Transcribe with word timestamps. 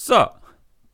So, 0.00 0.28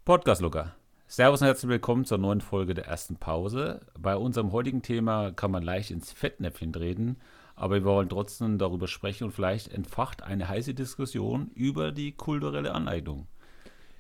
Podcast 0.06 0.41
Luca. 0.41 0.74
Servus 1.06 1.43
und 1.43 1.49
herzlich 1.49 1.68
willkommen 1.68 2.06
zur 2.06 2.17
neuen 2.17 2.41
Folge 2.41 2.72
der 2.72 2.87
ersten 2.87 3.17
Pause. 3.17 3.80
Bei 3.99 4.17
unserem 4.17 4.50
heutigen 4.50 4.80
Thema 4.80 5.30
kann 5.30 5.50
man 5.50 5.62
leicht 5.62 5.91
ins 5.91 6.11
Fettnäpfchen 6.11 6.73
treten, 6.73 7.19
aber 7.54 7.75
wir 7.75 7.85
wollen 7.85 8.09
trotzdem 8.09 8.56
darüber 8.56 8.88
sprechen 8.88 9.25
und 9.25 9.32
vielleicht 9.32 9.71
entfacht 9.71 10.22
eine 10.22 10.48
heiße 10.48 10.72
Diskussion 10.72 11.51
über 11.54 11.93
die 11.93 12.12
kulturelle 12.12 12.72
Aneignung. 12.72 13.27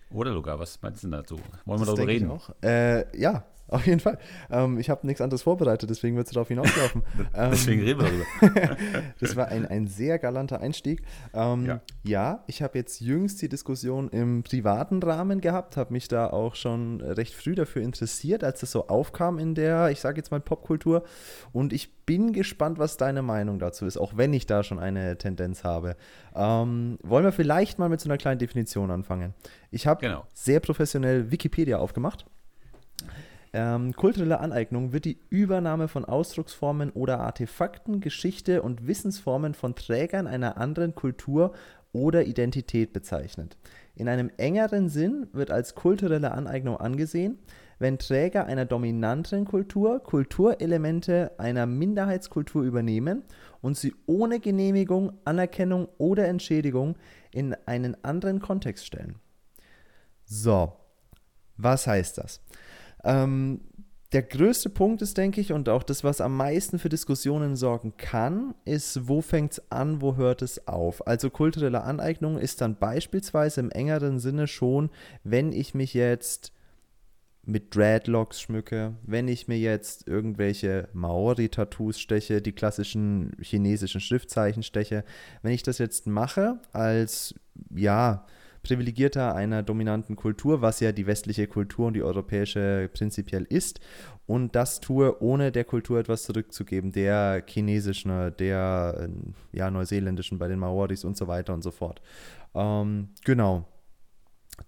Oder 0.08 0.30
Luca, 0.30 0.58
was 0.58 0.80
meinst 0.80 1.04
du 1.04 1.08
dazu? 1.08 1.38
Wollen 1.66 1.80
wir 1.80 1.86
Das 1.86 1.94
darüber 1.96 2.10
reden? 2.10 2.40
Äh, 2.62 3.20
ja, 3.20 3.44
auf 3.68 3.86
jeden 3.86 4.00
Fall. 4.00 4.18
Ähm, 4.50 4.78
ich 4.78 4.90
habe 4.90 5.06
nichts 5.06 5.20
anderes 5.20 5.42
vorbereitet, 5.42 5.88
deswegen 5.90 6.16
wird 6.16 6.26
es 6.26 6.32
darauf 6.32 6.48
hinauslaufen. 6.48 7.02
ähm, 7.34 7.50
Deswegen 7.50 7.82
reden 7.82 8.00
wir 8.00 8.24
darüber. 8.50 8.76
das 9.20 9.36
war 9.36 9.48
ein, 9.48 9.66
ein 9.66 9.86
sehr 9.86 10.18
galanter 10.18 10.60
Einstieg. 10.60 11.02
Ähm, 11.32 11.66
Ja. 11.66 11.80
ja. 12.02 12.44
ich 12.46 12.62
habe 12.62 12.78
jetzt 12.78 13.00
jüngst 13.00 13.40
die 13.42 13.48
Diskussion 13.48 14.08
im 14.10 14.42
privaten 14.42 15.02
Rahmen 15.02 15.40
gehabt, 15.40 15.76
habe 15.76 15.92
mich 15.92 16.08
da 16.08 16.28
auch 16.28 16.54
schon 16.54 17.00
recht 17.00 17.34
früh 17.34 17.54
dafür 17.54 17.82
interessiert, 17.82 18.44
als 18.44 18.60
das 18.60 18.70
so 18.70 18.88
aufkam 18.88 19.38
in 19.38 19.54
der, 19.54 19.90
ich 19.90 20.00
sage 20.00 20.18
jetzt 20.18 20.30
mal, 20.30 20.40
Popkultur. 20.40 21.02
Und 21.52 21.72
ich 21.72 21.94
bin 22.04 22.32
gespannt, 22.34 22.78
was 22.78 22.96
deine 22.98 23.22
Meinung 23.22 23.58
dazu 23.58 23.86
ist, 23.86 23.96
auch 23.96 24.16
wenn 24.16 24.34
ich 24.34 24.44
da 24.46 24.62
schon 24.62 24.78
eine 24.78 25.16
Tendenz 25.16 25.64
habe. 25.64 25.96
Ähm, 26.34 26.98
wollen 27.02 27.24
wir 27.24 27.32
vielleicht 27.32 27.78
mal 27.78 27.88
mit 27.88 28.00
so 28.00 28.08
einer 28.08 28.18
kleinen 28.18 28.38
Definition 28.38 28.90
anfangen? 28.90 29.32
Ich 29.70 29.86
habe 29.86 30.00
Genau. 30.02 30.26
sehr 30.34 30.60
professionell 30.60 31.30
Wikipedia 31.30 31.78
aufgemacht. 31.78 32.26
Ähm, 33.56 33.92
kulturelle 33.92 34.40
Aneignung 34.40 34.92
wird 34.92 35.04
die 35.04 35.20
Übernahme 35.30 35.86
von 35.86 36.04
Ausdrucksformen 36.04 36.90
oder 36.90 37.20
Artefakten, 37.20 38.00
Geschichte 38.00 38.62
und 38.62 38.88
Wissensformen 38.88 39.54
von 39.54 39.76
Trägern 39.76 40.26
einer 40.26 40.56
anderen 40.56 40.96
Kultur 40.96 41.54
oder 41.92 42.26
Identität 42.26 42.92
bezeichnet. 42.92 43.56
In 43.94 44.08
einem 44.08 44.32
engeren 44.38 44.88
Sinn 44.88 45.28
wird 45.32 45.52
als 45.52 45.76
kulturelle 45.76 46.32
Aneignung 46.32 46.78
angesehen, 46.78 47.38
wenn 47.78 47.96
Träger 47.96 48.46
einer 48.46 48.64
dominanten 48.64 49.44
Kultur 49.44 50.00
Kulturelemente 50.00 51.30
einer 51.38 51.66
Minderheitskultur 51.66 52.64
übernehmen 52.64 53.22
und 53.60 53.76
sie 53.76 53.94
ohne 54.06 54.40
Genehmigung, 54.40 55.12
Anerkennung 55.24 55.86
oder 55.96 56.26
Entschädigung 56.26 56.96
in 57.30 57.54
einen 57.66 58.02
anderen 58.02 58.40
Kontext 58.40 58.84
stellen. 58.84 59.14
So, 60.24 60.72
was 61.56 61.86
heißt 61.86 62.18
das? 62.18 62.40
Ähm, 63.04 63.60
der 64.14 64.22
größte 64.22 64.70
Punkt 64.70 65.02
ist, 65.02 65.18
denke 65.18 65.40
ich, 65.40 65.52
und 65.52 65.68
auch 65.68 65.82
das, 65.82 66.04
was 66.04 66.20
am 66.20 66.36
meisten 66.36 66.78
für 66.78 66.88
Diskussionen 66.88 67.56
sorgen 67.56 67.94
kann, 67.96 68.54
ist, 68.64 69.08
wo 69.08 69.20
fängt 69.20 69.52
es 69.52 69.72
an, 69.72 70.00
wo 70.00 70.14
hört 70.14 70.40
es 70.40 70.68
auf? 70.68 71.06
Also 71.06 71.30
kulturelle 71.30 71.82
Aneignung 71.82 72.38
ist 72.38 72.60
dann 72.60 72.78
beispielsweise 72.78 73.60
im 73.60 73.72
engeren 73.72 74.20
Sinne 74.20 74.46
schon, 74.46 74.90
wenn 75.24 75.52
ich 75.52 75.74
mich 75.74 75.94
jetzt 75.94 76.52
mit 77.46 77.74
Dreadlocks 77.74 78.40
schmücke, 78.40 78.94
wenn 79.02 79.26
ich 79.26 79.48
mir 79.48 79.58
jetzt 79.58 80.06
irgendwelche 80.06 80.88
Maori-Tattoos 80.92 81.98
steche, 81.98 82.40
die 82.40 82.52
klassischen 82.52 83.32
chinesischen 83.40 84.00
Schriftzeichen 84.00 84.62
steche, 84.62 85.04
wenn 85.42 85.52
ich 85.52 85.64
das 85.64 85.78
jetzt 85.78 86.06
mache 86.06 86.60
als, 86.72 87.34
ja, 87.74 88.26
privilegierter 88.64 89.36
einer 89.36 89.62
dominanten 89.62 90.16
Kultur, 90.16 90.60
was 90.60 90.80
ja 90.80 90.90
die 90.90 91.06
westliche 91.06 91.46
Kultur 91.46 91.86
und 91.86 91.94
die 91.94 92.02
europäische 92.02 92.90
prinzipiell 92.92 93.44
ist, 93.44 93.78
und 94.26 94.56
das 94.56 94.80
tue, 94.80 95.22
ohne 95.22 95.52
der 95.52 95.64
Kultur 95.64 96.00
etwas 96.00 96.24
zurückzugeben, 96.24 96.90
der 96.90 97.44
chinesischen, 97.46 98.34
der 98.38 99.08
äh, 99.08 99.56
ja, 99.56 99.70
neuseeländischen 99.70 100.38
bei 100.38 100.48
den 100.48 100.58
Maoris 100.58 101.04
und 101.04 101.16
so 101.16 101.28
weiter 101.28 101.54
und 101.54 101.62
so 101.62 101.70
fort. 101.70 102.00
Ähm, 102.54 103.10
genau. 103.24 103.68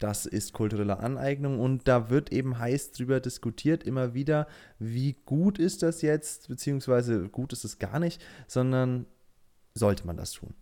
Das 0.00 0.26
ist 0.26 0.52
kulturelle 0.52 0.98
Aneignung 0.98 1.60
und 1.60 1.86
da 1.86 2.10
wird 2.10 2.32
eben 2.32 2.58
heiß 2.58 2.90
drüber 2.90 3.20
diskutiert, 3.20 3.84
immer 3.84 4.14
wieder, 4.14 4.48
wie 4.80 5.14
gut 5.24 5.60
ist 5.60 5.82
das 5.84 6.02
jetzt, 6.02 6.48
beziehungsweise 6.48 7.28
gut 7.28 7.52
ist 7.52 7.64
es 7.64 7.78
gar 7.78 8.00
nicht, 8.00 8.20
sondern 8.48 9.06
sollte 9.74 10.04
man 10.04 10.16
das 10.16 10.32
tun. 10.32 10.54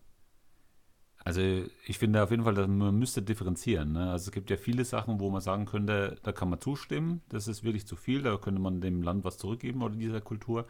Also 1.25 1.41
ich 1.87 1.99
finde 1.99 2.23
auf 2.23 2.31
jeden 2.31 2.45
Fall, 2.45 2.55
dass 2.55 2.69
man 2.69 2.95
müsste 2.99 3.23
differenzieren. 3.23 3.93
Ne? 3.93 4.11
Also 4.11 4.27
es 4.27 4.33
gibt 4.33 4.51
ja 4.51 4.59
viele 4.59 4.85
Sachen, 4.85 5.21
wo 5.21 5.31
man 5.31 5.41
sagen 5.41 5.65
könnte, 5.65 6.17
da 6.23 6.33
kann 6.33 6.51
man 6.51 6.61
zustimmen, 6.61 7.23
das 7.31 7.49
ist 7.49 7.65
wirklich 7.65 7.87
zu 7.87 7.97
viel, 7.97 8.23
da 8.23 8.37
könnte 8.37 8.61
man 8.61 8.83
dem 8.83 9.03
Land 9.03 9.25
was 9.25 9.39
zurückgeben 9.39 9.83
oder 9.83 9.95
dieser 9.97 10.21
Kultur. 10.21 10.67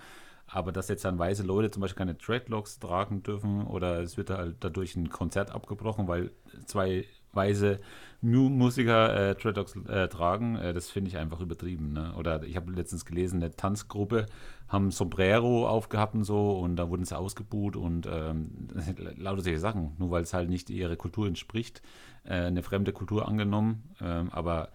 Aber 0.47 0.71
dass 0.73 0.89
jetzt 0.89 1.05
dann 1.05 1.19
weiße 1.19 1.43
Leute 1.43 1.71
zum 1.71 1.81
Beispiel 1.81 1.99
keine 1.99 2.15
Dreadlocks 2.15 2.79
tragen 2.79 3.23
dürfen 3.23 3.67
oder 3.67 4.01
es 4.01 4.17
wird 4.17 4.31
halt 4.31 4.57
dadurch 4.61 4.95
ein 4.95 5.09
Konzert 5.09 5.51
abgebrochen, 5.51 6.07
weil 6.07 6.31
zwei 6.67 7.07
weiße 7.35 7.81
Mu 8.23 8.49
Musiker 8.49 9.31
äh, 9.31 9.35
Dreadlocks 9.35 9.77
äh, 9.87 10.09
tragen, 10.09 10.57
äh, 10.57 10.73
das 10.73 10.91
finde 10.91 11.09
ich 11.09 11.19
einfach 11.19 11.41
übertrieben. 11.41 11.93
Ne? 11.93 12.15
Oder 12.17 12.43
ich 12.43 12.57
habe 12.57 12.73
letztens 12.73 13.05
gelesen, 13.05 13.43
eine 13.43 13.55
Tanzgruppe 13.55 14.27
haben 14.67 14.91
Sombrero 14.91 15.69
aufgehabt 15.69 16.15
und 16.15 16.25
so 16.25 16.53
und 16.59 16.77
da 16.77 16.89
wurden 16.89 17.05
sie 17.05 17.17
ausgebuht 17.17 17.77
und 17.77 18.09
ähm, 18.11 18.69
lauter 19.17 19.43
solche 19.43 19.59
Sachen, 19.59 19.93
nur 19.99 20.11
weil 20.11 20.23
es 20.23 20.33
halt 20.33 20.49
nicht 20.49 20.71
ihrer 20.71 20.97
Kultur 20.97 21.27
entspricht, 21.27 21.83
äh, 22.25 22.35
eine 22.35 22.63
fremde 22.63 22.93
Kultur 22.93 23.29
angenommen. 23.29 23.95
Ähm, 24.01 24.31
aber 24.31 24.71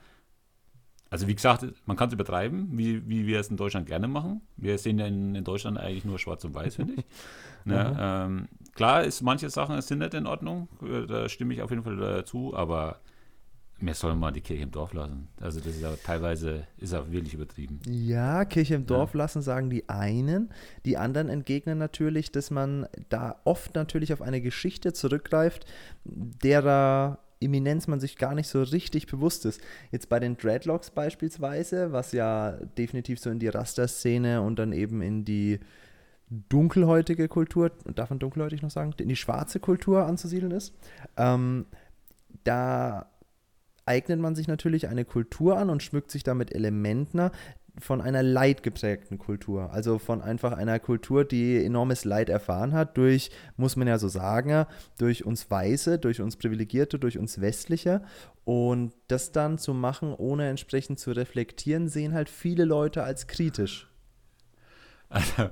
also 1.09 1.27
wie 1.27 1.33
gesagt, 1.33 1.65
man 1.85 1.97
kann 1.97 2.09
es 2.09 2.13
übertreiben, 2.13 2.77
wie, 2.77 3.07
wie 3.09 3.25
wir 3.25 3.39
es 3.39 3.49
in 3.49 3.57
Deutschland 3.57 3.87
gerne 3.87 4.07
machen. 4.07 4.41
Wir 4.57 4.77
sehen 4.77 4.99
ja 4.99 5.07
in, 5.07 5.33
in 5.33 5.43
Deutschland 5.43 5.79
eigentlich 5.79 6.05
nur 6.05 6.19
schwarz 6.19 6.45
und 6.45 6.53
weiß, 6.53 6.75
finde 6.75 6.93
ich. 6.97 7.05
ne? 7.65 7.97
ähm, 7.99 8.47
klar 8.73 9.03
ist 9.03 9.21
manche 9.21 9.49
Sachen 9.49 9.81
sind 9.81 9.99
nicht 9.99 10.13
in 10.13 10.27
Ordnung, 10.27 10.67
äh, 10.81 11.05
da 11.05 11.29
stimme 11.29 11.53
ich 11.53 11.61
auf 11.61 11.69
jeden 11.69 11.83
Fall 11.83 11.97
dazu, 11.97 12.55
aber 12.55 12.99
wir 13.81 13.93
sollen 13.93 14.19
mal 14.19 14.31
die 14.31 14.41
Kirche 14.41 14.63
im 14.63 14.71
Dorf 14.71 14.93
lassen. 14.93 15.29
Also 15.39 15.59
das 15.59 15.75
ist 15.75 15.81
ja 15.81 15.93
teilweise 16.03 16.67
ist 16.77 16.93
auch 16.93 17.09
wirklich 17.09 17.33
übertrieben. 17.33 17.79
Ja, 17.87 18.43
Kirche 18.45 18.75
im 18.75 18.85
Dorf 18.85 19.13
lassen, 19.13 19.41
sagen 19.41 19.69
die 19.69 19.87
einen. 19.87 20.49
Die 20.85 20.97
anderen 20.97 21.29
entgegnen 21.29 21.77
natürlich, 21.77 22.31
dass 22.31 22.51
man 22.51 22.87
da 23.09 23.39
oft 23.45 23.75
natürlich 23.75 24.11
auf 24.11 24.21
eine 24.21 24.41
Geschichte 24.41 24.93
zurückgreift, 24.93 25.65
derer 26.03 27.19
Eminenz 27.41 27.87
man 27.87 28.01
sich 28.01 28.17
gar 28.17 28.35
nicht 28.35 28.49
so 28.49 28.61
richtig 28.61 29.07
bewusst 29.07 29.45
ist. 29.45 29.61
Jetzt 29.91 30.09
bei 30.09 30.19
den 30.19 30.35
Dreadlocks 30.35 30.89
beispielsweise, 30.89 31.93
was 31.93 32.11
ja 32.11 32.51
definitiv 32.77 33.19
so 33.19 33.29
in 33.29 33.39
die 33.39 33.47
Raster-Szene 33.47 34.41
und 34.41 34.59
dann 34.59 34.73
eben 34.73 35.01
in 35.01 35.23
die 35.23 35.59
dunkelhäutige 36.29 37.27
Kultur, 37.27 37.71
darf 37.95 38.09
man 38.09 38.19
dunkelhäutig 38.19 38.61
noch 38.61 38.71
sagen, 38.71 38.93
in 38.99 39.09
die 39.09 39.15
schwarze 39.15 39.59
Kultur 39.59 40.05
anzusiedeln 40.05 40.51
ist, 40.51 40.73
ähm, 41.17 41.65
da 42.43 43.07
eignet 43.85 44.19
man 44.19 44.35
sich 44.35 44.47
natürlich 44.47 44.87
eine 44.87 45.05
Kultur 45.05 45.57
an 45.57 45.69
und 45.69 45.81
schmückt 45.81 46.11
sich 46.11 46.23
damit 46.23 46.53
Elementen 46.53 47.31
von 47.79 48.01
einer 48.01 48.23
leidgeprägten 48.23 49.17
Kultur. 49.17 49.71
Also 49.71 49.99
von 49.99 50.21
einfach 50.21 50.53
einer 50.53 50.79
Kultur, 50.79 51.25
die 51.25 51.63
enormes 51.63 52.05
Leid 52.05 52.29
erfahren 52.29 52.73
hat, 52.73 52.97
durch, 52.97 53.31
muss 53.57 53.75
man 53.75 53.87
ja 53.87 53.97
so 53.97 54.07
sagen, 54.07 54.65
durch 54.97 55.25
uns 55.25 55.49
Weiße, 55.49 55.97
durch 55.97 56.21
uns 56.21 56.35
Privilegierte, 56.35 56.99
durch 56.99 57.17
uns 57.17 57.41
Westliche. 57.41 58.01
Und 58.43 58.93
das 59.07 59.31
dann 59.31 59.57
zu 59.57 59.73
machen, 59.73 60.13
ohne 60.13 60.49
entsprechend 60.49 60.99
zu 60.99 61.11
reflektieren, 61.11 61.87
sehen 61.87 62.13
halt 62.13 62.29
viele 62.29 62.65
Leute 62.65 63.03
als 63.03 63.27
kritisch. 63.27 63.87
Also, 65.09 65.49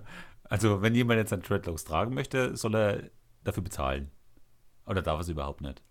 also 0.49 0.81
wenn 0.81 0.95
jemand 0.95 1.19
jetzt 1.19 1.33
ein 1.33 1.41
Dreadlocks 1.41 1.83
tragen 1.83 2.13
möchte, 2.13 2.55
soll 2.55 2.75
er 2.75 3.03
dafür 3.43 3.63
bezahlen. 3.63 4.11
Oder 4.85 5.01
darf 5.01 5.17
er 5.17 5.21
es 5.21 5.29
überhaupt 5.29 5.61
nicht? 5.61 5.81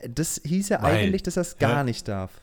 Das 0.00 0.40
hieß 0.44 0.68
ja 0.70 0.82
Weil- 0.82 0.96
eigentlich, 0.96 1.22
dass 1.22 1.36
er 1.36 1.42
es 1.42 1.58
gar 1.58 1.78
Hä? 1.80 1.84
nicht 1.84 2.08
darf. 2.08 2.42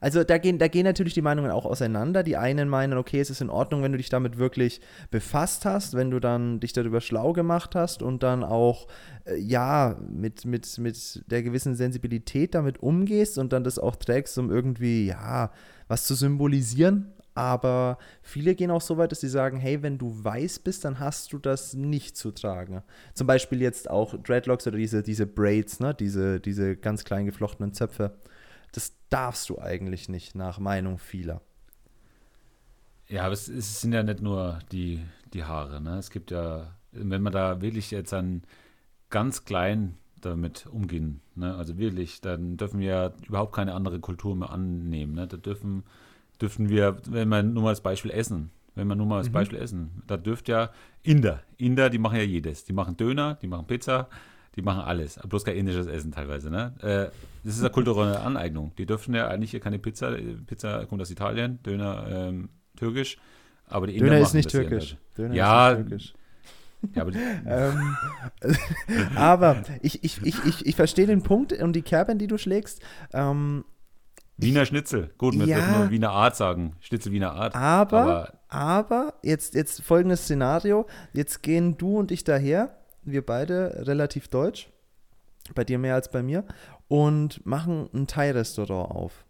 Also 0.00 0.24
da 0.24 0.38
gehen, 0.38 0.58
da 0.58 0.66
gehen 0.66 0.84
natürlich 0.84 1.14
die 1.14 1.22
Meinungen 1.22 1.52
auch 1.52 1.64
auseinander. 1.64 2.24
Die 2.24 2.36
einen 2.36 2.68
meinen, 2.68 2.98
okay, 2.98 3.20
es 3.20 3.30
ist 3.30 3.40
in 3.40 3.48
Ordnung, 3.48 3.82
wenn 3.82 3.92
du 3.92 3.98
dich 3.98 4.08
damit 4.08 4.38
wirklich 4.38 4.80
befasst 5.12 5.64
hast, 5.64 5.94
wenn 5.94 6.10
du 6.10 6.18
dann 6.18 6.58
dich 6.58 6.72
darüber 6.72 7.00
schlau 7.00 7.32
gemacht 7.32 7.76
hast 7.76 8.02
und 8.02 8.24
dann 8.24 8.42
auch, 8.42 8.88
äh, 9.24 9.36
ja, 9.36 9.96
mit, 10.10 10.46
mit, 10.46 10.78
mit 10.78 11.22
der 11.30 11.44
gewissen 11.44 11.76
Sensibilität 11.76 12.56
damit 12.56 12.78
umgehst 12.82 13.38
und 13.38 13.52
dann 13.52 13.62
das 13.62 13.78
auch 13.78 13.94
trägst, 13.94 14.36
um 14.38 14.50
irgendwie, 14.50 15.06
ja, 15.06 15.52
was 15.86 16.06
zu 16.06 16.16
symbolisieren. 16.16 17.12
Aber 17.34 17.98
viele 18.22 18.54
gehen 18.54 18.70
auch 18.70 18.80
so 18.80 18.96
weit, 18.96 19.10
dass 19.10 19.20
sie 19.20 19.28
sagen, 19.28 19.58
hey, 19.58 19.82
wenn 19.82 19.98
du 19.98 20.24
weiß 20.24 20.60
bist, 20.60 20.84
dann 20.84 21.00
hast 21.00 21.32
du 21.32 21.38
das 21.38 21.74
nicht 21.74 22.16
zu 22.16 22.30
tragen. 22.30 22.82
Zum 23.12 23.26
Beispiel 23.26 23.60
jetzt 23.60 23.90
auch 23.90 24.14
Dreadlocks 24.22 24.66
oder 24.66 24.78
diese, 24.78 25.02
diese 25.02 25.26
Braids, 25.26 25.80
ne? 25.80 25.94
diese, 25.94 26.38
diese 26.38 26.76
ganz 26.76 27.04
klein 27.04 27.26
geflochtenen 27.26 27.72
Zöpfe. 27.72 28.16
Das 28.72 28.92
darfst 29.08 29.48
du 29.48 29.58
eigentlich 29.58 30.08
nicht, 30.08 30.34
nach 30.34 30.58
Meinung 30.58 30.98
vieler. 30.98 31.40
Ja, 33.08 33.24
aber 33.24 33.34
es, 33.34 33.48
es 33.48 33.80
sind 33.80 33.92
ja 33.92 34.02
nicht 34.02 34.22
nur 34.22 34.60
die, 34.72 35.04
die 35.32 35.44
Haare. 35.44 35.80
Ne? 35.80 35.98
Es 35.98 36.10
gibt 36.10 36.30
ja, 36.30 36.76
wenn 36.92 37.22
man 37.22 37.32
da 37.32 37.60
wirklich 37.60 37.90
jetzt 37.90 38.12
dann 38.12 38.42
ganz 39.10 39.44
klein 39.44 39.96
damit 40.20 40.66
umgehen, 40.66 41.20
ne? 41.34 41.54
also 41.54 41.76
wirklich, 41.78 42.20
dann 42.20 42.56
dürfen 42.56 42.80
wir 42.80 43.14
überhaupt 43.26 43.54
keine 43.54 43.74
andere 43.74 44.00
Kultur 44.00 44.34
mehr 44.34 44.50
annehmen. 44.50 45.14
Ne? 45.14 45.26
Da 45.26 45.36
dürfen, 45.36 45.84
dürfen 46.40 46.68
wir, 46.68 46.98
wenn 47.08 47.28
man 47.28 47.52
nur 47.52 47.64
mal 47.64 47.68
als 47.70 47.80
Beispiel 47.80 48.10
essen, 48.10 48.50
wenn 48.74 48.86
man 48.86 48.98
nur 48.98 49.06
mal 49.06 49.18
als 49.18 49.30
Beispiel 49.30 49.58
essen, 49.58 50.02
da 50.06 50.16
dürft 50.16 50.48
ja 50.48 50.70
Inder, 51.02 51.42
Inder, 51.56 51.90
die 51.90 51.98
machen 51.98 52.16
ja 52.16 52.24
jedes. 52.24 52.64
Die 52.64 52.72
machen 52.72 52.96
Döner, 52.96 53.38
die 53.40 53.46
machen 53.46 53.66
Pizza, 53.66 54.08
Die 54.56 54.62
machen 54.62 54.82
alles, 54.82 55.18
bloß 55.28 55.44
kein 55.44 55.56
indisches 55.56 55.86
Essen 55.86 56.12
teilweise. 56.12 56.50
Ne? 56.50 56.74
Äh, 56.80 57.10
das 57.44 57.56
ist 57.56 57.60
eine 57.60 57.70
kulturelle 57.70 58.20
Aneignung. 58.20 58.72
Die 58.78 58.86
dürfen 58.86 59.14
ja 59.14 59.28
eigentlich 59.28 59.50
hier 59.50 59.60
keine 59.60 59.78
Pizza. 59.78 60.16
Pizza 60.46 60.86
kommt 60.86 61.02
aus 61.02 61.10
Italien, 61.10 61.60
Döner 61.62 62.06
ähm, 62.08 62.48
türkisch. 62.76 63.18
Aber 63.66 63.86
die 63.86 63.94
Inder 63.94 64.10
Döner 64.10 64.20
ist 64.20 64.34
nicht 64.34 64.50
türkisch. 64.50 64.96
Döner 65.16 65.34
ja, 65.34 65.70
ist 65.70 65.78
nicht 65.78 65.88
türkisch. 65.88 66.14
Ja, 66.94 67.02
aber, 67.02 67.12
ähm, 67.46 67.96
aber 69.16 69.62
ich, 69.82 70.04
ich, 70.04 70.22
ich, 70.22 70.44
ich, 70.44 70.66
ich 70.66 70.76
verstehe 70.76 71.06
den 71.06 71.22
Punkt 71.22 71.52
und 71.52 71.74
die 71.74 71.82
Kerben, 71.82 72.18
die 72.18 72.26
du 72.26 72.38
schlägst. 72.38 72.80
Ähm, 73.12 73.64
Wiener 74.36 74.66
Schnitzel. 74.66 75.10
Gut, 75.16 75.34
man 75.34 75.48
ja, 75.48 75.78
nur 75.78 75.90
Wiener 75.90 76.10
Art 76.10 76.36
sagen. 76.36 76.76
Schnitzel 76.80 77.12
Wiener 77.12 77.32
Art. 77.32 77.54
Aber, 77.54 78.00
aber, 78.00 78.32
aber, 78.48 79.14
jetzt, 79.22 79.54
jetzt 79.54 79.82
folgendes 79.82 80.22
Szenario. 80.22 80.86
Jetzt 81.12 81.42
gehen 81.42 81.76
du 81.76 81.98
und 81.98 82.10
ich 82.10 82.24
daher, 82.24 82.76
wir 83.02 83.24
beide 83.24 83.86
relativ 83.86 84.28
deutsch, 84.28 84.68
bei 85.54 85.64
dir 85.64 85.78
mehr 85.78 85.94
als 85.94 86.10
bei 86.10 86.22
mir, 86.22 86.44
und 86.88 87.44
machen 87.46 87.88
ein 87.94 88.06
Thai-Restaurant 88.06 88.90
auf. 88.90 89.24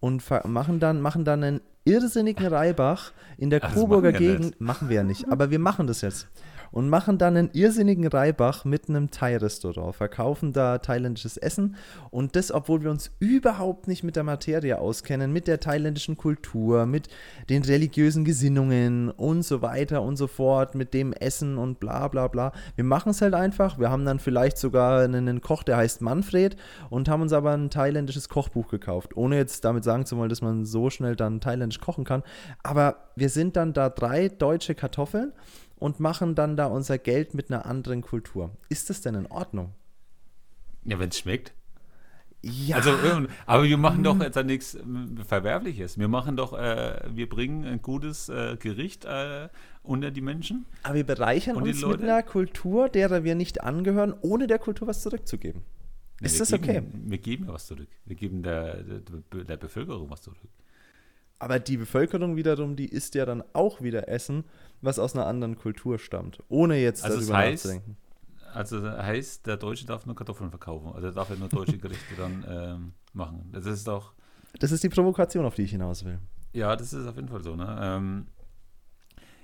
Und 0.00 0.22
machen 0.44 0.80
dann, 0.80 1.00
machen 1.00 1.24
dann 1.24 1.42
einen 1.42 1.60
irrsinnigen 1.84 2.46
Reibach 2.46 3.12
in 3.38 3.48
der 3.50 3.60
Coburger 3.60 4.12
Gegend. 4.12 4.44
Nicht. 4.44 4.60
Machen 4.60 4.88
wir 4.90 4.96
ja 4.96 5.02
nicht, 5.02 5.30
aber 5.30 5.50
wir 5.50 5.58
machen 5.58 5.86
das 5.86 6.02
jetzt 6.02 6.28
und 6.74 6.88
machen 6.88 7.18
dann 7.18 7.36
einen 7.36 7.50
irrsinnigen 7.52 8.08
Reibach 8.08 8.64
mit 8.64 8.88
einem 8.88 9.12
Thai-Restaurant, 9.12 9.94
verkaufen 9.94 10.52
da 10.52 10.78
thailändisches 10.78 11.36
Essen 11.36 11.76
und 12.10 12.34
das, 12.34 12.50
obwohl 12.50 12.82
wir 12.82 12.90
uns 12.90 13.12
überhaupt 13.20 13.86
nicht 13.86 14.02
mit 14.02 14.16
der 14.16 14.24
Materie 14.24 14.76
auskennen, 14.80 15.32
mit 15.32 15.46
der 15.46 15.60
thailändischen 15.60 16.16
Kultur, 16.16 16.84
mit 16.86 17.06
den 17.48 17.62
religiösen 17.62 18.24
Gesinnungen 18.24 19.08
und 19.08 19.44
so 19.44 19.62
weiter 19.62 20.02
und 20.02 20.16
so 20.16 20.26
fort, 20.26 20.74
mit 20.74 20.94
dem 20.94 21.12
Essen 21.12 21.58
und 21.58 21.78
bla 21.78 22.08
bla 22.08 22.26
bla. 22.26 22.50
Wir 22.74 22.84
machen 22.84 23.10
es 23.10 23.22
halt 23.22 23.34
einfach. 23.34 23.78
Wir 23.78 23.90
haben 23.90 24.04
dann 24.04 24.18
vielleicht 24.18 24.58
sogar 24.58 25.04
einen 25.04 25.40
Koch, 25.42 25.62
der 25.62 25.76
heißt 25.76 26.02
Manfred 26.02 26.56
und 26.90 27.08
haben 27.08 27.22
uns 27.22 27.32
aber 27.32 27.52
ein 27.52 27.70
thailändisches 27.70 28.28
Kochbuch 28.28 28.66
gekauft, 28.66 29.16
ohne 29.16 29.36
jetzt 29.36 29.64
damit 29.64 29.84
sagen 29.84 30.06
zu 30.06 30.16
wollen, 30.16 30.28
dass 30.28 30.42
man 30.42 30.64
so 30.64 30.90
schnell 30.90 31.14
dann 31.14 31.40
thailändisch 31.40 31.78
kochen 31.78 32.02
kann. 32.02 32.24
Aber 32.64 32.96
wir 33.14 33.28
sind 33.28 33.54
dann 33.54 33.74
da 33.74 33.90
drei 33.90 34.28
deutsche 34.28 34.74
Kartoffeln 34.74 35.32
und 35.84 36.00
machen 36.00 36.34
dann 36.34 36.56
da 36.56 36.64
unser 36.64 36.96
Geld 36.96 37.34
mit 37.34 37.50
einer 37.50 37.66
anderen 37.66 38.00
Kultur. 38.00 38.56
Ist 38.70 38.88
das 38.88 39.02
denn 39.02 39.14
in 39.14 39.26
Ordnung? 39.26 39.74
Ja, 40.86 40.98
wenn 40.98 41.10
es 41.10 41.18
schmeckt. 41.18 41.52
Ja. 42.40 42.76
Also, 42.76 42.96
aber 43.44 43.64
wir 43.64 43.76
machen 43.76 44.02
doch 44.02 44.18
jetzt 44.18 44.42
nichts 44.44 44.78
Verwerfliches. 45.28 45.98
Wir 45.98 46.08
machen 46.08 46.38
doch, 46.38 46.54
äh, 46.54 47.02
wir 47.10 47.28
bringen 47.28 47.66
ein 47.66 47.82
gutes 47.82 48.30
äh, 48.30 48.56
Gericht 48.58 49.04
äh, 49.04 49.50
unter 49.82 50.10
die 50.10 50.22
Menschen. 50.22 50.64
Aber 50.84 50.94
wir 50.94 51.04
bereichern 51.04 51.56
uns 51.56 51.84
mit 51.84 52.00
einer 52.00 52.22
Kultur, 52.22 52.88
derer 52.88 53.22
wir 53.22 53.34
nicht 53.34 53.62
angehören, 53.62 54.14
ohne 54.22 54.46
der 54.46 54.58
Kultur 54.58 54.88
was 54.88 55.02
zurückzugeben. 55.02 55.64
Ja, 56.20 56.26
Ist 56.26 56.40
das 56.40 56.48
geben, 56.48 56.64
okay? 56.64 56.82
Wir 56.92 57.18
geben 57.18 57.44
ja 57.44 57.52
was 57.52 57.66
zurück. 57.66 57.88
Wir 58.06 58.16
geben 58.16 58.42
der, 58.42 58.82
der, 58.82 59.44
der 59.44 59.56
Bevölkerung 59.58 60.08
was 60.08 60.22
zurück. 60.22 60.38
Aber 61.44 61.58
die 61.58 61.76
Bevölkerung 61.76 62.36
wiederum, 62.36 62.74
die 62.74 62.86
isst 62.86 63.14
ja 63.14 63.26
dann 63.26 63.44
auch 63.52 63.82
wieder 63.82 64.08
Essen, 64.08 64.44
was 64.80 64.98
aus 64.98 65.14
einer 65.14 65.26
anderen 65.26 65.56
Kultur 65.56 65.98
stammt, 65.98 66.42
ohne 66.48 66.78
jetzt 66.78 67.04
also 67.04 67.18
darüber 67.18 67.36
heißt, 67.36 67.66
nachzudenken. 67.66 67.98
Also 68.54 68.82
heißt, 68.82 69.46
der 69.46 69.58
Deutsche 69.58 69.84
darf 69.84 70.06
nur 70.06 70.14
Kartoffeln 70.14 70.48
verkaufen, 70.48 70.90
also 70.94 71.10
darf 71.10 71.28
er 71.28 71.36
nur 71.36 71.50
deutsche 71.50 71.76
Gerichte 71.76 72.14
dann 72.16 72.44
ähm, 72.48 72.92
machen. 73.12 73.50
Das 73.52 73.66
ist 73.66 73.86
doch. 73.86 74.14
Das 74.58 74.72
ist 74.72 74.82
die 74.84 74.88
Provokation, 74.88 75.44
auf 75.44 75.54
die 75.54 75.64
ich 75.64 75.72
hinaus 75.72 76.06
will. 76.06 76.18
Ja, 76.54 76.76
das 76.76 76.94
ist 76.94 77.06
auf 77.06 77.16
jeden 77.16 77.28
Fall 77.28 77.42
so. 77.42 77.54
Ne? 77.54 77.78
Ähm, 77.78 78.26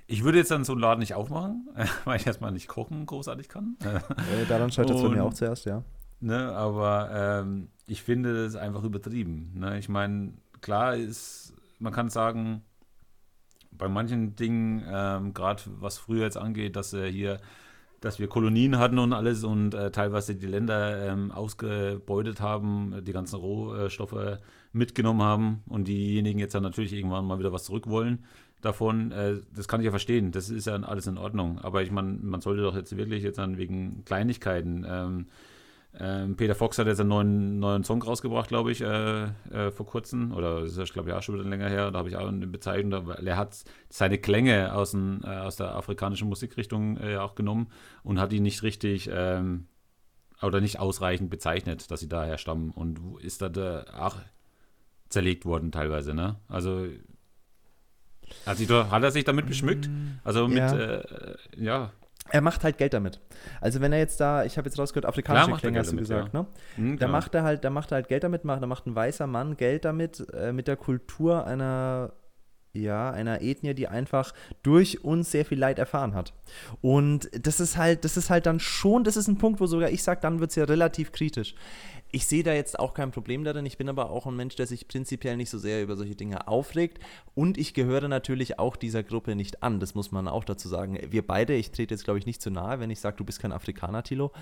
ich 0.06 0.24
würde 0.24 0.38
jetzt 0.38 0.50
dann 0.50 0.64
so 0.64 0.72
einen 0.72 0.80
Laden 0.80 1.00
nicht 1.00 1.12
aufmachen, 1.12 1.68
weil 2.06 2.18
ich 2.18 2.26
erstmal 2.26 2.50
nicht 2.50 2.66
kochen 2.66 3.04
großartig 3.04 3.50
kann. 3.50 3.76
Äh, 3.80 4.46
daran 4.48 4.72
scheitert 4.72 4.96
es 4.96 5.02
bei 5.02 5.10
mir 5.10 5.22
auch 5.22 5.34
zuerst, 5.34 5.66
ja. 5.66 5.84
Ne, 6.20 6.50
aber 6.52 7.42
ähm, 7.42 7.68
ich 7.86 8.02
finde 8.02 8.44
das 8.44 8.56
einfach 8.56 8.84
übertrieben. 8.84 9.52
Ne? 9.54 9.78
Ich 9.78 9.90
meine, 9.90 10.32
klar 10.62 10.96
ist, 10.96 11.49
man 11.80 11.92
kann 11.92 12.08
sagen, 12.08 12.62
bei 13.72 13.88
manchen 13.88 14.36
Dingen, 14.36 14.84
ähm, 14.88 15.34
gerade 15.34 15.62
was 15.66 15.98
früher 15.98 16.24
jetzt 16.24 16.36
angeht, 16.36 16.76
dass 16.76 16.92
äh, 16.92 17.10
hier, 17.10 17.40
dass 18.00 18.18
wir 18.18 18.28
Kolonien 18.28 18.78
hatten 18.78 18.98
und 18.98 19.12
alles 19.12 19.44
und 19.44 19.74
äh, 19.74 19.90
teilweise 19.90 20.34
die 20.34 20.46
Länder 20.46 21.06
ähm, 21.06 21.32
ausgebeutet 21.32 22.40
haben, 22.40 23.02
die 23.04 23.12
ganzen 23.12 23.36
Rohstoffe 23.36 24.38
mitgenommen 24.72 25.22
haben 25.22 25.62
und 25.66 25.88
diejenigen 25.88 26.38
jetzt 26.38 26.54
dann 26.54 26.62
natürlich 26.62 26.92
irgendwann 26.92 27.26
mal 27.26 27.38
wieder 27.38 27.52
was 27.52 27.64
zurück 27.64 27.88
wollen 27.88 28.24
davon, 28.60 29.12
äh, 29.12 29.40
das 29.54 29.68
kann 29.68 29.80
ich 29.80 29.86
ja 29.86 29.90
verstehen, 29.90 30.32
das 30.32 30.50
ist 30.50 30.66
ja 30.66 30.74
alles 30.74 31.06
in 31.06 31.18
Ordnung. 31.18 31.58
Aber 31.60 31.82
ich 31.82 31.90
meine, 31.90 32.18
man 32.20 32.40
sollte 32.40 32.62
doch 32.62 32.76
jetzt 32.76 32.96
wirklich 32.96 33.22
jetzt 33.22 33.38
dann 33.38 33.58
wegen 33.58 34.04
Kleinigkeiten 34.04 34.84
ähm, 34.88 35.26
ähm, 35.98 36.36
Peter 36.36 36.54
Fox 36.54 36.78
hat 36.78 36.86
jetzt 36.86 37.00
einen 37.00 37.08
neuen, 37.08 37.58
neuen 37.58 37.82
Song 37.82 38.00
rausgebracht, 38.02 38.48
glaube 38.48 38.70
ich, 38.70 38.80
äh, 38.80 39.24
äh, 39.24 39.70
vor 39.72 39.86
kurzem. 39.86 40.32
Oder 40.32 40.60
das 40.60 40.72
ist, 40.72 40.78
ich 40.78 40.92
glaube, 40.92 41.10
ja 41.10 41.20
schon 41.20 41.34
wieder 41.34 41.48
länger 41.48 41.68
her. 41.68 41.90
Da 41.90 41.98
habe 41.98 42.08
ich 42.08 42.16
auch 42.16 42.28
eine 42.28 42.46
Bezeichnung. 42.46 43.06
Weil 43.06 43.26
er 43.26 43.36
hat 43.36 43.64
seine 43.88 44.18
Klänge 44.18 44.74
aus, 44.74 44.92
den, 44.92 45.22
äh, 45.24 45.28
aus 45.28 45.56
der 45.56 45.74
afrikanischen 45.74 46.28
Musikrichtung 46.28 46.96
äh, 46.98 47.16
auch 47.16 47.34
genommen 47.34 47.68
und 48.04 48.20
hat 48.20 48.30
die 48.30 48.40
nicht 48.40 48.62
richtig 48.62 49.10
ähm, 49.12 49.66
oder 50.40 50.60
nicht 50.60 50.78
ausreichend 50.78 51.28
bezeichnet, 51.28 51.90
dass 51.90 52.00
sie 52.00 52.08
daher 52.08 52.38
stammen. 52.38 52.70
Und 52.70 53.00
ist 53.20 53.42
da 53.42 53.84
auch 53.98 54.16
zerlegt 55.08 55.44
worden 55.44 55.72
teilweise. 55.72 56.14
Ne? 56.14 56.36
Also 56.46 56.86
hat, 58.46 58.58
hat 58.58 59.02
er 59.02 59.10
sich 59.10 59.24
damit 59.24 59.46
beschmückt? 59.46 59.90
Also 60.22 60.46
mit, 60.46 60.58
ja, 60.58 60.72
äh, 60.72 61.04
ja 61.56 61.92
er 62.28 62.40
macht 62.40 62.64
halt 62.64 62.78
Geld 62.78 62.92
damit. 62.94 63.20
Also 63.60 63.80
wenn 63.80 63.92
er 63.92 63.98
jetzt 63.98 64.20
da, 64.20 64.44
ich 64.44 64.56
habe 64.56 64.68
jetzt 64.68 64.78
rausgehört, 64.78 65.06
afrikanische 65.06 65.58
Klänge 65.58 65.78
hast 65.78 65.88
du 65.88 65.96
damit, 65.96 66.08
gesagt, 66.08 66.34
ja. 66.34 66.40
ne? 66.40 66.46
Mhm, 66.76 66.98
da 66.98 67.08
macht 67.08 67.34
er 67.34 67.42
halt, 67.42 67.64
da 67.64 67.70
macht 67.70 67.92
er 67.92 67.96
halt 67.96 68.08
Geld 68.08 68.24
damit, 68.24 68.44
macht, 68.44 68.62
da 68.62 68.66
macht 68.66 68.86
ein 68.86 68.94
weißer 68.94 69.26
Mann 69.26 69.56
Geld 69.56 69.84
damit, 69.84 70.26
äh, 70.32 70.52
mit 70.52 70.68
der 70.68 70.76
Kultur 70.76 71.46
einer, 71.46 72.12
ja, 72.72 73.10
einer 73.10 73.42
Ethnie, 73.42 73.74
die 73.74 73.88
einfach 73.88 74.32
durch 74.62 75.04
uns 75.04 75.30
sehr 75.30 75.44
viel 75.44 75.58
Leid 75.58 75.78
erfahren 75.78 76.14
hat. 76.14 76.32
Und 76.80 77.28
das 77.32 77.60
ist 77.60 77.76
halt, 77.76 78.04
das 78.04 78.16
ist 78.16 78.30
halt 78.30 78.46
dann 78.46 78.60
schon, 78.60 79.04
das 79.04 79.16
ist 79.16 79.28
ein 79.28 79.38
Punkt, 79.38 79.60
wo 79.60 79.66
sogar 79.66 79.90
ich 79.90 80.02
sage, 80.02 80.20
dann 80.20 80.40
wird 80.40 80.50
es 80.50 80.56
ja 80.56 80.64
relativ 80.64 81.12
kritisch 81.12 81.54
ich 82.12 82.26
sehe 82.26 82.42
da 82.42 82.52
jetzt 82.52 82.78
auch 82.78 82.94
kein 82.94 83.10
Problem 83.10 83.44
darin. 83.44 83.66
Ich 83.66 83.78
bin 83.78 83.88
aber 83.88 84.10
auch 84.10 84.26
ein 84.26 84.36
Mensch, 84.36 84.56
der 84.56 84.66
sich 84.66 84.88
prinzipiell 84.88 85.36
nicht 85.36 85.50
so 85.50 85.58
sehr 85.58 85.82
über 85.82 85.96
solche 85.96 86.16
Dinge 86.16 86.48
aufregt. 86.48 86.98
Und 87.34 87.58
ich 87.58 87.74
gehöre 87.74 88.08
natürlich 88.08 88.58
auch 88.58 88.76
dieser 88.76 89.02
Gruppe 89.02 89.36
nicht 89.36 89.62
an. 89.62 89.80
Das 89.80 89.94
muss 89.94 90.10
man 90.10 90.26
auch 90.28 90.44
dazu 90.44 90.68
sagen. 90.68 90.98
Wir 91.08 91.26
beide, 91.26 91.54
ich 91.54 91.70
trete 91.70 91.94
jetzt, 91.94 92.04
glaube 92.04 92.18
ich, 92.18 92.26
nicht 92.26 92.42
zu 92.42 92.50
nahe, 92.50 92.80
wenn 92.80 92.90
ich 92.90 93.00
sage, 93.00 93.16
du 93.16 93.24
bist 93.24 93.40
kein 93.40 93.52
Afrikaner, 93.52 94.02
Tilo. 94.02 94.32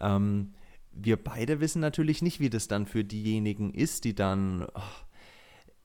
Ähm, 0.00 0.54
wir 0.92 1.22
beide 1.22 1.60
wissen 1.60 1.80
natürlich 1.80 2.22
nicht, 2.22 2.40
wie 2.40 2.48
das 2.48 2.68
dann 2.68 2.86
für 2.86 3.04
diejenigen 3.04 3.74
ist, 3.74 4.04
die 4.04 4.14
dann. 4.14 4.66
Oh, 4.74 4.80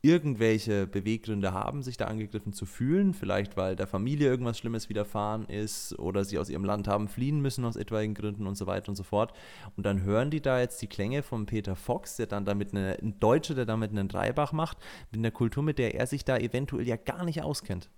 irgendwelche 0.03 0.87
Beweggründe 0.87 1.53
haben, 1.53 1.83
sich 1.83 1.95
da 1.95 2.05
angegriffen 2.05 2.53
zu 2.53 2.65
fühlen, 2.65 3.13
vielleicht 3.13 3.55
weil 3.55 3.75
der 3.75 3.85
Familie 3.85 4.29
irgendwas 4.29 4.57
Schlimmes 4.57 4.89
widerfahren 4.89 5.45
ist 5.45 5.97
oder 5.99 6.25
sie 6.25 6.39
aus 6.39 6.49
ihrem 6.49 6.65
Land 6.65 6.87
haben 6.87 7.07
fliehen 7.07 7.39
müssen 7.39 7.65
aus 7.65 7.75
etwaigen 7.75 8.15
Gründen 8.15 8.47
und 8.47 8.55
so 8.55 8.65
weiter 8.65 8.89
und 8.89 8.95
so 8.95 9.03
fort. 9.03 9.33
Und 9.77 9.85
dann 9.85 10.01
hören 10.01 10.31
die 10.31 10.41
da 10.41 10.59
jetzt 10.59 10.81
die 10.81 10.87
Klänge 10.87 11.21
von 11.21 11.45
Peter 11.45 11.75
Fox, 11.75 12.15
der 12.15 12.25
dann 12.25 12.45
damit 12.45 12.73
eine, 12.73 12.97
ein 12.99 13.19
Deutscher, 13.19 13.53
der 13.53 13.65
damit 13.65 13.91
einen 13.91 14.07
Dreibach 14.07 14.53
macht, 14.53 14.77
mit 15.11 15.19
einer 15.19 15.31
Kultur, 15.31 15.61
mit 15.61 15.77
der 15.77 15.93
er 15.93 16.07
sich 16.07 16.25
da 16.25 16.37
eventuell 16.37 16.87
ja 16.87 16.95
gar 16.95 17.23
nicht 17.23 17.43
auskennt. 17.43 17.91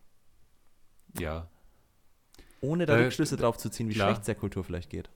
Ja. 1.18 1.48
Ohne 2.60 2.86
da, 2.86 2.98
da 2.98 3.04
Rückschlüsse 3.04 3.38
drauf 3.38 3.58
zu 3.58 3.70
ziehen, 3.70 3.88
wie 3.88 3.96
schlecht 3.96 4.22
es 4.22 4.26
der 4.26 4.36
Kultur 4.36 4.66
vielleicht 4.66 4.90
geht. 4.90 5.10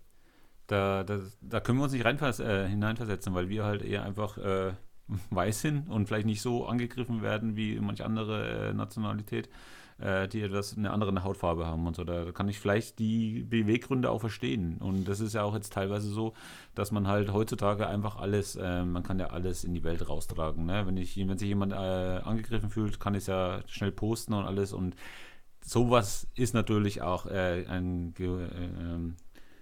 Da, 0.67 1.03
da, 1.03 1.19
da 1.41 1.59
können 1.59 1.79
wir 1.79 1.83
uns 1.83 1.93
nicht 1.93 2.05
reinvers 2.05 2.39
äh, 2.39 2.67
hineinversetzen, 2.67 3.33
weil 3.33 3.49
wir 3.49 3.65
halt 3.65 3.81
eher 3.81 4.03
einfach 4.03 4.37
äh, 4.37 4.73
weiß 5.29 5.61
sind 5.61 5.89
und 5.89 6.07
vielleicht 6.07 6.25
nicht 6.25 6.41
so 6.41 6.65
angegriffen 6.65 7.21
werden 7.21 7.55
wie 7.55 7.79
manche 7.79 8.05
andere 8.05 8.69
äh, 8.69 8.73
Nationalität, 8.73 9.49
äh, 9.99 10.27
die 10.27 10.41
etwas 10.41 10.77
eine 10.77 10.91
andere 10.91 11.23
Hautfarbe 11.23 11.65
haben 11.65 11.87
und 11.87 11.95
so. 11.95 12.03
Da 12.03 12.31
kann 12.31 12.49
ich 12.49 12.59
vielleicht 12.59 12.99
die 12.99 13.43
Beweggründe 13.43 14.09
auch 14.09 14.19
verstehen. 14.19 14.77
Und 14.77 15.07
das 15.07 15.19
ist 15.19 15.33
ja 15.33 15.43
auch 15.43 15.55
jetzt 15.55 15.73
teilweise 15.73 16.09
so, 16.09 16.33
dass 16.75 16.91
man 16.91 17.07
halt 17.07 17.31
heutzutage 17.31 17.87
einfach 17.87 18.17
alles, 18.17 18.55
äh, 18.55 18.83
man 18.83 19.03
kann 19.03 19.19
ja 19.19 19.27
alles 19.27 19.63
in 19.63 19.73
die 19.73 19.83
Welt 19.83 20.07
raustragen. 20.07 20.65
Ne? 20.65 20.85
Wenn, 20.85 20.97
ich, 20.97 21.17
wenn 21.17 21.37
sich 21.37 21.47
jemand 21.47 21.73
äh, 21.73 21.75
angegriffen 21.75 22.69
fühlt, 22.69 22.99
kann 22.99 23.15
ich 23.15 23.21
es 23.21 23.27
ja 23.27 23.61
schnell 23.67 23.91
posten 23.91 24.33
und 24.33 24.45
alles. 24.45 24.73
Und 24.73 24.95
sowas 25.63 26.27
ist 26.35 26.53
natürlich 26.53 27.01
auch 27.01 27.25
äh, 27.25 27.65
ein 27.67 28.13
ge 28.13 28.45
äh, 28.45 28.65
ähm, 28.79 29.15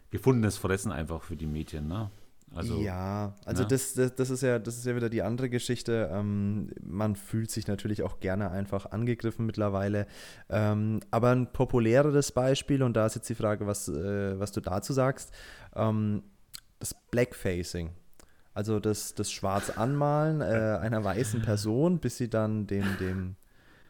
gefundenes 0.10 0.58
Fressen 0.58 0.92
einfach 0.92 1.24
für 1.24 1.36
die 1.36 1.48
Mädchen. 1.48 1.88
Ne? 1.88 2.10
Also, 2.54 2.80
ja, 2.80 3.36
also 3.44 3.64
ne? 3.64 3.68
das, 3.68 3.94
das, 3.96 4.16
das, 4.16 4.30
ist 4.30 4.42
ja, 4.42 4.60
das 4.60 4.78
ist 4.78 4.86
ja 4.86 4.96
wieder 4.96 5.10
die 5.10 5.22
andere 5.22 5.50
Geschichte. 5.50 6.10
Ähm, 6.12 6.70
man 6.82 7.16
fühlt 7.16 7.52
sich 7.52 7.68
natürlich 7.68 8.02
auch 8.02 8.20
gerne 8.20 8.50
einfach 8.52 8.92
angegriffen 8.92 9.46
mittlerweile. 9.46 10.08
Ähm, 10.50 11.02
aber 11.12 11.32
ein 11.32 11.52
populäreres 11.52 12.32
Beispiel, 12.32 12.82
und 12.82 12.96
da 12.96 13.08
ist 13.08 13.16
jetzt 13.16 13.28
die 13.30 13.36
Frage, 13.36 13.68
was, 13.68 13.90
äh, 13.90 14.40
was 14.40 14.52
du 14.54 14.62
dazu 14.62 14.94
sagst, 14.94 15.34
ähm, 15.76 16.24
das 16.80 16.96
Blackfacing. 17.12 17.92
Also 18.54 18.80
das, 18.80 19.16
das 19.16 19.32
Schwarz 19.32 19.70
anmalen 19.70 20.40
äh, 20.40 20.46
einer 20.82 21.04
weißen 21.04 21.42
Person, 21.42 22.00
bis 22.00 22.18
sie 22.18 22.30
dann 22.30 22.68
dem, 22.68 22.86
dem, 23.02 23.36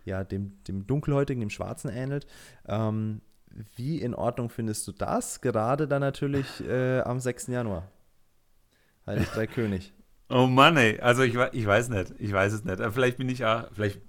ja, 0.05 0.23
dem, 0.23 0.63
dem 0.63 0.87
Dunkelhäutigen, 0.87 1.39
dem 1.39 1.51
Schwarzen 1.51 1.89
ähnelt. 1.89 2.25
Ähm, 2.67 3.21
wie 3.75 4.01
in 4.01 4.15
Ordnung 4.15 4.49
findest 4.49 4.87
du 4.87 4.91
das? 4.91 5.41
Gerade 5.41 5.87
dann 5.87 6.01
natürlich 6.01 6.67
äh, 6.67 7.01
am 7.01 7.19
6. 7.19 7.47
Januar. 7.47 7.91
Heilig 9.05 9.27
Drei 9.29 9.47
König. 9.47 9.93
Oh 10.29 10.47
Mann, 10.47 10.77
ey. 10.77 10.99
Also 10.99 11.23
ich, 11.23 11.35
ich 11.53 11.65
weiß 11.65 11.89
nicht. 11.89 12.13
Ich 12.17 12.33
weiß 12.33 12.53
es 12.53 12.63
nicht. 12.63 12.81
Vielleicht 12.91 13.17
bin 13.17 13.29
ich 13.29 13.39
ja, 13.39 13.67
vielleicht, 13.73 14.01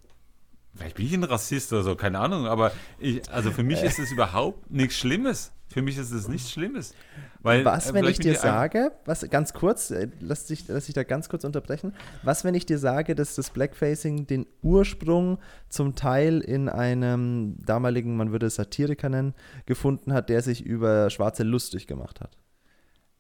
vielleicht 0.75 0.97
bin 0.97 1.07
ich 1.07 1.13
ein 1.13 1.25
Rassist 1.25 1.73
oder 1.73 1.83
so, 1.83 1.95
keine 1.95 2.19
Ahnung. 2.19 2.47
Aber 2.47 2.73
ich, 2.99 3.31
also 3.31 3.51
für 3.51 3.63
mich 3.63 3.83
ist 3.83 3.99
es 3.99 4.11
überhaupt 4.11 4.71
nichts 4.71 4.97
Schlimmes. 4.97 5.53
Für 5.69 5.83
mich 5.83 5.99
ist 5.99 6.13
es 6.13 6.29
nichts 6.29 6.53
Schlimmes. 6.53 6.95
Weil, 7.41 7.65
was, 7.65 7.91
äh, 7.91 7.95
wenn 7.95 8.07
ich 8.07 8.19
dir 8.19 8.37
sage, 8.37 8.93
was 9.05 9.29
ganz 9.29 9.53
kurz, 9.53 9.91
äh, 9.91 10.09
lass 10.21 10.47
dich, 10.47 10.67
lass 10.69 10.87
dich 10.87 10.95
da 10.95 11.03
ganz 11.03 11.29
kurz 11.29 11.45
unterbrechen, 11.45 11.93
was, 12.23 12.45
wenn 12.45 12.55
ich 12.55 12.65
dir 12.65 12.79
sage, 12.79 13.15
dass 13.15 13.35
das 13.35 13.51
Blackfacing 13.51 14.27
den 14.27 14.47
Ursprung 14.63 15.39
zum 15.69 15.95
Teil 15.95 16.41
in 16.41 16.69
einem 16.69 17.57
damaligen, 17.59 18.17
man 18.17 18.33
würde 18.33 18.47
es 18.47 18.55
Satiriker 18.55 19.09
nennen, 19.09 19.35
gefunden 19.67 20.13
hat, 20.15 20.31
der 20.31 20.41
sich 20.41 20.65
über 20.65 21.11
Schwarze 21.11 21.43
lustig 21.43 21.87
gemacht 21.87 22.21
hat. 22.21 22.39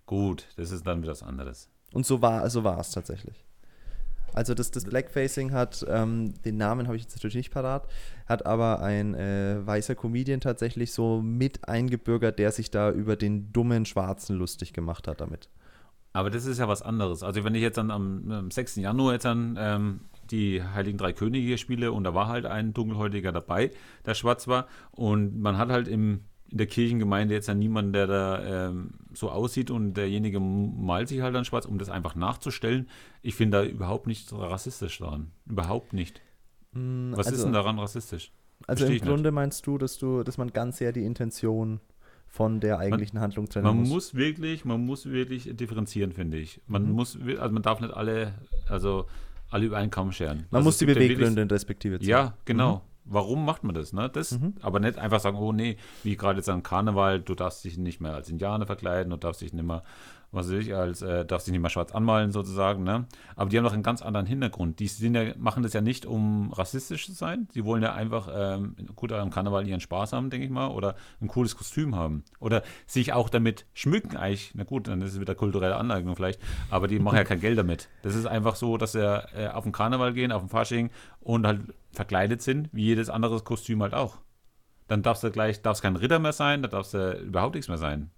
Gut, 0.06 0.46
das 0.56 0.70
ist 0.70 0.86
dann 0.86 1.02
wieder 1.02 1.12
was 1.12 1.22
anderes. 1.22 1.68
Und 1.92 2.06
so 2.06 2.22
war, 2.22 2.48
so 2.48 2.64
war 2.64 2.78
es 2.78 2.90
tatsächlich. 2.90 3.44
Also 4.32 4.54
das, 4.54 4.70
das 4.70 4.84
Blackfacing 4.84 5.52
hat, 5.52 5.84
ähm, 5.88 6.34
den 6.42 6.56
Namen 6.58 6.86
habe 6.86 6.96
ich 6.96 7.04
jetzt 7.04 7.16
natürlich 7.16 7.36
nicht 7.36 7.50
parat, 7.50 7.88
hat 8.26 8.44
aber 8.44 8.82
ein 8.82 9.14
äh, 9.14 9.66
weißer 9.66 9.94
Comedian 9.94 10.40
tatsächlich 10.40 10.92
so 10.92 11.22
mit 11.22 11.68
eingebürgert, 11.68 12.38
der 12.38 12.52
sich 12.52 12.70
da 12.70 12.90
über 12.90 13.16
den 13.16 13.52
dummen 13.52 13.86
Schwarzen 13.86 14.36
lustig 14.36 14.72
gemacht 14.72 15.08
hat 15.08 15.20
damit. 15.20 15.48
Aber 16.12 16.30
das 16.30 16.44
ist 16.44 16.58
ja 16.58 16.68
was 16.68 16.82
anderes. 16.82 17.22
Also 17.22 17.44
wenn 17.44 17.54
ich 17.54 17.62
jetzt 17.62 17.78
dann 17.78 17.90
am, 17.90 18.30
am 18.30 18.50
6. 18.50 18.76
Januar 18.76 19.14
jetzt 19.14 19.24
dann 19.24 19.56
ähm, 19.58 20.00
die 20.30 20.62
Heiligen 20.62 20.98
Drei 20.98 21.12
Könige 21.12 21.46
hier 21.46 21.58
spiele 21.58 21.92
und 21.92 22.04
da 22.04 22.14
war 22.14 22.28
halt 22.28 22.46
ein 22.46 22.74
Dunkelhäutiger 22.74 23.32
dabei, 23.32 23.70
der 24.04 24.14
schwarz 24.14 24.48
war 24.48 24.66
und 24.90 25.40
man 25.40 25.56
hat 25.56 25.70
halt 25.70 25.88
im, 25.88 26.20
in 26.50 26.58
der 26.58 26.66
Kirchengemeinde 26.66 27.34
jetzt 27.34 27.48
dann 27.48 27.58
niemanden, 27.58 27.92
der 27.92 28.06
da 28.06 28.68
ähm, 28.68 28.90
so 29.16 29.30
aussieht 29.30 29.70
und 29.70 29.94
derjenige 29.94 30.40
malt 30.40 31.08
sich 31.08 31.20
halt 31.22 31.34
dann 31.34 31.44
schwarz, 31.44 31.64
um 31.66 31.78
das 31.78 31.88
einfach 31.88 32.14
nachzustellen. 32.14 32.88
Ich 33.22 33.34
finde 33.34 33.58
da 33.58 33.64
überhaupt 33.64 34.06
nichts 34.06 34.32
rassistisch 34.32 34.98
dran. 34.98 35.30
Überhaupt 35.46 35.92
nicht. 35.92 36.20
Was 36.72 37.30
ist 37.30 37.42
denn 37.44 37.52
daran 37.52 37.78
rassistisch? 37.78 38.32
Also 38.66 38.80
Versteh 38.80 38.84
im 38.86 38.96
ich 38.96 39.02
nicht. 39.02 39.08
Grunde 39.10 39.30
meinst 39.32 39.66
du, 39.66 39.78
dass 39.78 39.98
du, 39.98 40.22
dass 40.22 40.38
man 40.38 40.52
ganz 40.52 40.78
sehr 40.78 40.92
die 40.92 41.04
Intention 41.04 41.80
von 42.26 42.60
der 42.60 42.78
eigentlichen 42.78 43.20
Handlung 43.20 43.48
trennen 43.48 43.64
Man 43.64 43.78
muss. 43.78 43.88
muss 43.88 44.14
wirklich, 44.14 44.64
man 44.64 44.84
muss 44.84 45.06
wirklich 45.06 45.48
differenzieren, 45.56 46.12
finde 46.12 46.38
ich. 46.38 46.60
Man 46.66 46.84
Mhm. 46.86 46.92
muss, 46.92 47.18
also 47.38 47.52
man 47.54 47.62
darf 47.62 47.80
nicht 47.80 47.94
alle, 47.94 48.34
also 48.68 49.06
alle 49.48 49.66
über 49.66 49.78
einen 49.78 49.90
Kamm 49.90 50.12
scheren. 50.12 50.38
Man 50.50 50.58
also 50.58 50.64
muss 50.68 50.78
die 50.78 50.86
Beweggründe 50.86 51.42
in 51.42 51.48
Respektive 51.48 51.98
ziehen. 51.98 52.08
Ja, 52.08 52.36
genau. 52.44 52.82
Warum 53.08 53.44
macht 53.44 53.64
man 53.64 53.74
das? 53.74 53.92
Ne? 53.92 54.08
das 54.08 54.32
Mhm. 54.32 54.54
Aber 54.60 54.80
nicht 54.80 54.98
einfach 54.98 55.20
sagen, 55.20 55.38
oh 55.38 55.52
nee, 55.52 55.76
wie 56.02 56.16
gerade 56.16 56.38
jetzt 56.38 56.48
an 56.48 56.62
Karneval, 56.62 57.20
du 57.20 57.34
darfst 57.34 57.64
dich 57.64 57.78
nicht 57.78 58.00
mehr 58.00 58.14
als 58.14 58.28
Indianer 58.28 58.66
verkleiden, 58.66 59.10
du 59.10 59.16
darfst 59.16 59.40
dich 59.40 59.52
nicht 59.52 59.64
mehr, 59.64 59.82
was 60.32 60.48
weiß 60.48 60.58
ich, 60.58 60.74
als, 60.74 61.02
äh, 61.02 61.24
darfst 61.24 61.46
dich 61.46 61.52
nicht 61.52 61.60
mehr 61.60 61.70
schwarz 61.70 61.92
anmalen 61.92 62.32
sozusagen. 62.32 62.84
Ne? 62.84 63.06
Aber 63.36 63.50
die 63.50 63.56
haben 63.56 63.64
doch 63.64 63.72
einen 63.72 63.82
ganz 63.82 64.02
anderen 64.02 64.26
Hintergrund. 64.26 64.78
Die 64.80 64.88
sind 64.88 65.14
ja, 65.14 65.32
machen 65.38 65.62
das 65.62 65.72
ja 65.72 65.80
nicht, 65.80 66.06
um 66.06 66.52
rassistisch 66.52 67.06
zu 67.06 67.12
sein. 67.12 67.48
Sie 67.52 67.64
wollen 67.64 67.82
ja 67.82 67.94
einfach, 67.94 68.28
ähm, 68.32 68.76
gut, 68.94 69.12
am 69.12 69.30
Karneval 69.30 69.66
ihren 69.66 69.80
Spaß 69.80 70.12
haben, 70.12 70.30
denke 70.30 70.46
ich 70.46 70.52
mal, 70.52 70.68
oder 70.68 70.96
ein 71.20 71.28
cooles 71.28 71.56
Kostüm 71.56 71.94
haben. 71.94 72.24
Oder 72.40 72.62
sich 72.86 73.12
auch 73.12 73.28
damit 73.28 73.66
schmücken 73.74 74.16
eigentlich. 74.16 74.52
Na 74.54 74.64
gut, 74.64 74.88
dann 74.88 75.00
ist 75.02 75.14
es 75.14 75.20
wieder 75.20 75.34
kulturelle 75.34 75.76
Aneignung 75.76 76.16
vielleicht, 76.16 76.40
aber 76.70 76.88
die 76.88 76.98
machen 76.98 77.16
ja 77.16 77.24
kein 77.24 77.40
Geld 77.40 77.58
damit. 77.58 77.88
Das 78.02 78.14
ist 78.14 78.26
einfach 78.26 78.56
so, 78.56 78.76
dass 78.76 78.92
sie 78.92 79.00
äh, 79.00 79.48
auf 79.48 79.64
den 79.64 79.72
Karneval 79.72 80.12
gehen, 80.12 80.32
auf 80.32 80.42
den 80.42 80.48
Fasching 80.48 80.90
und 81.20 81.46
halt 81.46 81.60
verkleidet 81.92 82.42
sind, 82.42 82.68
wie 82.72 82.84
jedes 82.84 83.10
andere 83.10 83.40
Kostüm 83.40 83.82
halt 83.82 83.94
auch. 83.94 84.18
Dann 84.88 85.02
darfst 85.02 85.24
du 85.24 85.30
gleich, 85.30 85.62
darfst 85.62 85.82
kein 85.82 85.96
Ritter 85.96 86.18
mehr 86.18 86.32
sein, 86.32 86.62
da 86.62 86.68
darfst 86.68 86.94
du 86.94 87.12
überhaupt 87.18 87.54
nichts 87.54 87.68
mehr 87.68 87.78
sein. 87.78 88.10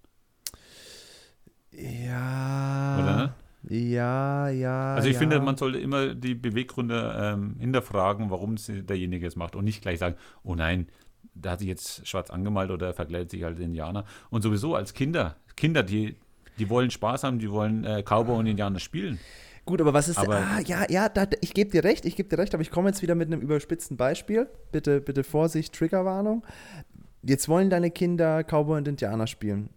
Ja. 1.78 2.98
Oder? 3.00 3.34
Ja, 3.68 4.48
ja. 4.48 4.94
Also 4.94 5.08
ich 5.08 5.14
ja. 5.14 5.20
finde, 5.20 5.40
man 5.40 5.56
sollte 5.56 5.78
immer 5.78 6.14
die 6.14 6.34
Beweggründe 6.34 7.14
ähm, 7.20 7.56
hinterfragen, 7.58 8.30
warum 8.30 8.56
derjenige 8.68 9.26
es 9.26 9.36
macht 9.36 9.56
und 9.56 9.64
nicht 9.64 9.82
gleich 9.82 9.98
sagen, 9.98 10.16
oh 10.42 10.54
nein, 10.54 10.88
da 11.34 11.52
hat 11.52 11.60
sich 11.60 11.68
jetzt 11.68 12.06
schwarz 12.06 12.30
angemalt 12.30 12.70
oder 12.70 12.88
er 12.88 12.94
verkleidet 12.94 13.30
sich 13.30 13.44
als 13.44 13.58
Indianer. 13.58 14.04
Und 14.30 14.42
sowieso 14.42 14.74
als 14.74 14.94
Kinder, 14.94 15.36
Kinder, 15.56 15.82
die, 15.82 16.16
die 16.58 16.70
wollen 16.70 16.90
Spaß 16.90 17.24
haben, 17.24 17.38
die 17.38 17.50
wollen 17.50 17.84
äh, 17.84 18.02
Cowboy 18.02 18.38
und 18.38 18.46
Indianer 18.46 18.80
spielen. 18.80 19.18
Gut, 19.64 19.80
aber 19.80 19.92
was 19.92 20.08
ist. 20.08 20.18
Aber- 20.18 20.38
ah, 20.38 20.60
ja, 20.64 20.86
ja, 20.88 21.08
da, 21.08 21.26
ich 21.42 21.52
gebe 21.52 21.70
dir 21.70 21.84
recht, 21.84 22.06
ich 22.06 22.16
gebe 22.16 22.28
dir 22.28 22.38
recht, 22.38 22.54
aber 22.54 22.62
ich 22.62 22.70
komme 22.70 22.88
jetzt 22.88 23.02
wieder 23.02 23.14
mit 23.14 23.26
einem 23.30 23.42
überspitzten 23.42 23.96
Beispiel. 23.96 24.48
Bitte, 24.72 25.00
bitte 25.00 25.24
Vorsicht, 25.24 25.74
Triggerwarnung. 25.74 26.42
Jetzt 27.22 27.48
wollen 27.48 27.68
deine 27.68 27.90
Kinder 27.90 28.42
Cowboy 28.44 28.78
und 28.78 28.88
Indianer 28.88 29.26
spielen. 29.26 29.68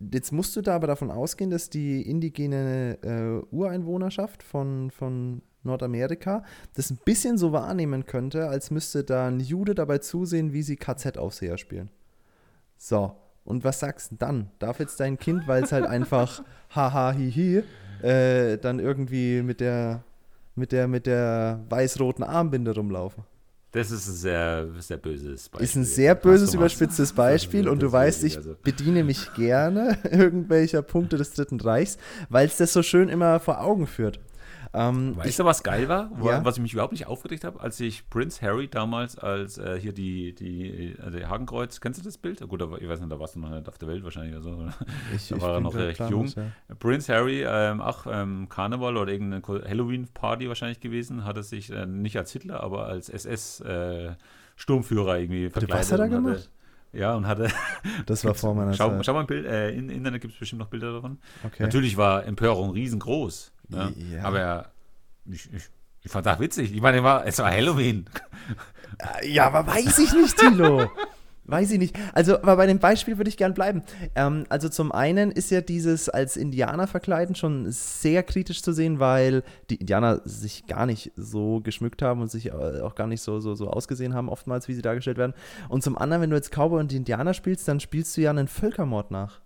Jetzt 0.00 0.32
musst 0.32 0.54
du 0.54 0.62
da 0.62 0.76
aber 0.76 0.86
davon 0.86 1.10
ausgehen, 1.10 1.50
dass 1.50 1.70
die 1.70 2.02
indigene 2.02 2.98
äh, 3.02 3.54
Ureinwohnerschaft 3.54 4.42
von, 4.42 4.90
von 4.90 5.42
Nordamerika 5.64 6.44
das 6.74 6.90
ein 6.90 6.98
bisschen 7.04 7.36
so 7.36 7.52
wahrnehmen 7.52 8.06
könnte, 8.06 8.48
als 8.48 8.70
müsste 8.70 9.02
da 9.02 9.26
ein 9.26 9.40
Jude 9.40 9.74
dabei 9.74 9.98
zusehen, 9.98 10.52
wie 10.52 10.62
sie 10.62 10.76
KZ-Aufseher 10.76 11.58
spielen. 11.58 11.90
So, 12.76 13.16
und 13.44 13.64
was 13.64 13.80
sagst 13.80 14.12
du 14.12 14.16
dann? 14.16 14.50
Darf 14.58 14.78
jetzt 14.78 15.00
dein 15.00 15.18
Kind, 15.18 15.48
weil 15.48 15.64
es 15.64 15.72
halt 15.72 15.86
einfach 15.86 16.42
haha 16.74 17.12
hihi, 17.12 17.62
äh, 18.02 18.56
dann 18.58 18.78
irgendwie 18.78 19.42
mit 19.42 19.60
der 19.60 20.04
mit 20.54 20.72
der 20.72 20.88
mit 20.88 21.06
der 21.06 21.64
weiß-roten 21.68 22.24
Armbinde 22.24 22.74
rumlaufen? 22.74 23.24
Das 23.72 23.90
ist 23.90 24.08
ein 24.08 24.14
sehr, 24.14 24.66
sehr 24.78 24.96
böses 24.96 25.48
Beispiel. 25.50 25.64
Ist 25.64 25.76
ein 25.76 25.84
sehr 25.84 26.14
böses, 26.14 26.54
überspitztes 26.54 27.12
Beispiel 27.14 27.68
und 27.68 27.82
du 27.82 27.92
weißt, 27.92 28.24
ich 28.24 28.36
also- 28.38 28.56
bediene 28.62 29.04
mich 29.04 29.32
gerne 29.34 29.98
irgendwelcher 30.10 30.80
Punkte 30.82 31.18
des 31.18 31.32
Dritten 31.32 31.60
Reichs, 31.60 31.98
weil 32.30 32.46
es 32.46 32.56
das 32.56 32.72
so 32.72 32.82
schön 32.82 33.08
immer 33.10 33.40
vor 33.40 33.60
Augen 33.60 33.86
führt. 33.86 34.20
Ähm, 34.74 35.16
Weißt 35.16 35.38
du, 35.38 35.44
was 35.44 35.62
geil 35.62 35.88
war? 35.88 36.10
Ja. 36.22 36.44
Was 36.44 36.56
ich 36.56 36.62
mich 36.62 36.72
überhaupt 36.74 36.92
nicht 36.92 37.06
aufgeregt 37.06 37.44
habe, 37.44 37.60
als 37.60 37.80
ich 37.80 38.08
Prince 38.10 38.44
Harry 38.46 38.68
damals 38.68 39.16
als 39.18 39.56
äh, 39.58 39.78
hier 39.80 39.92
die, 39.92 40.34
die, 40.34 40.90
äh, 40.92 41.10
der 41.10 41.28
Hakenkreuz, 41.30 41.80
kennst 41.80 42.00
du 42.00 42.04
das 42.04 42.18
Bild? 42.18 42.46
Gut, 42.48 42.60
aber 42.62 42.80
ich 42.82 42.88
weiß 42.88 43.00
nicht, 43.00 43.10
da 43.10 43.18
warst 43.18 43.34
du 43.36 43.40
noch 43.40 43.50
nicht 43.50 43.68
auf 43.68 43.78
der 43.78 43.88
Welt 43.88 44.04
wahrscheinlich 44.04 44.34
oder 44.34 44.42
so. 44.42 44.68
ich, 45.14 45.28
da 45.28 45.40
war 45.40 45.54
er 45.54 45.60
noch 45.60 45.74
recht 45.74 46.00
jung. 46.10 46.26
ja. 46.26 46.74
Prince 46.78 47.12
Harry, 47.14 47.42
ähm, 47.46 47.80
ach, 47.80 48.06
ähm, 48.10 48.48
Karneval 48.48 48.96
oder 48.96 49.12
irgendeine 49.12 49.42
Halloween-Party 49.68 50.48
wahrscheinlich 50.48 50.80
gewesen, 50.80 51.24
hat 51.24 51.36
er 51.36 51.42
sich 51.42 51.70
äh, 51.70 51.86
nicht 51.86 52.16
als 52.18 52.32
Hitler, 52.32 52.62
aber 52.62 52.86
als 52.86 53.08
SS-Sturmführer 53.08 55.18
irgendwie 55.18 55.48
verkleidet. 55.50 55.78
was 55.80 55.92
hat 55.92 56.00
er 56.00 56.04
und 56.06 56.12
hatte- 56.12 56.22
gemacht? 56.22 56.50
Ja, 56.90 57.14
und 57.14 57.26
hatte. 57.26 57.48
Das 58.06 58.24
war 58.24 58.32
vor 58.34 58.54
meiner 58.54 58.72
schau, 58.74 58.88
Zeit. 58.88 59.04
schau 59.04 59.12
mal 59.12 59.20
ein 59.20 59.26
Bild, 59.26 59.44
äh, 59.44 59.72
im 59.72 59.90
Internet 59.90 60.22
gibt 60.22 60.32
es 60.32 60.40
bestimmt 60.40 60.60
noch 60.60 60.68
Bilder 60.68 60.94
davon. 60.94 61.18
Okay. 61.44 61.62
Natürlich 61.62 61.98
war 61.98 62.24
Empörung 62.24 62.70
riesengroß. 62.70 63.52
Ne? 63.68 63.92
Ja. 64.12 64.22
Aber 64.24 64.72
ich, 65.26 65.52
ich, 65.52 65.64
ich 66.02 66.10
fand 66.10 66.26
das 66.26 66.40
witzig. 66.40 66.72
Ich 66.72 66.80
meine, 66.80 67.02
war, 67.02 67.26
es 67.26 67.38
war 67.38 67.50
Halloween. 67.50 68.06
Ja, 69.22 69.46
aber 69.46 69.66
weiß 69.66 69.98
ich 69.98 70.12
nicht, 70.12 70.36
Tilo. 70.36 70.90
Weiß 71.48 71.70
ich 71.70 71.78
nicht. 71.78 71.98
Also, 72.12 72.36
aber 72.36 72.56
bei 72.56 72.66
dem 72.66 72.78
Beispiel 72.78 73.16
würde 73.16 73.30
ich 73.30 73.38
gern 73.38 73.54
bleiben. 73.54 73.82
Ähm, 74.14 74.44
also 74.50 74.68
zum 74.68 74.92
einen 74.92 75.30
ist 75.30 75.50
ja 75.50 75.62
dieses 75.62 76.10
als 76.10 76.36
Indianer 76.36 76.86
verkleiden 76.86 77.34
schon 77.34 77.70
sehr 77.70 78.22
kritisch 78.22 78.62
zu 78.62 78.72
sehen, 78.72 79.00
weil 79.00 79.42
die 79.70 79.76
Indianer 79.76 80.20
sich 80.26 80.66
gar 80.66 80.84
nicht 80.84 81.10
so 81.16 81.60
geschmückt 81.60 82.02
haben 82.02 82.20
und 82.20 82.30
sich 82.30 82.48
äh, 82.48 82.80
auch 82.82 82.94
gar 82.94 83.06
nicht 83.06 83.22
so, 83.22 83.40
so, 83.40 83.54
so 83.54 83.70
ausgesehen 83.70 84.12
haben, 84.12 84.28
oftmals, 84.28 84.68
wie 84.68 84.74
sie 84.74 84.82
dargestellt 84.82 85.16
werden. 85.16 85.32
Und 85.70 85.82
zum 85.82 85.96
anderen, 85.96 86.20
wenn 86.22 86.30
du 86.30 86.36
jetzt 86.36 86.50
Cowboy 86.52 86.80
und 86.80 86.92
Indianer 86.92 87.32
spielst, 87.32 87.66
dann 87.66 87.80
spielst 87.80 88.14
du 88.18 88.20
ja 88.20 88.28
einen 88.28 88.48
Völkermord 88.48 89.10
nach. 89.10 89.40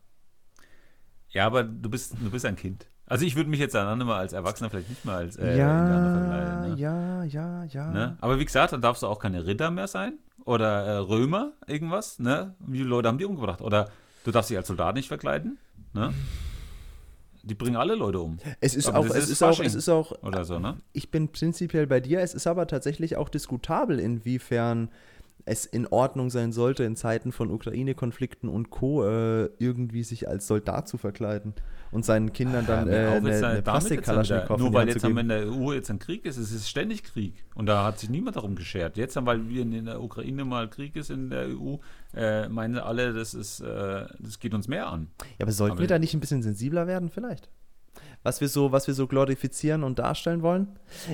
Ja, 1.29 1.47
aber 1.47 1.63
du 1.63 1.89
bist, 1.89 2.15
du 2.21 2.31
bist 2.33 2.45
ein 2.45 2.57
Kind. 2.57 2.89
Also 3.13 3.27
ich 3.27 3.37
würde 3.37 3.51
mich 3.51 3.61
jetzt 3.61 3.75
dann 3.75 3.99
mal 3.99 4.21
als 4.21 4.33
Erwachsener 4.33 4.71
vielleicht 4.71 4.89
nicht 4.89 5.05
mal 5.05 5.17
als 5.17 5.37
äh, 5.37 5.55
verkleiden. 5.55 6.71
Ne? 6.71 6.77
ja, 6.79 7.25
ja, 7.25 7.65
ja. 7.65 7.91
Ne? 7.91 8.17
Aber 8.23 8.39
wie 8.39 8.45
gesagt, 8.47 8.73
dann 8.73 8.81
darfst 8.81 9.03
du 9.03 9.07
auch 9.07 9.19
keine 9.19 9.45
Ritter 9.45 9.71
mehr 9.71 9.87
sein 9.87 10.15
oder 10.47 10.87
äh, 10.87 10.97
Römer, 10.97 11.53
irgendwas. 11.67 12.19
Ne? 12.19 12.55
Wie 12.61 12.79
viele 12.79 12.89
Leute 12.89 13.09
haben 13.09 13.19
die 13.19 13.27
umgebracht? 13.27 13.61
Oder 13.61 13.91
du 14.25 14.31
darfst 14.31 14.49
dich 14.49 14.57
als 14.57 14.67
Soldat 14.67 14.95
nicht 14.95 15.09
verkleiden. 15.09 15.59
Ne? 15.93 16.15
Die 17.43 17.55
bringen 17.55 17.77
alle 17.77 17.97
Leute 17.97 18.19
um. 18.19 18.39
Es 18.61 18.75
ist 18.75 18.89
Aber 18.89 19.01
auch, 19.01 19.05
es 19.05 19.25
ist 19.25 19.29
ist 19.29 19.43
auch, 19.43 19.61
es 19.61 19.75
ist 19.75 19.91
auch 19.91 20.13
Oder 20.23 20.47
so, 20.47 20.59
ne? 20.59 20.79
ich 20.95 21.11
bin 21.11 21.29
prinzipiell 21.29 21.87
bei 21.87 22.01
dir. 22.01 22.21
Es 22.21 22.33
ist 22.33 22.47
aber 22.47 22.67
tatsächlich 22.67 23.17
auch 23.17 23.29
diskutabel, 23.29 24.01
inwiefern 24.01 24.89
es 25.45 25.67
in 25.67 25.87
Ordnung 25.87 26.31
sein 26.31 26.53
sollte, 26.53 26.85
in 26.85 26.97
Zeiten 26.97 27.33
von 27.33 27.51
Ukraine-Konflikten 27.51 28.49
und 28.49 28.71
Co. 28.71 29.05
Äh, 29.05 29.51
irgendwie 29.59 30.05
sich 30.05 30.29
als 30.29 30.47
Soldat 30.47 30.89
zu 30.89 30.99
verkleiden 30.99 31.55
und 31.91 32.05
seinen 32.05 32.33
Kindern 32.33 32.67
dann 32.67 32.89
äh, 32.89 33.05
Ja, 33.05 33.13
eine, 33.13 33.31
äh, 33.31 33.45
eine 33.45 33.63
Plastik-Kalaschnikow 33.63 34.59
Nur 34.59 34.73
weil 34.73 34.89
jetzt 34.89 35.05
haben 35.05 35.15
wir 35.15 35.21
in 35.21 35.29
der 35.29 35.47
EU 35.47 35.73
jetzt 35.73 35.91
ein 35.91 35.99
Krieg 35.99 36.25
ist, 36.25 36.39
es 36.39 36.53
ist 36.53 36.69
ständig 36.69 37.05
Krieg. 37.05 37.45
Und 37.55 37.67
da 37.67 37.85
hat 37.85 37.99
sich 37.99 38.09
niemand 38.09 38.37
darum 38.37 38.55
geschert. 38.55 38.97
Jetzt, 38.97 39.15
haben, 39.17 39.27
weil 39.27 39.49
wir 39.49 39.63
in 39.63 39.85
der 39.85 40.03
Ukraine 40.03 40.45
mal 40.45 40.69
Krieg 40.69 40.97
ist 40.97 41.11
in 41.11 41.31
der 41.31 41.49
EU, 41.49 41.77
äh, 42.15 42.49
meinen 42.49 42.79
alle, 42.79 43.13
das, 43.13 43.35
ist, 43.35 43.61
äh, 43.61 44.07
das 44.19 44.39
geht 44.41 44.55
uns 44.55 44.69
mehr 44.69 44.89
an. 44.89 45.09
Ja, 45.39 45.45
aber 45.45 45.53
sollten 45.53 45.73
aber- 45.73 45.81
wir 45.83 45.89
da 45.89 45.99
nicht 45.99 46.15
ein 46.15 46.21
bisschen 46.21 46.43
sensibler 46.43 46.87
werden 46.87 47.11
vielleicht? 47.11 47.51
Was 48.23 48.41
wir 48.41 48.49
so, 48.49 48.73
was 48.73 48.87
wir 48.87 48.95
so 48.95 49.07
glorifizieren 49.07 49.83
und 49.85 49.99
darstellen 49.99 50.43
wollen. 50.43 50.69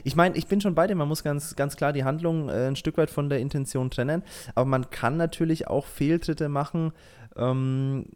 Ich 0.04 0.16
meine, 0.16 0.36
ich 0.36 0.46
bin 0.46 0.60
schon 0.60 0.74
bei 0.74 0.86
dir, 0.86 0.94
man 0.94 1.08
muss 1.08 1.22
ganz, 1.22 1.56
ganz 1.56 1.76
klar 1.76 1.92
die 1.92 2.04
Handlung 2.04 2.48
äh, 2.48 2.66
ein 2.66 2.76
Stück 2.76 2.96
weit 2.98 3.10
von 3.10 3.28
der 3.28 3.38
Intention 3.40 3.90
trennen, 3.90 4.22
aber 4.54 4.66
man 4.66 4.90
kann 4.90 5.16
natürlich 5.16 5.68
auch 5.68 5.86
Fehltritte 5.86 6.48
machen 6.48 6.92
ähm, 7.36 8.06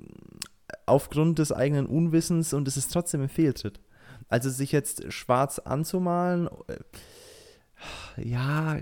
aufgrund 0.87 1.39
des 1.39 1.53
eigenen 1.53 1.87
Unwissens 1.87 2.53
und 2.55 2.67
es 2.69 2.77
ist 2.77 2.93
trotzdem 2.93 3.23
ein 3.23 3.29
Fehltritt. 3.29 3.81
Also 4.29 4.49
sich 4.51 4.73
jetzt 4.73 5.13
schwarz 5.13 5.59
anzumalen, 5.59 6.49
äh, 6.69 8.23
ja, 8.23 8.77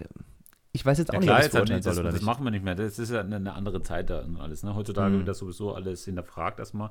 ich 0.72 0.86
weiß 0.86 0.98
jetzt 0.98 1.10
auch 1.10 1.14
Ja, 1.14 1.20
nicht, 1.20 1.26
klar, 1.28 1.38
ob 1.38 1.44
jetzt 1.44 1.54
ich 1.70 1.74
nicht, 1.74 1.84
soll 1.84 1.94
oder 1.94 2.02
das 2.04 2.14
nicht. 2.14 2.24
machen 2.26 2.44
wir 2.44 2.50
nicht 2.52 2.64
mehr. 2.64 2.74
Das 2.76 2.98
ist 2.98 3.10
ja 3.10 3.20
eine, 3.20 3.36
eine 3.36 3.54
andere 3.54 3.82
Zeit 3.82 4.08
da 4.10 4.20
und 4.20 4.36
alles. 4.40 4.62
Ne? 4.62 4.74
Heutzutage 4.74 5.14
Mhm. 5.14 5.18
wird 5.18 5.28
das 5.28 5.38
sowieso 5.38 5.74
alles 5.74 6.04
hinterfragt 6.04 6.58
erstmal. 6.60 6.90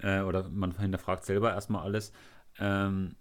Äh, 0.00 0.22
oder 0.22 0.48
man 0.48 0.72
hinterfragt 0.76 1.24
selber 1.24 1.52
erstmal 1.52 1.84
alles. 1.84 2.12
Ähm, 2.58 3.16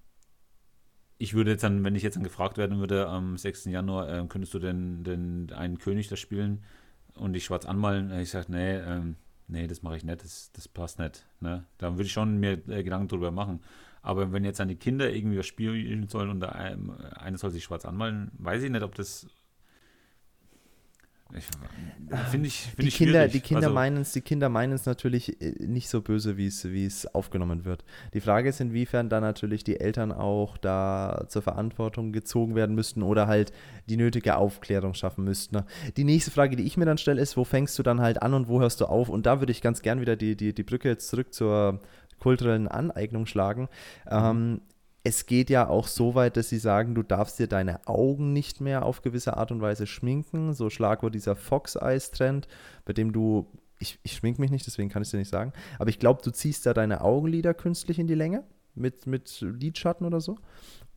ich 1.17 1.33
würde 1.33 1.51
jetzt 1.51 1.63
dann, 1.63 1.83
wenn 1.83 1.95
ich 1.95 2.03
jetzt 2.03 2.15
dann 2.15 2.23
gefragt 2.23 2.57
werden 2.57 2.79
würde, 2.79 3.07
am 3.07 3.37
6. 3.37 3.69
Januar, 3.69 4.09
ähm, 4.09 4.27
könntest 4.29 4.53
du 4.53 4.59
denn, 4.59 5.03
denn 5.03 5.51
einen 5.53 5.77
König 5.77 6.07
da 6.07 6.15
spielen 6.15 6.63
und 7.15 7.33
dich 7.33 7.45
schwarz 7.45 7.65
anmalen? 7.65 8.09
Äh, 8.11 8.23
Ich 8.23 8.31
sage, 8.31 8.51
nee, 8.51 8.75
ähm, 8.77 9.15
nee, 9.47 9.67
das 9.67 9.83
mache 9.83 9.97
ich 9.97 10.03
nicht, 10.03 10.23
das, 10.23 10.51
das 10.53 10.67
passt 10.67 10.97
nicht. 10.99 11.25
Ne? 11.39 11.65
Da 11.77 11.91
würde 11.93 12.03
ich 12.03 12.11
schon 12.11 12.39
mir 12.39 12.53
äh, 12.69 12.83
Gedanken 12.83 13.07
drüber 13.07 13.31
machen. 13.31 13.61
Aber 14.01 14.31
wenn 14.31 14.43
jetzt 14.45 14.59
dann 14.59 14.67
die 14.67 14.77
Kinder 14.77 15.11
irgendwie 15.13 15.37
was 15.37 15.45
spielen 15.45 16.07
sollen 16.07 16.29
und 16.31 16.39
der 16.39 16.55
ein- 16.55 16.89
einer 16.89 17.37
soll 17.37 17.51
sich 17.51 17.63
schwarz 17.63 17.85
anmalen, 17.85 18.31
weiß 18.39 18.63
ich 18.63 18.71
nicht, 18.71 18.83
ob 18.83 18.95
das. 18.95 19.27
Ich- 21.37 21.45
Finde 22.29 22.47
ich, 22.47 22.61
find 22.63 22.81
die 22.81 22.87
ich 22.89 22.95
Kinder, 22.97 23.13
schwierig. 23.19 23.31
die 23.31 23.39
Kinder 23.39 23.63
Also, 23.67 23.73
meinen 23.75 23.97
es, 24.01 24.11
die 24.11 24.19
Kinder 24.21 24.49
meinen 24.49 24.73
es 24.73 24.85
natürlich 24.85 25.41
äh, 25.41 25.65
nicht 25.65 25.87
so 25.89 26.01
böse, 26.01 26.35
wie 26.35 26.47
es, 26.47 26.65
wie 26.69 26.85
es 26.85 27.05
aufgenommen 27.15 27.63
wird. 27.63 27.85
Die 28.13 28.19
Frage 28.19 28.49
ist, 28.49 28.59
inwiefern 28.59 29.07
da 29.07 29.21
natürlich 29.21 29.63
die 29.63 29.79
Eltern 29.79 30.11
auch 30.11 30.57
da 30.57 31.23
zur 31.29 31.41
Verantwortung 31.41 32.11
gezogen 32.11 32.53
werden 32.55 32.75
müssten 32.75 33.01
oder 33.01 33.27
halt 33.27 33.53
die 33.89 33.95
nötige 33.97 34.35
Aufklärung 34.35 34.93
schaffen 34.93 35.23
müssten. 35.23 35.55
ne? 35.55 35.65
Die 35.95 36.03
nächste 36.03 36.31
Frage, 36.31 36.57
die 36.57 36.63
ich 36.63 36.75
mir 36.75 36.85
dann 36.85 36.97
stelle, 36.97 37.21
ist, 37.21 37.37
wo 37.37 37.45
fängst 37.45 37.79
du 37.79 37.83
dann 37.83 38.01
halt 38.01 38.21
an 38.21 38.33
und 38.33 38.49
wo 38.49 38.59
hörst 38.59 38.81
du 38.81 38.85
auf? 38.87 39.07
Und 39.07 39.25
da 39.25 39.39
würde 39.39 39.51
ich 39.51 39.61
ganz 39.61 39.81
gern 39.81 40.01
wieder 40.01 40.17
die, 40.17 40.35
die, 40.35 40.53
die 40.53 40.63
Brücke 40.63 40.89
jetzt 40.89 41.07
zurück 41.07 41.33
zur 41.33 41.79
kulturellen 42.19 42.67
Aneignung 42.67 43.25
schlagen. 43.25 43.67
Ähm, 44.09 44.61
es 45.03 45.25
geht 45.25 45.49
ja 45.49 45.67
auch 45.67 45.87
so 45.87 46.13
weit, 46.13 46.37
dass 46.37 46.49
sie 46.49 46.59
sagen, 46.59 46.93
du 46.93 47.01
darfst 47.01 47.39
dir 47.39 47.47
deine 47.47 47.87
Augen 47.87 48.33
nicht 48.33 48.61
mehr 48.61 48.85
auf 48.85 49.01
gewisse 49.01 49.35
Art 49.35 49.51
und 49.51 49.61
Weise 49.61 49.87
schminken. 49.87 50.53
So 50.53 50.69
Schlagwort 50.69 51.15
dieser 51.15 51.35
Fox-Eyes-Trend, 51.35 52.47
bei 52.85 52.93
dem 52.93 53.11
du, 53.11 53.47
ich, 53.79 53.99
ich 54.03 54.13
schmink 54.13 54.37
mich 54.37 54.51
nicht, 54.51 54.67
deswegen 54.67 54.89
kann 54.89 55.01
ich 55.01 55.07
es 55.07 55.11
dir 55.11 55.17
nicht 55.17 55.31
sagen, 55.31 55.53
aber 55.79 55.89
ich 55.89 55.97
glaube, 55.97 56.21
du 56.23 56.31
ziehst 56.31 56.65
da 56.65 56.73
deine 56.73 57.01
Augenlider 57.01 57.53
künstlich 57.53 57.97
in 57.97 58.07
die 58.07 58.15
Länge 58.15 58.43
mit, 58.75 59.07
mit 59.07 59.41
Lidschatten 59.41 60.05
oder 60.05 60.21
so. 60.21 60.37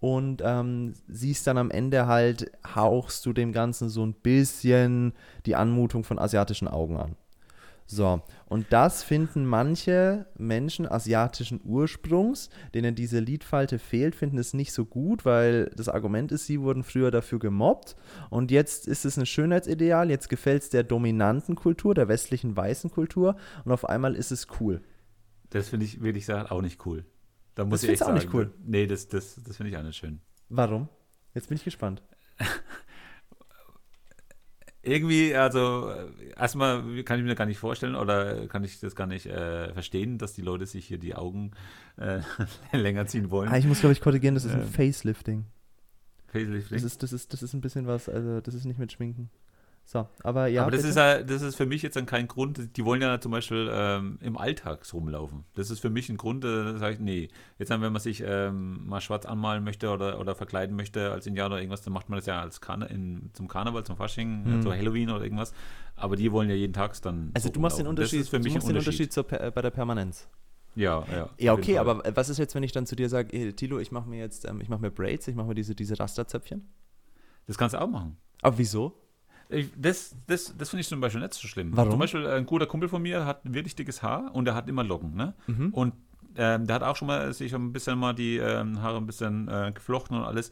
Und 0.01 0.43
ähm, 0.45 0.93
siehst 1.09 1.47
dann 1.47 1.57
am 1.57 1.71
Ende 1.71 2.07
halt, 2.07 2.53
hauchst 2.75 3.25
du 3.25 3.33
dem 3.33 3.53
Ganzen 3.53 3.89
so 3.89 4.05
ein 4.05 4.13
bisschen 4.13 5.15
die 5.47 5.57
Anmutung 5.57 6.05
von 6.05 6.19
asiatischen 6.19 6.69
Augen 6.69 6.99
an. 6.99 7.17
So, 7.87 8.23
und 8.47 8.67
das 8.71 9.03
finden 9.03 9.45
manche 9.45 10.27
Menschen 10.39 10.91
asiatischen 10.91 11.61
Ursprungs, 11.65 12.49
denen 12.75 12.95
diese 12.95 13.19
Lidfalte 13.21 13.79
fehlt, 13.79 14.15
finden 14.15 14.39
es 14.39 14.55
nicht 14.55 14.73
so 14.73 14.87
gut, 14.87 15.27
weil 15.27 15.71
das 15.77 15.91
Argument 15.91 16.33
ist, 16.33 16.47
sie 16.47 16.61
wurden 16.63 16.83
früher 16.83 17.11
dafür 17.11 17.39
gemobbt 17.39 17.95
und 18.31 18.51
jetzt 18.51 18.89
ist 18.89 19.05
es 19.05 19.19
ein 19.19 19.27
Schönheitsideal, 19.27 20.09
jetzt 20.09 20.31
gefällt 20.31 20.63
es 20.63 20.71
der 20.71 20.83
dominanten 20.83 21.57
Kultur, 21.57 21.95
der 21.95 22.09
westlichen 22.09 22.57
weißen 22.57 22.91
Kultur 22.91 23.37
und 23.67 23.73
auf 23.73 23.87
einmal 23.87 24.15
ist 24.15 24.33
es 24.33 24.47
cool. 24.61 24.81
das 25.51 25.69
finde 25.69 25.85
ich, 25.85 26.01
will 26.03 26.17
ich 26.17 26.25
sagen, 26.25 26.49
auch 26.49 26.63
nicht 26.63 26.85
cool. 26.87 27.05
Da 27.55 27.65
muss 27.65 27.83
Das 27.83 27.85
ich 27.85 27.91
echt 27.91 28.03
auch 28.03 28.07
sagen, 28.07 28.19
nicht 28.19 28.33
cool? 28.35 28.53
Nee, 28.65 28.87
das, 28.87 29.09
das, 29.09 29.41
das 29.47 29.59
finde 29.59 29.71
ich 29.71 29.77
auch 29.77 29.83
nicht 29.83 29.97
schön. 29.97 30.21
Warum? 30.49 30.89
Jetzt 31.35 31.49
bin 31.49 31.57
ich 31.57 31.65
gespannt. 31.65 32.03
Irgendwie, 34.85 35.35
also 35.35 35.91
äh, 35.91 36.39
erstmal 36.39 37.03
kann 37.05 37.19
ich 37.19 37.25
mir 37.25 37.35
gar 37.35 37.47
nicht 37.47 37.59
vorstellen 37.59 37.95
oder 37.95 38.47
kann 38.49 38.65
ich 38.65 38.81
das 38.81 38.95
gar 38.95 39.07
nicht 39.07 39.27
äh, 39.27 39.73
verstehen, 39.73 40.19
dass 40.19 40.35
die 40.35 40.43
Leute 40.43 40.67
sich 40.67 40.87
hier 40.87 40.99
die 40.99 41.15
Augen 41.15 41.53
äh, 41.97 42.21
länger 42.77 43.07
ziehen 43.07 43.31
wollen. 43.31 43.49
Ah, 43.51 43.57
ich 43.59 43.67
muss, 43.67 43.81
glaube 43.81 43.93
ich, 43.93 44.01
korrigieren, 44.01 44.35
das 44.35 44.45
ist 44.45 44.53
ein 44.53 44.63
Ähm, 44.63 44.69
Facelifting. 44.69 45.45
Facelifting. 46.29 46.77
Das 46.77 46.83
ist, 46.85 47.03
das, 47.03 47.13
ist, 47.13 47.33
das 47.33 47.43
ist 47.43 47.55
ein 47.55 47.61
bisschen 47.61 47.87
was, 47.87 48.09
also 48.09 48.41
das 48.41 48.55
ist 48.55 48.65
nicht 48.65 48.79
mit 48.79 48.93
Schminken. 48.93 49.31
So, 49.87 50.09
aber 50.23 50.47
ja. 50.47 50.63
Aber 50.63 50.71
das 50.71 50.81
bitte. 50.81 50.89
ist, 50.91 50.97
ja, 50.97 51.23
das 51.23 51.43
ist 51.43 51.57
für 51.57 51.67
mich 51.67 51.83
jetzt 51.83 51.95
dann 51.95 52.07
kein 52.07 52.27
Grund. 52.27 52.75
Die 52.77 52.85
wollen 52.87 53.03
ja 53.03 53.21
zum 53.21 53.31
Beispiel 53.33 53.69
ähm, 53.71 54.19
im 54.23 54.39
Alltag 54.39 54.81
rumlaufen. 54.95 55.45
Das 55.55 55.71
ist 55.71 55.81
für 55.81 55.91
mich 55.91 56.09
ein 56.09 56.17
Grund, 56.17 56.43
äh, 56.45 56.49
da 56.73 56.79
sage 56.79 56.95
ich, 56.95 57.01
nee. 57.01 57.29
Jetzt 57.59 57.69
dann, 57.71 57.83
wenn 57.83 57.93
man 57.93 58.01
sich 58.01 58.23
ähm, 58.27 58.87
mal 58.89 59.03
schwarz 59.03 59.27
anmalen 59.27 59.63
möchte 59.63 59.91
oder, 59.91 60.19
oder 60.19 60.35
verkleiden 60.35 60.75
möchte 60.75 61.13
als 61.13 61.27
Indianer 61.27 61.55
oder 61.57 61.61
irgendwas, 61.63 61.83
dann 61.83 61.93
macht 61.93 62.09
man 62.09 62.19
das 62.19 62.25
ja 62.25 62.41
als 62.41 62.63
Karne 62.63 62.87
in, 62.87 63.31
zum 63.35 63.47
Karneval, 63.47 63.85
zum 63.85 63.97
Fasching, 63.97 64.45
Hm. 64.47 64.61
äh, 64.61 64.63
zu 64.63 64.73
Halloween 64.73 65.11
oder 65.11 65.23
irgendwas. 65.23 65.53
Aber 65.97 66.17
die 66.17 66.33
wollen 66.33 66.49
ja 66.49 66.57
jeden 66.57 66.73
Tag 66.73 67.01
dann. 67.03 67.31
Also 67.35 67.49
so 67.49 67.53
du 67.53 67.61
machst 67.61 67.79
den. 67.79 67.87
Unterschied, 67.87 68.21
Das 68.21 68.25
ist 68.25 68.31
für 68.31 68.39
mich 68.39 68.49
du 68.49 68.55
machst 68.55 68.67
ein 68.69 68.73
den 68.75 68.79
Unterschied. 68.79 69.17
Unterschied 69.17 69.31
zur, 69.39 69.47
äh, 69.49 69.51
bei 69.51 69.61
der 69.63 69.71
Permanenz. 69.71 70.29
Ja, 70.77 71.05
ja. 71.13 71.29
Ja, 71.39 71.53
okay, 71.53 71.77
aber 71.79 72.03
was 72.17 72.31
ist 72.31 72.39
jetzt, 72.39 72.55
wenn 72.55 72.63
ich 72.65 72.73
dann 72.73 72.87
zu 72.87 72.97
dir 72.97 73.09
sage, 73.11 73.29
hey, 73.37 73.53
Tilo, 73.53 73.79
ich 73.79 73.93
mache 73.93 74.09
mir 74.09 74.19
jetzt, 74.19 74.45
ähm, 74.49 74.61
ich 74.61 74.69
mache 74.71 74.81
mir 74.81 74.91
Braids, 74.91 75.29
ich 75.29 75.37
mache 75.37 75.47
mir 75.49 75.55
diese, 75.55 75.75
diese 75.75 75.99
Rasterzöpfchen? 76.01 76.67
Das 77.47 77.59
kannst 77.59 77.75
du 77.75 77.81
auch 77.81 77.87
machen. 77.87 78.17
Aber 78.43 78.59
wieso? 78.59 78.99
Das 79.77 80.17
das, 80.27 80.55
das 80.57 80.71
finde 80.71 80.81
ich 80.81 80.89
zum 80.89 81.01
Beispiel 81.01 81.21
nicht 81.21 81.35
so 81.35 81.47
schlimm. 81.47 81.71
Warum? 81.75 81.93
Zum 81.93 82.01
Beispiel 82.01 82.27
ein 82.27 82.47
guter 82.47 82.67
Kumpel 82.67 82.89
von 82.89 83.03
mir 83.03 83.27
hat 83.27 83.41
wirklich 83.45 83.77
dickes 83.77 84.03
Haar 84.03 84.35
und 84.35 84.49
er 84.49 84.55
hat 84.55 84.69
immer 84.69 84.85
Locken. 84.85 85.15
Ne? 85.15 85.35
Mhm. 85.47 85.69
Und 85.73 85.95
ähm, 86.37 86.67
der 86.67 86.77
hat 86.77 86.83
auch 86.83 86.97
schon 86.97 87.09
mal 87.09 87.33
sich 87.33 87.55
ein 87.55 87.73
bisschen 87.73 87.99
mal 87.99 88.15
die 88.15 88.39
ähm, 88.39 88.83
Haare 88.83 88.97
ein 88.97 89.07
bisschen 89.07 89.49
äh, 89.49 89.73
geflochten 89.73 90.17
und 90.17 90.25
alles. 90.25 90.51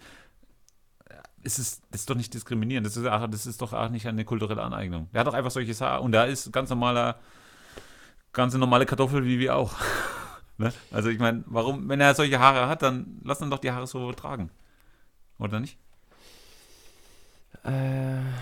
Es 1.45 1.59
ist, 1.59 1.83
das 1.91 2.03
ist 2.03 2.11
doch 2.11 2.15
nicht 2.15 2.33
diskriminierend. 2.35 2.87
Das 2.87 2.97
ist, 2.97 3.05
das 3.05 3.47
ist 3.47 3.61
doch 3.63 3.73
auch 3.73 3.89
nicht 3.89 4.07
eine 4.07 4.25
kulturelle 4.25 4.63
Aneignung. 4.63 5.09
Der 5.13 5.21
hat 5.21 5.27
doch 5.27 5.35
einfach 5.35 5.51
solches 5.51 5.81
Haar 5.81 6.03
und 6.03 6.13
der 6.13 6.27
ist 6.27 6.53
ganz 6.53 6.71
normaler, 6.71 7.17
ganz 8.33 8.55
normale 8.55 8.87
Kartoffel 8.87 9.25
wie 9.25 9.41
wir 9.41 9.57
auch. 9.57 9.75
ne? 10.59 10.73
Also 10.93 11.09
ich 11.09 11.19
meine, 11.19 11.43
warum, 11.47 11.89
wenn 11.89 12.01
er 12.01 12.15
solche 12.15 12.39
Haare 12.39 12.69
hat, 12.69 12.83
dann 12.83 13.21
lass 13.25 13.41
ihn 13.41 13.51
doch 13.51 13.59
die 13.59 13.73
Haare 13.73 13.89
so 13.89 14.13
tragen. 14.13 14.51
Oder 15.39 15.59
nicht? 15.59 15.79
Äh, 17.65 17.71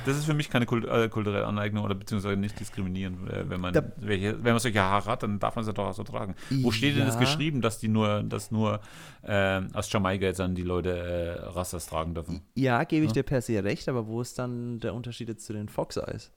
Das 0.07 0.17
ist 0.17 0.25
für 0.25 0.33
mich 0.35 0.49
keine 0.49 0.65
Kult 0.65 0.87
äh, 0.87 1.09
kulturelle 1.11 1.47
Aneignung 1.47 1.85
oder 1.85 1.95
beziehungsweise 1.95 2.37
nicht 2.37 2.59
diskriminierend. 2.59 3.29
Äh, 3.29 3.51
wenn, 3.51 3.61
man, 3.61 3.75
Da- 3.75 3.83
welche, 3.99 4.43
wenn 4.43 4.53
man 4.53 4.59
solche 4.59 4.81
Haare 4.81 5.11
hat, 5.11 5.23
dann 5.23 5.39
darf 5.39 5.57
man 5.57 5.65
sie 5.65 5.75
doch 5.75 5.89
auch 5.89 5.93
so 5.95 6.05
tragen. 6.05 6.35
Wo 6.63 6.71
steht 6.71 6.97
denn 6.97 7.05
das 7.05 7.17
Ja. 7.17 7.21
geschrieben, 7.21 7.61
dass 7.61 7.79
die 7.79 7.89
nur, 7.89 8.23
dass 8.23 8.51
nur 8.51 8.81
ähm, 9.25 9.69
aus 9.75 9.93
Jamaika 9.93 10.25
jetzt 10.25 10.41
dann 10.41 10.55
die 10.55 10.63
Leute 10.63 10.97
äh, 10.97 11.41
Rastas 11.51 11.87
tragen 11.87 12.15
dürfen? 12.15 12.41
ja, 12.55 12.83
gebe 12.85 13.05
ich 13.05 13.11
Ja. 13.11 13.15
dir 13.15 13.23
per 13.25 13.43
se 13.43 13.63
recht, 13.63 13.89
aber 13.91 14.07
wo 14.07 14.23
ist 14.23 14.39
dann 14.39 14.81
der 14.81 14.95
Unterschied 14.95 15.29
jetzt 15.29 15.45
zu 15.45 15.53
den 15.53 15.69
Fox 15.69 15.97
Eyes? 15.99 16.31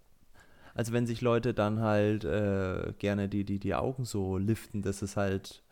Also 0.76 0.92
wenn 0.92 1.06
sich 1.08 1.22
Leute 1.22 1.54
dann 1.54 1.80
halt 1.80 2.26
äh, 2.26 2.94
gerne 3.00 3.30
die, 3.30 3.46
die, 3.46 3.60
die 3.60 3.76
Augen 3.76 4.04
so 4.06 4.38
liften, 4.38 4.82
dass 4.82 5.02
es 5.04 5.16
halt 5.16 5.64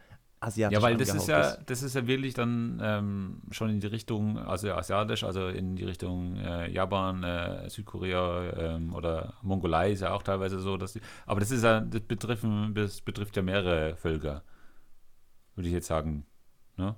asiatisch 0.42 0.78
Ja, 0.78 0.82
weil 0.82 0.98
das 0.98 1.14
ist 1.14 1.28
ja, 1.28 1.56
das 1.58 1.84
ist 1.84 1.96
ja 1.96 2.08
wirklich 2.08 2.34
dann 2.34 2.80
ähm, 2.84 3.42
schon 3.52 3.70
in 3.70 3.80
die 3.80 3.88
Richtung, 3.88 4.38
also 4.38 4.72
asiatisch, 4.74 5.24
also 5.24 5.48
in 5.48 5.76
die 5.76 5.84
Richtung 5.84 6.36
äh, 6.38 6.70
Japan, 6.72 7.24
äh, 7.24 7.70
Südkorea 7.70 8.54
ähm, 8.58 8.94
oder 8.94 9.36
Mongolei 9.44 9.92
ist 9.92 10.02
ja 10.02 10.14
auch 10.14 10.24
teilweise 10.24 10.60
so, 10.60 10.78
dass 10.78 10.94
die, 10.94 11.02
aber 11.26 11.40
das 11.40 11.52
ist 11.52 11.64
ja, 11.64 11.80
das 11.80 12.02
betrifft, 12.02 12.44
das 12.74 13.02
betrifft 13.02 13.38
ja 13.38 13.44
mehrere 13.44 13.96
Völker, 13.96 14.44
würde 15.56 15.68
ich 15.68 15.74
jetzt 15.74 15.88
sagen. 15.88 16.26
Ne? 16.76 16.96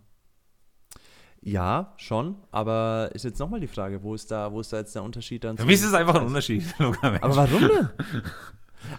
Ja, 1.42 1.94
schon, 1.98 2.38
aber 2.52 3.10
ist 3.14 3.26
jetzt 3.26 3.40
nochmal 3.40 3.60
die 3.60 3.68
Frage, 3.68 4.02
wo 4.02 4.16
ist 4.16 4.32
da, 4.32 4.54
wo 4.54 4.62
ist 4.62 4.72
da 4.72 4.78
jetzt 4.78 4.96
der 4.96 5.04
Unterschied 5.04 5.44
dann? 5.44 5.58
Für 5.58 5.66
mich 5.66 5.76
ist 5.76 5.84
es 5.84 5.94
einfach 5.94 6.16
ein? 6.16 6.28
Unterschied. 6.28 6.64
Aber 6.80 7.36
warum 7.36 7.68
denn? 7.68 7.90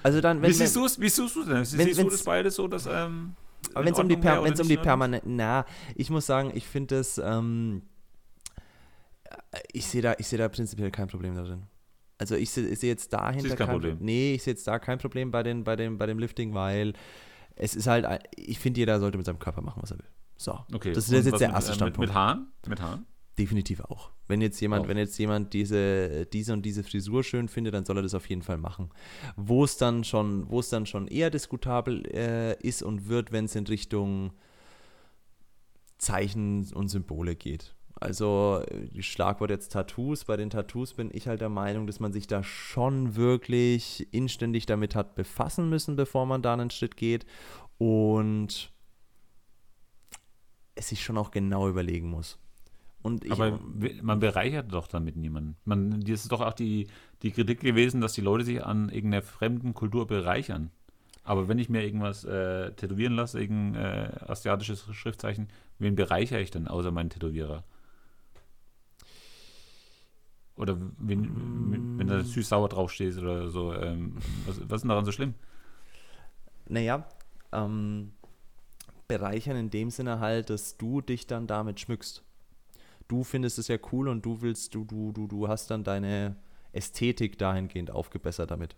Also 0.03 0.23
dann, 0.23 0.41
wenn, 0.41 0.49
wie 0.49 0.55
siehst 0.55 0.75
du 0.77 0.87
es? 0.87 0.99
Wie 0.99 1.11
siehst 1.11 1.37
du 1.37 1.43
es 1.43 1.47
denn? 1.47 1.63
Siehst 1.63 2.01
du 2.01 2.09
das 2.09 2.25
beides 2.25 2.55
so, 2.55 2.67
dass 2.67 2.87
ähm, 2.87 3.35
wenn 3.75 3.93
es 3.93 3.99
um 3.99 4.09
die, 4.09 4.17
per 4.17 4.41
um 4.41 4.45
die 4.47 4.51
nicht 4.51 4.61
in 4.61 4.67
Ordnung? 4.71 4.83
permanent, 4.85 5.25
na, 5.27 5.65
ich 5.95 6.11
muss 6.11 6.27
sagen, 6.27 6.53
ich 6.55 6.67
finde 6.67 6.97
das, 6.97 7.19
ähm, 7.19 7.83
ich 9.73 9.87
sehe 9.87 10.03
da, 10.03 10.15
ich 10.19 10.27
sehe 10.27 10.39
da 10.39 10.49
prinzipiell 10.49 10.91
kein 10.91 11.09
Problem 11.09 11.35
darin. 11.35 11.63
Also 12.19 12.37
ich 12.37 12.51
sehe 12.51 12.75
seh 12.77 12.87
jetzt 12.89 13.13
dahinter 13.13 13.43
Siehst 13.49 13.57
kein 13.57 13.69
Problem. 13.69 13.99
Nee, 14.01 14.35
ich 14.35 14.43
sehe 14.43 14.53
jetzt 14.55 14.67
da 14.67 14.79
kein 14.79 14.99
Problem 14.99 15.31
bei, 15.31 15.43
den, 15.43 15.65
bei, 15.65 15.77
dem, 15.77 15.99
bei 15.99 16.07
dem 16.07 16.19
Lifting, 16.19 16.55
weil 16.55 16.93
es 17.57 17.75
ist 17.75 17.87
halt, 17.87 18.05
ein- 18.05 18.21
ich 18.37 18.59
finde, 18.59 18.81
jeder 18.81 19.01
sollte 19.01 19.17
mit 19.17 19.27
seinem 19.27 19.39
Körper 19.39 19.63
machen, 19.63 19.83
was 19.83 19.91
er 19.91 19.99
will. 19.99 20.07
So, 20.37 20.59
Okay. 20.73 20.93
das 20.93 21.05
ist 21.05 21.13
jetzt 21.13 21.33
was 21.33 21.39
der 21.39 21.49
mit, 21.49 21.57
erste 21.57 21.73
äh, 21.73 21.75
Standpunkt. 21.75 21.99
Mit, 22.01 22.09
mit 22.11 22.17
Haaren? 22.17 22.47
Mit 22.69 22.81
Haaren? 22.81 23.07
Definitiv 23.39 23.81
auch. 23.81 24.11
Wenn 24.29 24.41
jetzt 24.41 24.61
jemand, 24.61 24.85
Auch. 24.85 24.89
wenn 24.89 24.97
jetzt 24.97 25.19
jemand 25.19 25.53
diese, 25.53 26.25
diese 26.27 26.53
und 26.53 26.63
diese 26.63 26.85
Frisur 26.85 27.25
schön 27.25 27.49
findet, 27.49 27.75
dann 27.75 27.85
soll 27.85 27.99
er 27.99 28.03
das 28.03 28.15
auf 28.15 28.29
jeden 28.29 28.43
Fall 28.43 28.59
machen. 28.59 28.91
Wo 29.37 29.65
es 29.65 29.77
dann 29.77 30.05
schon, 30.05 30.49
wo 30.51 30.61
es 30.61 30.69
dann 30.69 30.87
schon 30.87 31.09
eher 31.09 31.31
diskutabel 31.31 32.07
äh, 32.07 32.57
ist 32.63 32.83
und 32.83 33.09
wird, 33.09 33.33
wenn 33.33 33.47
es 33.47 33.57
in 33.57 33.67
Richtung 33.67 34.33
Zeichen 35.99 36.73
und 36.75 36.89
Symbole 36.89 37.35
geht. 37.35 37.75
Also 38.01 38.63
äh, 38.69 39.03
Schlagwort 39.03 39.51
jetzt 39.51 39.73
Tattoos. 39.73 40.25
Bei 40.25 40.37
den 40.37 40.51
Tattoos 40.51 40.95
bin 40.95 41.11
ich 41.13 41.27
halt 41.27 41.41
der 41.41 41.49
Meinung, 41.49 41.87
dass 41.89 41.99
man 41.99 42.13
sich 42.13 42.29
da 42.29 42.45
schon 42.45 43.17
wirklich 43.17 44.07
inständig 44.13 44.67
damit 44.67 44.95
hat 44.95 45.17
befassen 45.17 45.69
müssen, 45.69 45.97
bevor 45.97 46.25
man 46.25 46.41
da 46.41 46.53
einen 46.53 46.71
Schritt 46.71 46.97
geht. 46.97 47.27
Und 47.79 48.73
es 50.77 50.89
sich 50.89 51.03
schon 51.03 51.19
auch 51.19 51.31
genau 51.31 51.69
überlegen 51.69 52.09
muss. 52.09 52.39
Und 53.05 53.31
Aber 53.31 53.61
man 54.01 54.19
bereichert 54.19 54.73
doch 54.73 54.87
damit 54.87 55.15
niemanden. 55.15 55.59
Man, 55.67 56.01
das 56.01 56.23
ist 56.23 56.33
doch 56.33 56.41
auch 56.41 56.55
die, 56.55 56.87
die 57.21 57.33
Kritik 57.33 57.61
gewesen, 57.61 58.01
dass 58.01 58.15
die 58.15 58.23
Leute 58.23 58.45
sich 58.45 58.65
an 58.65 58.89
irgendeiner 58.89 59.23
fremden 59.23 59.75
Kultur 59.75 60.07
bereichern. 60.07 60.71
Aber 61.23 61.47
wenn 61.47 61.59
ich 61.59 61.69
mir 61.69 61.85
irgendwas 61.85 62.25
äh, 62.25 62.73
tätowieren 62.73 63.13
lasse, 63.13 63.39
irgendein 63.39 63.75
äh, 63.75 64.11
asiatisches 64.27 64.87
Schriftzeichen, 64.95 65.49
wen 65.79 65.97
bereichere 65.97 66.41
ich 66.41 66.51
denn 66.51 66.67
außer 66.67 66.93
meinen 66.93 67.11
Tätowierer? 67.11 67.63
Oder 70.57 70.79
wenn, 70.97 71.21
mm. 71.21 71.99
wenn 71.99 72.07
da 72.07 72.25
süß-sauer 72.25 72.71
draufsteht 72.71 73.19
oder 73.19 73.51
so. 73.51 73.75
Ähm, 73.75 74.17
was, 74.47 74.61
was 74.61 74.77
ist 74.77 74.83
denn 74.85 74.89
daran 74.89 75.05
so 75.05 75.13
schlimm? 75.13 75.35
Naja, 76.71 77.07
ähm, 77.53 78.13
bereichern 79.09 79.59
in 79.59 79.69
dem 79.69 79.91
Sinne 79.91 80.21
halt, 80.21 80.49
dass 80.49 80.79
du 80.79 81.03
dich 81.03 81.27
dann 81.27 81.47
damit 81.47 81.81
schmückst. 81.81 82.25
Du 83.09 83.25
findest 83.25 83.59
es 83.59 83.69
ja 83.69 83.77
cool 83.93 84.09
und 84.09 84.25
du 84.25 84.41
willst, 84.41 84.75
du, 84.75 84.85
du, 84.85 85.13
du, 85.13 85.27
du 85.27 85.49
hast 85.49 85.71
dann 85.71 85.85
deine 85.85 86.37
Ästhetik 86.73 87.39
dahingehend 87.39 87.91
aufgebessert 87.91 88.51
damit. 88.51 88.77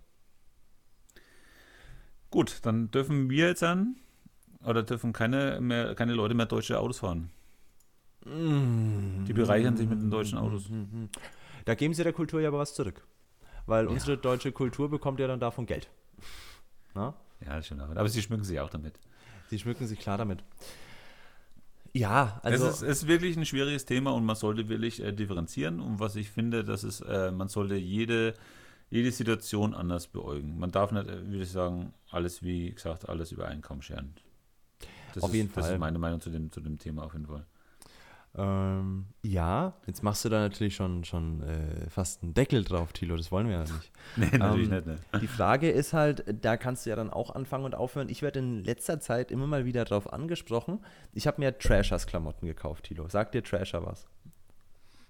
Gut, 2.30 2.58
dann 2.62 2.90
dürfen 2.90 3.30
wir 3.30 3.46
jetzt 3.46 3.62
an, 3.62 3.96
oder 4.64 4.82
dürfen 4.82 5.12
keine, 5.12 5.60
mehr, 5.60 5.94
keine 5.94 6.12
Leute 6.12 6.34
mehr 6.34 6.46
deutsche 6.46 6.78
Autos 6.78 6.98
fahren. 6.98 7.30
Die 8.24 9.32
bereichern 9.32 9.76
sich 9.76 9.88
mit 9.88 10.00
den 10.00 10.10
deutschen 10.10 10.36
Autos. 10.36 10.68
Da 11.64 11.74
geben 11.76 11.94
sie 11.94 12.02
der 12.02 12.12
Kultur 12.12 12.40
ja 12.40 12.48
aber 12.48 12.58
was 12.58 12.74
zurück. 12.74 13.06
Weil 13.66 13.84
ja. 13.84 13.90
unsere 13.90 14.18
deutsche 14.18 14.50
Kultur 14.52 14.90
bekommt 14.90 15.20
ja 15.20 15.28
dann 15.28 15.40
davon 15.40 15.66
Geld. 15.66 15.88
Na? 16.94 17.14
Ja, 17.44 17.62
schon. 17.62 17.80
Aber 17.80 18.08
sie 18.08 18.22
schmücken 18.22 18.44
sich 18.44 18.58
auch 18.58 18.70
damit. 18.70 18.98
Sie 19.48 19.58
schmücken 19.58 19.86
sich 19.86 19.98
klar 19.98 20.18
damit. 20.18 20.42
Ja, 21.96 22.40
also. 22.42 22.66
Es 22.66 22.82
ist, 22.82 22.88
ist, 22.88 23.06
wirklich 23.08 23.36
ein 23.36 23.46
schwieriges 23.46 23.86
Thema 23.86 24.12
und 24.12 24.24
man 24.24 24.36
sollte 24.36 24.68
wirklich 24.68 25.02
äh, 25.02 25.12
differenzieren. 25.12 25.80
Und 25.80 25.98
was 25.98 26.16
ich 26.16 26.30
finde, 26.30 26.62
das 26.62 26.84
ist, 26.84 27.00
äh, 27.00 27.30
man 27.30 27.48
sollte 27.48 27.76
jede, 27.76 28.34
jede 28.90 29.10
Situation 29.10 29.74
anders 29.74 30.06
beäugen. 30.06 30.58
Man 30.58 30.70
darf 30.70 30.92
nicht, 30.92 31.08
äh, 31.08 31.26
würde 31.26 31.42
ich 31.42 31.50
sagen, 31.50 31.94
alles, 32.10 32.42
wie 32.42 32.72
gesagt, 32.72 33.08
alles 33.08 33.32
über 33.32 33.48
einen 33.48 33.62
Kamm 33.62 33.80
scheren. 33.80 34.14
Das 35.14 35.22
auf 35.22 35.30
ist, 35.30 35.36
jeden 35.36 35.48
Fall. 35.48 35.62
Das 35.62 35.72
ist 35.72 35.78
meine 35.78 35.98
Meinung 35.98 36.20
zu 36.20 36.28
dem, 36.28 36.52
zu 36.52 36.60
dem 36.60 36.78
Thema 36.78 37.04
auf 37.04 37.14
jeden 37.14 37.26
Fall. 37.26 37.46
Ähm, 38.38 39.06
ja, 39.22 39.74
jetzt 39.86 40.02
machst 40.02 40.24
du 40.24 40.28
da 40.28 40.40
natürlich 40.40 40.76
schon, 40.76 41.04
schon 41.04 41.42
äh, 41.42 41.88
fast 41.88 42.22
einen 42.22 42.34
Deckel 42.34 42.64
drauf, 42.64 42.92
Tilo, 42.92 43.16
das 43.16 43.32
wollen 43.32 43.48
wir 43.48 43.54
ja 43.54 43.60
nicht. 43.60 43.92
nee, 44.16 44.38
natürlich 44.38 44.70
ähm, 44.70 44.74
nicht. 44.74 44.86
Ne. 44.86 45.20
Die 45.20 45.26
Frage 45.26 45.70
ist 45.70 45.94
halt, 45.94 46.24
da 46.44 46.58
kannst 46.58 46.84
du 46.84 46.90
ja 46.90 46.96
dann 46.96 47.08
auch 47.08 47.34
anfangen 47.34 47.64
und 47.64 47.74
aufhören. 47.74 48.10
Ich 48.10 48.20
werde 48.20 48.40
in 48.40 48.62
letzter 48.62 49.00
Zeit 49.00 49.30
immer 49.30 49.46
mal 49.46 49.64
wieder 49.64 49.86
darauf 49.86 50.12
angesprochen. 50.12 50.84
Ich 51.14 51.26
habe 51.26 51.40
mir 51.40 51.56
Trashers-Klamotten 51.56 52.46
gekauft, 52.46 52.84
Tilo. 52.84 53.08
Sagt 53.08 53.34
dir 53.34 53.42
Trasher 53.42 53.86
was? 53.86 54.06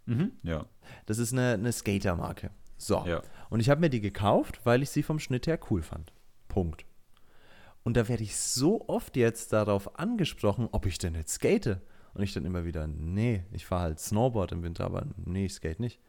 Mhm, 0.04 0.32
ja. 0.44 0.66
Das 1.06 1.18
ist 1.18 1.32
eine, 1.32 1.54
eine 1.54 1.72
Skater-Marke. 1.72 2.50
So. 2.76 3.04
Ja. 3.06 3.22
Und 3.50 3.58
ich 3.58 3.70
habe 3.70 3.80
mir 3.80 3.90
die 3.90 4.00
gekauft, 4.00 4.60
weil 4.64 4.82
ich 4.82 4.90
sie 4.90 5.02
vom 5.02 5.18
Schnitt 5.18 5.48
her 5.48 5.58
cool 5.70 5.82
fand. 5.82 6.12
Punkt. 6.46 6.84
Und 7.82 7.96
da 7.96 8.06
werde 8.08 8.22
ich 8.22 8.36
so 8.36 8.88
oft 8.88 9.16
jetzt 9.16 9.52
darauf 9.52 9.98
angesprochen, 9.98 10.68
ob 10.70 10.86
ich 10.86 10.98
denn 10.98 11.14
jetzt 11.14 11.34
skate. 11.34 11.80
Und 12.16 12.22
ich 12.22 12.32
dann 12.32 12.46
immer 12.46 12.64
wieder, 12.64 12.86
nee, 12.86 13.44
ich 13.52 13.66
fahre 13.66 13.82
halt 13.82 14.00
Snowboard 14.00 14.52
im 14.52 14.62
Winter, 14.62 14.86
aber 14.86 15.06
nee, 15.16 15.44
ich 15.44 15.52
skate 15.52 15.80
nicht. 15.80 16.00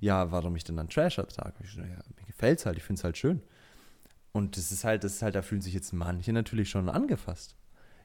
Ja, 0.00 0.32
warum 0.32 0.56
ich 0.56 0.64
denn 0.64 0.76
dann 0.76 0.88
Trasher 0.88 1.28
trage? 1.28 1.54
Ich, 1.62 1.76
ja, 1.76 1.84
mir 1.84 2.26
gefällt 2.26 2.58
es 2.58 2.66
halt, 2.66 2.78
ich 2.78 2.82
finde 2.82 2.98
es 2.98 3.04
halt 3.04 3.16
schön. 3.16 3.40
Und 4.32 4.56
das 4.56 4.72
ist 4.72 4.82
halt, 4.82 5.04
das 5.04 5.14
ist 5.14 5.22
halt, 5.22 5.36
da 5.36 5.42
fühlen 5.42 5.60
sich 5.60 5.72
jetzt 5.72 5.92
manche 5.92 6.32
natürlich 6.32 6.68
schon 6.68 6.88
angefasst. 6.88 7.54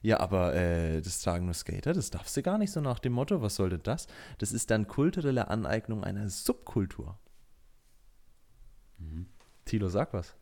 Ja, 0.02 0.20
aber 0.20 0.54
äh, 0.54 1.00
das 1.00 1.20
tragen 1.20 1.46
nur 1.46 1.54
Skater, 1.54 1.94
das 1.94 2.10
darfst 2.10 2.36
du 2.36 2.42
gar 2.42 2.58
nicht 2.58 2.70
so 2.70 2.80
nach 2.80 3.00
dem 3.00 3.12
Motto, 3.14 3.42
was 3.42 3.56
sollte 3.56 3.80
das? 3.80 4.06
Das 4.38 4.52
ist 4.52 4.70
dann 4.70 4.86
kulturelle 4.86 5.48
Aneignung 5.48 6.04
einer 6.04 6.30
Subkultur. 6.30 7.18
Mhm. 8.98 9.26
Tilo, 9.64 9.88
sag 9.88 10.12
was. 10.12 10.36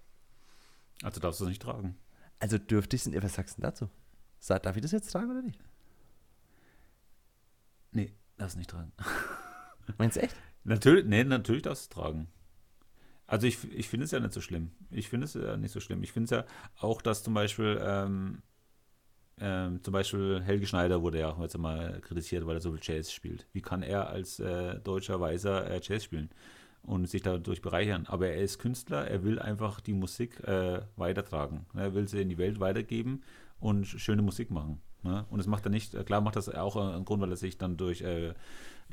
Also 1.02 1.18
darfst 1.20 1.40
du 1.40 1.44
es 1.44 1.48
nicht 1.48 1.62
tragen. 1.62 1.96
Also 2.40 2.58
dürfte 2.58 2.96
ich 2.96 3.06
es, 3.06 3.22
was 3.22 3.34
sagst 3.34 3.56
du 3.56 3.62
dazu? 3.62 3.88
Darf 4.46 4.76
ich 4.76 4.82
das 4.82 4.92
jetzt 4.92 5.10
tragen 5.10 5.30
oder 5.30 5.40
nicht? 5.40 5.58
Nee, 7.92 8.12
darfst 8.36 8.56
nicht 8.56 8.70
tragen. 8.70 8.92
Meinst 9.98 10.16
du 10.16 10.22
echt? 10.22 10.36
Natürlich, 10.64 11.04
nee, 11.04 11.24
natürlich 11.24 11.62
darfst 11.62 11.94
du 11.94 12.00
tragen. 12.00 12.28
Also 13.26 13.46
ich, 13.46 13.58
ich 13.72 13.88
finde 13.88 14.04
es 14.04 14.12
ja 14.12 14.20
nicht 14.20 14.32
so 14.32 14.40
schlimm. 14.40 14.70
Ich 14.90 15.08
finde 15.08 15.24
es 15.24 15.34
ja 15.34 15.56
nicht 15.56 15.72
so 15.72 15.80
schlimm. 15.80 16.02
Ich 16.02 16.12
finde 16.12 16.24
es 16.24 16.30
ja 16.30 16.44
auch, 16.80 17.02
dass 17.02 17.22
zum 17.22 17.34
Beispiel, 17.34 17.80
ähm, 17.82 18.42
ähm, 19.38 19.82
zum 19.82 19.92
Beispiel 19.92 20.40
Helge 20.42 20.66
Schneider 20.66 21.02
wurde 21.02 21.20
ja 21.20 21.30
auch 21.30 21.40
jetzt 21.40 21.58
mal 21.58 22.00
kritisiert, 22.00 22.46
weil 22.46 22.56
er 22.56 22.60
so 22.60 22.72
viel 22.72 22.80
Jazz 22.82 23.12
spielt. 23.12 23.46
Wie 23.52 23.62
kann 23.62 23.82
er 23.82 24.08
als 24.08 24.38
äh, 24.38 24.78
deutscher 24.80 25.20
Weiser 25.20 25.68
äh, 25.68 25.80
Jazz 25.82 26.04
spielen 26.04 26.30
und 26.82 27.08
sich 27.08 27.22
dadurch 27.22 27.62
bereichern? 27.62 28.06
Aber 28.06 28.28
er 28.28 28.40
ist 28.40 28.58
Künstler, 28.58 29.08
er 29.08 29.24
will 29.24 29.40
einfach 29.40 29.80
die 29.80 29.94
Musik 29.94 30.40
äh, 30.44 30.82
weitertragen. 30.96 31.66
Er 31.74 31.94
will 31.94 32.06
sie 32.08 32.22
in 32.22 32.28
die 32.28 32.38
Welt 32.38 32.60
weitergeben 32.60 33.22
und 33.58 33.86
schöne 33.86 34.22
Musik 34.22 34.50
machen. 34.50 34.80
Ne? 35.06 35.24
Und 35.30 35.38
das 35.38 35.46
macht 35.46 35.64
er 35.66 35.70
nicht, 35.70 35.94
klar 36.06 36.20
macht 36.20 36.36
das 36.36 36.48
auch 36.48 36.76
einen 36.76 37.04
Grund, 37.04 37.22
weil 37.22 37.30
er 37.30 37.36
sich 37.36 37.58
dann 37.58 37.76
durch, 37.76 38.02
äh, 38.02 38.34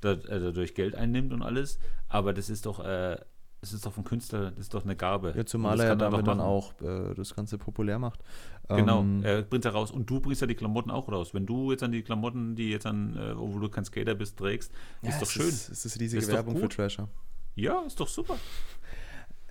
dadurch 0.02 0.72
äh, 0.72 0.74
Geld 0.74 0.96
einnimmt 0.96 1.34
und 1.34 1.42
alles, 1.42 1.80
aber 2.08 2.34
das 2.34 2.50
ist 2.50 2.66
doch, 2.66 2.80
äh, 2.84 3.18
das 3.62 3.72
ist 3.72 3.86
doch 3.86 3.94
vom 3.94 4.04
Künstler, 4.04 4.52
das 4.52 4.60
ist 4.60 4.74
doch 4.74 4.84
eine 4.84 4.96
Gabe. 4.96 5.34
Ja, 5.36 5.46
zumal 5.46 5.80
er 5.80 5.96
damit 5.96 6.28
dann 6.28 6.42
auch 6.42 6.74
äh, 6.82 7.14
das 7.16 7.34
Ganze 7.34 7.58
populär 7.58 7.98
macht. 7.98 8.20
Genau, 8.68 9.00
ähm, 9.00 9.24
er 9.24 9.42
bringt 9.42 9.66
es 9.66 9.74
raus 9.74 9.90
und 9.92 10.10
du 10.10 10.20
bringst 10.20 10.42
ja 10.42 10.48
die 10.48 10.56
Klamotten 10.56 10.92
auch 10.92 11.10
raus. 11.10 11.34
Wenn 11.34 11.46
du 11.46 11.72
jetzt 11.72 11.82
an 11.82 11.92
die 11.92 12.02
Klamotten, 12.02 12.56
die 12.56 12.70
jetzt 12.70 12.86
an, 12.86 13.16
äh, 13.16 13.38
wo 13.38 13.60
du 13.60 13.70
kein 13.70 13.86
Skater 13.86 14.16
bist, 14.16 14.38
trägst, 14.38 14.72
ja, 15.02 15.10
ist 15.10 15.22
doch 15.22 15.30
schön. 15.30 15.48
Ist, 15.48 15.70
es 15.70 15.86
ist 15.86 16.00
riesige 16.00 16.22
ist 16.22 16.32
Werbung 16.32 16.58
für 16.58 16.70
Trasher. 16.70 17.08
Ja, 17.56 17.82
ist 17.88 18.00
doch 18.00 18.08
super. 18.08 18.36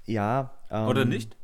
Ja. 0.05 0.53
Ähm, 0.71 0.89
Oder 0.89 1.05
nicht? 1.05 1.37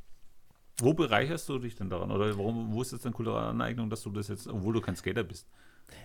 Wo 0.81 0.95
bereicherst 0.95 1.49
du 1.49 1.59
dich 1.59 1.75
denn 1.75 1.91
daran? 1.91 2.11
Oder 2.11 2.37
warum, 2.39 2.73
wo 2.73 2.83
ist 2.83 2.93
jetzt 2.93 3.05
deine 3.05 3.15
kulturelle 3.15 3.49
Aneignung, 3.49 3.91
dass 3.91 4.03
du 4.03 4.11
das 4.11 4.29
jetzt, 4.29 4.47
obwohl 4.47 4.75
du 4.75 4.81
kein 4.81 4.97
Skater 4.97 5.25
bist? 5.25 5.47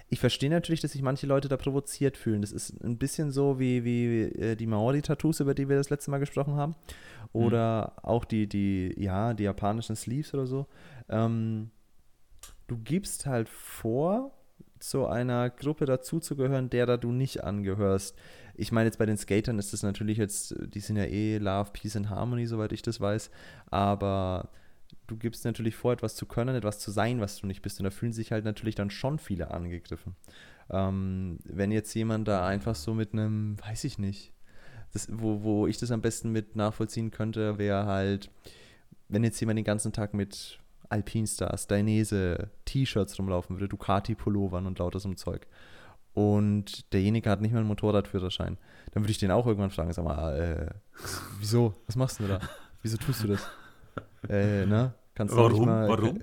Ich 0.09 0.19
verstehe 0.19 0.49
natürlich, 0.49 0.79
dass 0.79 0.93
sich 0.93 1.01
manche 1.01 1.27
Leute 1.27 1.47
da 1.47 1.57
provoziert 1.57 2.17
fühlen. 2.17 2.41
Das 2.41 2.51
ist 2.51 2.81
ein 2.83 2.97
bisschen 2.97 3.31
so 3.31 3.59
wie, 3.59 3.83
wie 3.83 4.21
äh, 4.21 4.55
die 4.55 4.65
Maori-Tattoos, 4.65 5.41
über 5.41 5.53
die 5.53 5.69
wir 5.69 5.75
das 5.75 5.89
letzte 5.89 6.09
Mal 6.09 6.19
gesprochen 6.19 6.55
haben. 6.55 6.75
Oder 7.33 7.93
mhm. 7.97 8.09
auch 8.09 8.25
die, 8.25 8.47
die, 8.47 8.93
ja, 8.97 9.33
die 9.33 9.43
japanischen 9.43 9.95
Sleeves 9.95 10.33
oder 10.33 10.47
so. 10.47 10.67
Ähm, 11.09 11.69
du 12.67 12.77
gibst 12.77 13.25
halt 13.25 13.49
vor, 13.49 14.31
zu 14.79 15.07
einer 15.07 15.49
Gruppe 15.49 15.85
dazuzugehören, 15.85 16.69
der 16.69 16.85
da 16.85 16.97
du 16.97 17.11
nicht 17.11 17.43
angehörst. 17.43 18.17
Ich 18.55 18.71
meine, 18.71 18.87
jetzt 18.87 18.97
bei 18.97 19.05
den 19.05 19.17
Skatern 19.17 19.57
ist 19.57 19.71
das 19.71 19.81
natürlich 19.81 20.17
jetzt, 20.17 20.55
die 20.59 20.81
sind 20.81 20.97
ja 20.97 21.05
eh 21.05 21.37
Love, 21.37 21.71
Peace 21.71 21.95
and 21.95 22.09
Harmony, 22.09 22.45
soweit 22.45 22.73
ich 22.73 22.81
das 22.81 22.99
weiß. 22.99 23.31
Aber 23.71 24.49
du 25.13 25.19
gibst 25.19 25.45
natürlich 25.45 25.75
vor, 25.75 25.93
etwas 25.93 26.15
zu 26.15 26.25
können, 26.25 26.55
etwas 26.55 26.79
zu 26.79 26.91
sein, 26.91 27.21
was 27.21 27.37
du 27.37 27.47
nicht 27.47 27.61
bist. 27.61 27.79
Und 27.79 27.85
da 27.85 27.91
fühlen 27.91 28.13
sich 28.13 28.31
halt 28.31 28.45
natürlich 28.45 28.75
dann 28.75 28.89
schon 28.89 29.19
viele 29.19 29.51
angegriffen. 29.51 30.15
Ähm, 30.69 31.39
wenn 31.43 31.71
jetzt 31.71 31.93
jemand 31.93 32.27
da 32.27 32.45
einfach 32.45 32.75
so 32.75 32.93
mit 32.93 33.13
einem, 33.13 33.57
weiß 33.65 33.83
ich 33.83 33.99
nicht, 33.99 34.33
das, 34.93 35.07
wo, 35.11 35.43
wo 35.43 35.67
ich 35.67 35.77
das 35.77 35.91
am 35.91 36.01
besten 36.01 36.31
mit 36.31 36.55
nachvollziehen 36.55 37.11
könnte, 37.11 37.57
wäre 37.57 37.85
halt, 37.85 38.29
wenn 39.07 39.23
jetzt 39.23 39.39
jemand 39.39 39.57
den 39.57 39.65
ganzen 39.65 39.93
Tag 39.93 40.13
mit 40.13 40.59
Alpinstars, 40.89 41.67
Dainese, 41.67 42.49
T-Shirts 42.65 43.17
rumlaufen 43.17 43.55
würde, 43.55 43.69
Ducati-Pullovern 43.69 44.65
und 44.65 44.79
lauter 44.79 44.99
so 44.99 45.09
ein 45.09 45.17
Zeug. 45.17 45.47
Und 46.13 46.93
derjenige 46.93 47.29
hat 47.29 47.41
nicht 47.41 47.51
mal 47.51 47.59
einen 47.59 47.67
Motorradführerschein. 47.67 48.57
Dann 48.91 49.03
würde 49.03 49.11
ich 49.11 49.17
den 49.17 49.31
auch 49.31 49.47
irgendwann 49.47 49.71
fragen, 49.71 49.91
sag 49.93 50.05
mal, 50.05 50.39
äh, 50.39 50.69
wieso? 51.39 51.73
Was 51.87 51.95
machst 51.95 52.19
du 52.19 52.27
da? 52.27 52.39
Wieso 52.83 52.97
tust 52.97 53.23
du 53.23 53.27
das? 53.27 53.47
Äh, 54.29 54.65
ne? 54.65 54.93
Kannst 55.15 55.33
du 55.33 55.37
Warum? 55.37 55.65
Mal, 55.65 55.89
Warum? 55.89 56.19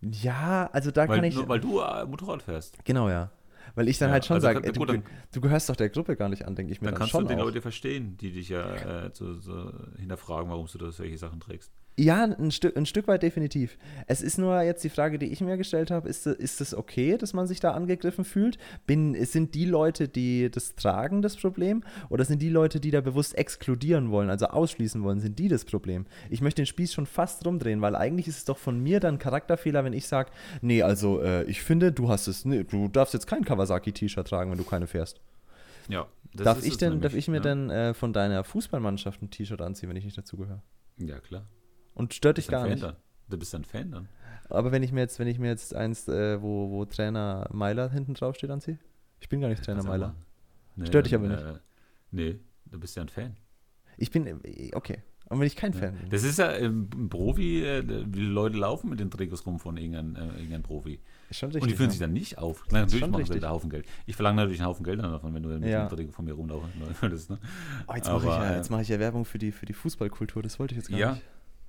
Ja, 0.00 0.70
also 0.72 0.90
da 0.90 1.08
weil, 1.08 1.16
kann 1.16 1.24
ich. 1.24 1.34
Nur 1.34 1.48
weil 1.48 1.60
du 1.60 1.80
äh, 1.80 2.04
Motorrad 2.06 2.42
fährst. 2.42 2.84
Genau, 2.84 3.08
ja. 3.08 3.30
Weil 3.74 3.88
ich 3.88 3.98
dann 3.98 4.08
ja, 4.08 4.14
halt 4.14 4.24
schon 4.24 4.34
also 4.36 4.46
sage, 4.46 4.72
du, 4.72 5.02
du, 5.32 5.40
gehörst 5.40 5.68
doch 5.68 5.76
der 5.76 5.88
Gruppe 5.90 6.16
gar 6.16 6.28
nicht 6.28 6.46
an, 6.46 6.54
denke 6.54 6.72
ich 6.72 6.80
mir 6.80 6.86
dann, 6.86 6.94
dann 6.94 6.98
kannst 7.00 7.12
schon 7.12 7.26
du 7.26 7.34
die 7.34 7.40
Leute 7.40 7.60
verstehen, 7.60 8.16
die 8.16 8.32
dich 8.32 8.48
ja 8.48 9.04
äh, 9.04 9.10
so, 9.12 9.34
so 9.34 9.72
hinterfragen, 9.98 10.50
warum 10.50 10.66
du 10.66 10.78
da 10.78 10.90
solche 10.90 11.18
Sachen 11.18 11.40
trägst. 11.40 11.70
Ja, 11.98 12.22
ein, 12.22 12.52
Stück, 12.52 12.76
ein 12.76 12.86
Stück 12.86 13.08
weit 13.08 13.24
definitiv. 13.24 13.76
Es 14.06 14.22
ist 14.22 14.38
nur 14.38 14.62
jetzt 14.62 14.84
die 14.84 14.88
Frage, 14.88 15.18
die 15.18 15.26
ich 15.26 15.40
mir 15.40 15.56
gestellt 15.56 15.90
habe, 15.90 16.08
ist, 16.08 16.28
ist 16.28 16.60
es 16.60 16.72
okay, 16.72 17.18
dass 17.18 17.34
man 17.34 17.48
sich 17.48 17.58
da 17.58 17.72
angegriffen 17.72 18.24
fühlt? 18.24 18.56
Bin, 18.86 19.16
sind 19.24 19.56
die 19.56 19.64
Leute, 19.64 20.06
die 20.06 20.48
das 20.48 20.76
tragen, 20.76 21.22
das 21.22 21.36
Problem? 21.36 21.82
Oder 22.08 22.24
sind 22.24 22.40
die 22.40 22.50
Leute, 22.50 22.78
die 22.78 22.92
da 22.92 23.00
bewusst 23.00 23.36
exkludieren 23.36 24.12
wollen, 24.12 24.30
also 24.30 24.46
ausschließen 24.46 25.02
wollen, 25.02 25.18
sind 25.18 25.40
die 25.40 25.48
das 25.48 25.64
Problem? 25.64 26.06
Ich 26.30 26.40
möchte 26.40 26.62
den 26.62 26.66
Spieß 26.66 26.92
schon 26.92 27.06
fast 27.06 27.44
rumdrehen, 27.44 27.82
weil 27.82 27.96
eigentlich 27.96 28.28
ist 28.28 28.38
es 28.38 28.44
doch 28.44 28.58
von 28.58 28.80
mir 28.80 29.00
dann 29.00 29.18
Charakterfehler, 29.18 29.82
wenn 29.82 29.92
ich 29.92 30.06
sage, 30.06 30.30
nee, 30.62 30.82
also 30.82 31.20
äh, 31.20 31.42
ich 31.50 31.62
finde, 31.62 31.90
du 31.90 32.08
hast 32.08 32.28
es, 32.28 32.44
nee, 32.44 32.62
du 32.62 32.86
darfst 32.86 33.12
jetzt 33.12 33.26
kein 33.26 33.44
Kawasaki-T-Shirt 33.44 34.28
tragen, 34.28 34.52
wenn 34.52 34.58
du 34.58 34.64
keine 34.64 34.86
fährst. 34.86 35.20
Ja. 35.88 36.06
darf 36.32 36.64
ich, 36.64 36.76
denn, 36.76 36.90
nämlich, 36.90 37.02
darf 37.02 37.14
ich 37.14 37.26
mir 37.26 37.38
ja. 37.38 37.42
denn 37.42 37.70
äh, 37.70 37.92
von 37.92 38.12
deiner 38.12 38.44
Fußballmannschaft 38.44 39.20
ein 39.20 39.30
T-Shirt 39.30 39.60
anziehen, 39.60 39.88
wenn 39.88 39.96
ich 39.96 40.04
nicht 40.04 40.16
dazugehöre? 40.16 40.62
Ja, 40.98 41.18
klar. 41.18 41.44
Und 41.98 42.14
stört 42.14 42.38
dich 42.38 42.48
gar 42.48 42.66
nicht. 42.66 42.82
Dann. 42.82 42.96
Du 43.28 43.36
bist 43.36 43.54
ein 43.54 43.64
Fan 43.64 43.90
dann. 43.90 44.08
Aber 44.48 44.72
wenn 44.72 44.82
ich 44.82 44.92
mir 44.92 45.00
jetzt, 45.00 45.18
wenn 45.18 45.28
ich 45.28 45.38
mir 45.38 45.48
jetzt 45.48 45.74
eins, 45.74 46.08
äh, 46.08 46.40
wo, 46.40 46.70
wo 46.70 46.84
Trainer 46.86 47.46
Meiler 47.52 47.90
hinten 47.90 48.14
drauf 48.14 48.36
steht, 48.36 48.50
anziehe? 48.50 48.78
Ich 49.20 49.28
bin 49.28 49.40
gar 49.40 49.48
nicht 49.48 49.62
Trainer 49.62 49.82
Meiler. 49.82 50.14
Nee, 50.76 50.86
Stört 50.86 51.06
dich 51.06 51.14
aber 51.14 51.28
nicht. 51.28 51.42
Äh, 51.42 51.58
nee, 52.12 52.38
du 52.66 52.80
bist 52.80 52.96
ja 52.96 53.02
ein 53.02 53.08
Fan. 53.08 53.36
Ich 53.98 54.10
bin, 54.10 54.26
äh, 54.26 54.70
okay. 54.74 55.02
Und 55.26 55.40
wenn 55.40 55.46
ich 55.46 55.56
kein 55.56 55.74
Fan 55.74 55.94
bin. 55.94 56.08
Das 56.08 56.22
ist 56.24 56.38
ja 56.38 56.52
ähm, 56.54 56.88
ein 56.94 57.08
Profi, 57.10 57.62
äh, 57.62 57.80
Leute 57.80 58.56
laufen 58.56 58.88
mit 58.88 58.98
den 58.98 59.10
Trikots 59.10 59.44
rum 59.44 59.58
von 59.58 59.76
irgendeinem, 59.76 60.16
äh, 60.16 60.20
irgendeinem 60.38 60.62
Profi. 60.62 61.00
Ist 61.28 61.38
schon 61.40 61.48
Und 61.48 61.54
die 61.56 61.58
richtig. 61.58 61.76
fühlen 61.76 61.88
ja. 61.88 61.90
sich 61.90 62.00
dann 62.00 62.12
nicht 62.14 62.38
auf. 62.38 62.64
Klar, 62.66 62.82
natürlich 62.82 63.02
machen 63.02 63.12
sie 63.16 63.18
richtig. 63.32 63.44
einen 63.44 63.52
Haufen 63.52 63.68
Geld. 63.68 63.84
Ich 64.06 64.16
verlange 64.16 64.36
natürlich 64.36 64.60
einen 64.60 64.68
Haufen 64.68 64.84
Geld 64.84 65.00
davon, 65.02 65.34
wenn 65.34 65.42
du 65.42 65.50
mit 65.50 65.64
Ja. 65.68 65.86
dem 65.86 65.94
Trikot 65.94 66.12
von 66.12 66.24
mir 66.24 66.32
rumlaufen 66.32 66.70
würdest. 67.02 67.28
Ne? 67.28 67.38
Oh, 67.86 67.92
jetzt 67.94 68.08
mache 68.08 68.18
ich, 68.24 68.24
ja, 68.32 68.50
äh, 68.52 68.56
jetzt 68.56 68.70
mach 68.70 68.80
ich 68.80 68.88
ja 68.88 68.98
Werbung 68.98 69.26
für 69.26 69.36
die, 69.38 69.52
für 69.52 69.66
die 69.66 69.74
Fußballkultur. 69.74 70.42
Das 70.42 70.58
wollte 70.58 70.72
ich 70.72 70.78
jetzt 70.78 70.88
gar 70.88 70.98
Ja. 70.98 71.12
nicht. 71.12 71.22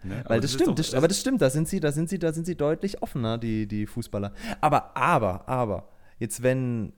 Ne? 0.04 0.20
Aber 0.22 0.30
Weil 0.30 0.40
das, 0.42 0.52
ist 0.52 0.56
stimmt, 0.56 0.70
doch- 0.70 0.76
das, 0.76 0.94
aber 0.94 1.08
das 1.08 1.20
stimmt, 1.20 1.42
da 1.42 1.50
sind 1.50 1.68
sie, 1.68 1.80
da 1.80 1.92
sind 1.92 2.10
sie, 2.10 2.20
da 2.20 2.32
sind 2.34 2.46
sie 2.46 2.56
deutlich 2.56 3.02
offener, 3.02 3.38
die, 3.38 3.68
die 3.68 3.86
Fußballer. 3.86 4.34
Aber, 4.62 4.96
aber, 4.96 5.48
aber, 5.48 5.90
jetzt 6.20 6.42
wenn, 6.42 6.94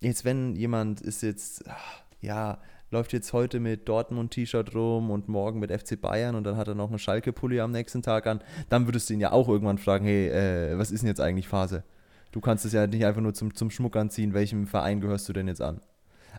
jetzt 0.00 0.24
wenn 0.24 0.56
jemand 0.56 1.00
ist 1.00 1.22
jetzt, 1.22 1.68
ah, 1.68 1.76
ja, 2.20 2.58
läuft 2.90 3.12
jetzt 3.12 3.32
heute 3.32 3.60
mit 3.60 3.88
Dortmund-T-Shirt 3.88 4.74
rum 4.74 5.10
und 5.10 5.28
morgen 5.28 5.60
mit 5.60 5.70
FC 5.70 6.00
Bayern 6.00 6.34
und 6.34 6.44
dann 6.44 6.56
hat 6.56 6.68
er 6.68 6.74
noch 6.74 6.88
einen 6.88 6.98
Schalke-Pulli 6.98 7.60
am 7.60 7.70
nächsten 7.70 8.02
Tag 8.02 8.26
an, 8.26 8.40
dann 8.68 8.86
würdest 8.86 9.10
du 9.10 9.14
ihn 9.14 9.20
ja 9.20 9.32
auch 9.32 9.48
irgendwann 9.48 9.78
fragen, 9.78 10.06
hey, 10.06 10.28
äh, 10.28 10.78
was 10.78 10.90
ist 10.90 11.02
denn 11.02 11.08
jetzt 11.08 11.20
eigentlich 11.20 11.48
Phase? 11.48 11.84
Du 12.32 12.40
kannst 12.40 12.64
es 12.64 12.72
ja 12.72 12.86
nicht 12.86 13.04
einfach 13.04 13.20
nur 13.20 13.34
zum, 13.34 13.54
zum 13.54 13.70
Schmuck 13.70 13.96
anziehen, 13.96 14.34
welchem 14.34 14.66
Verein 14.66 15.00
gehörst 15.00 15.28
du 15.28 15.32
denn 15.32 15.48
jetzt 15.48 15.62
an? 15.62 15.80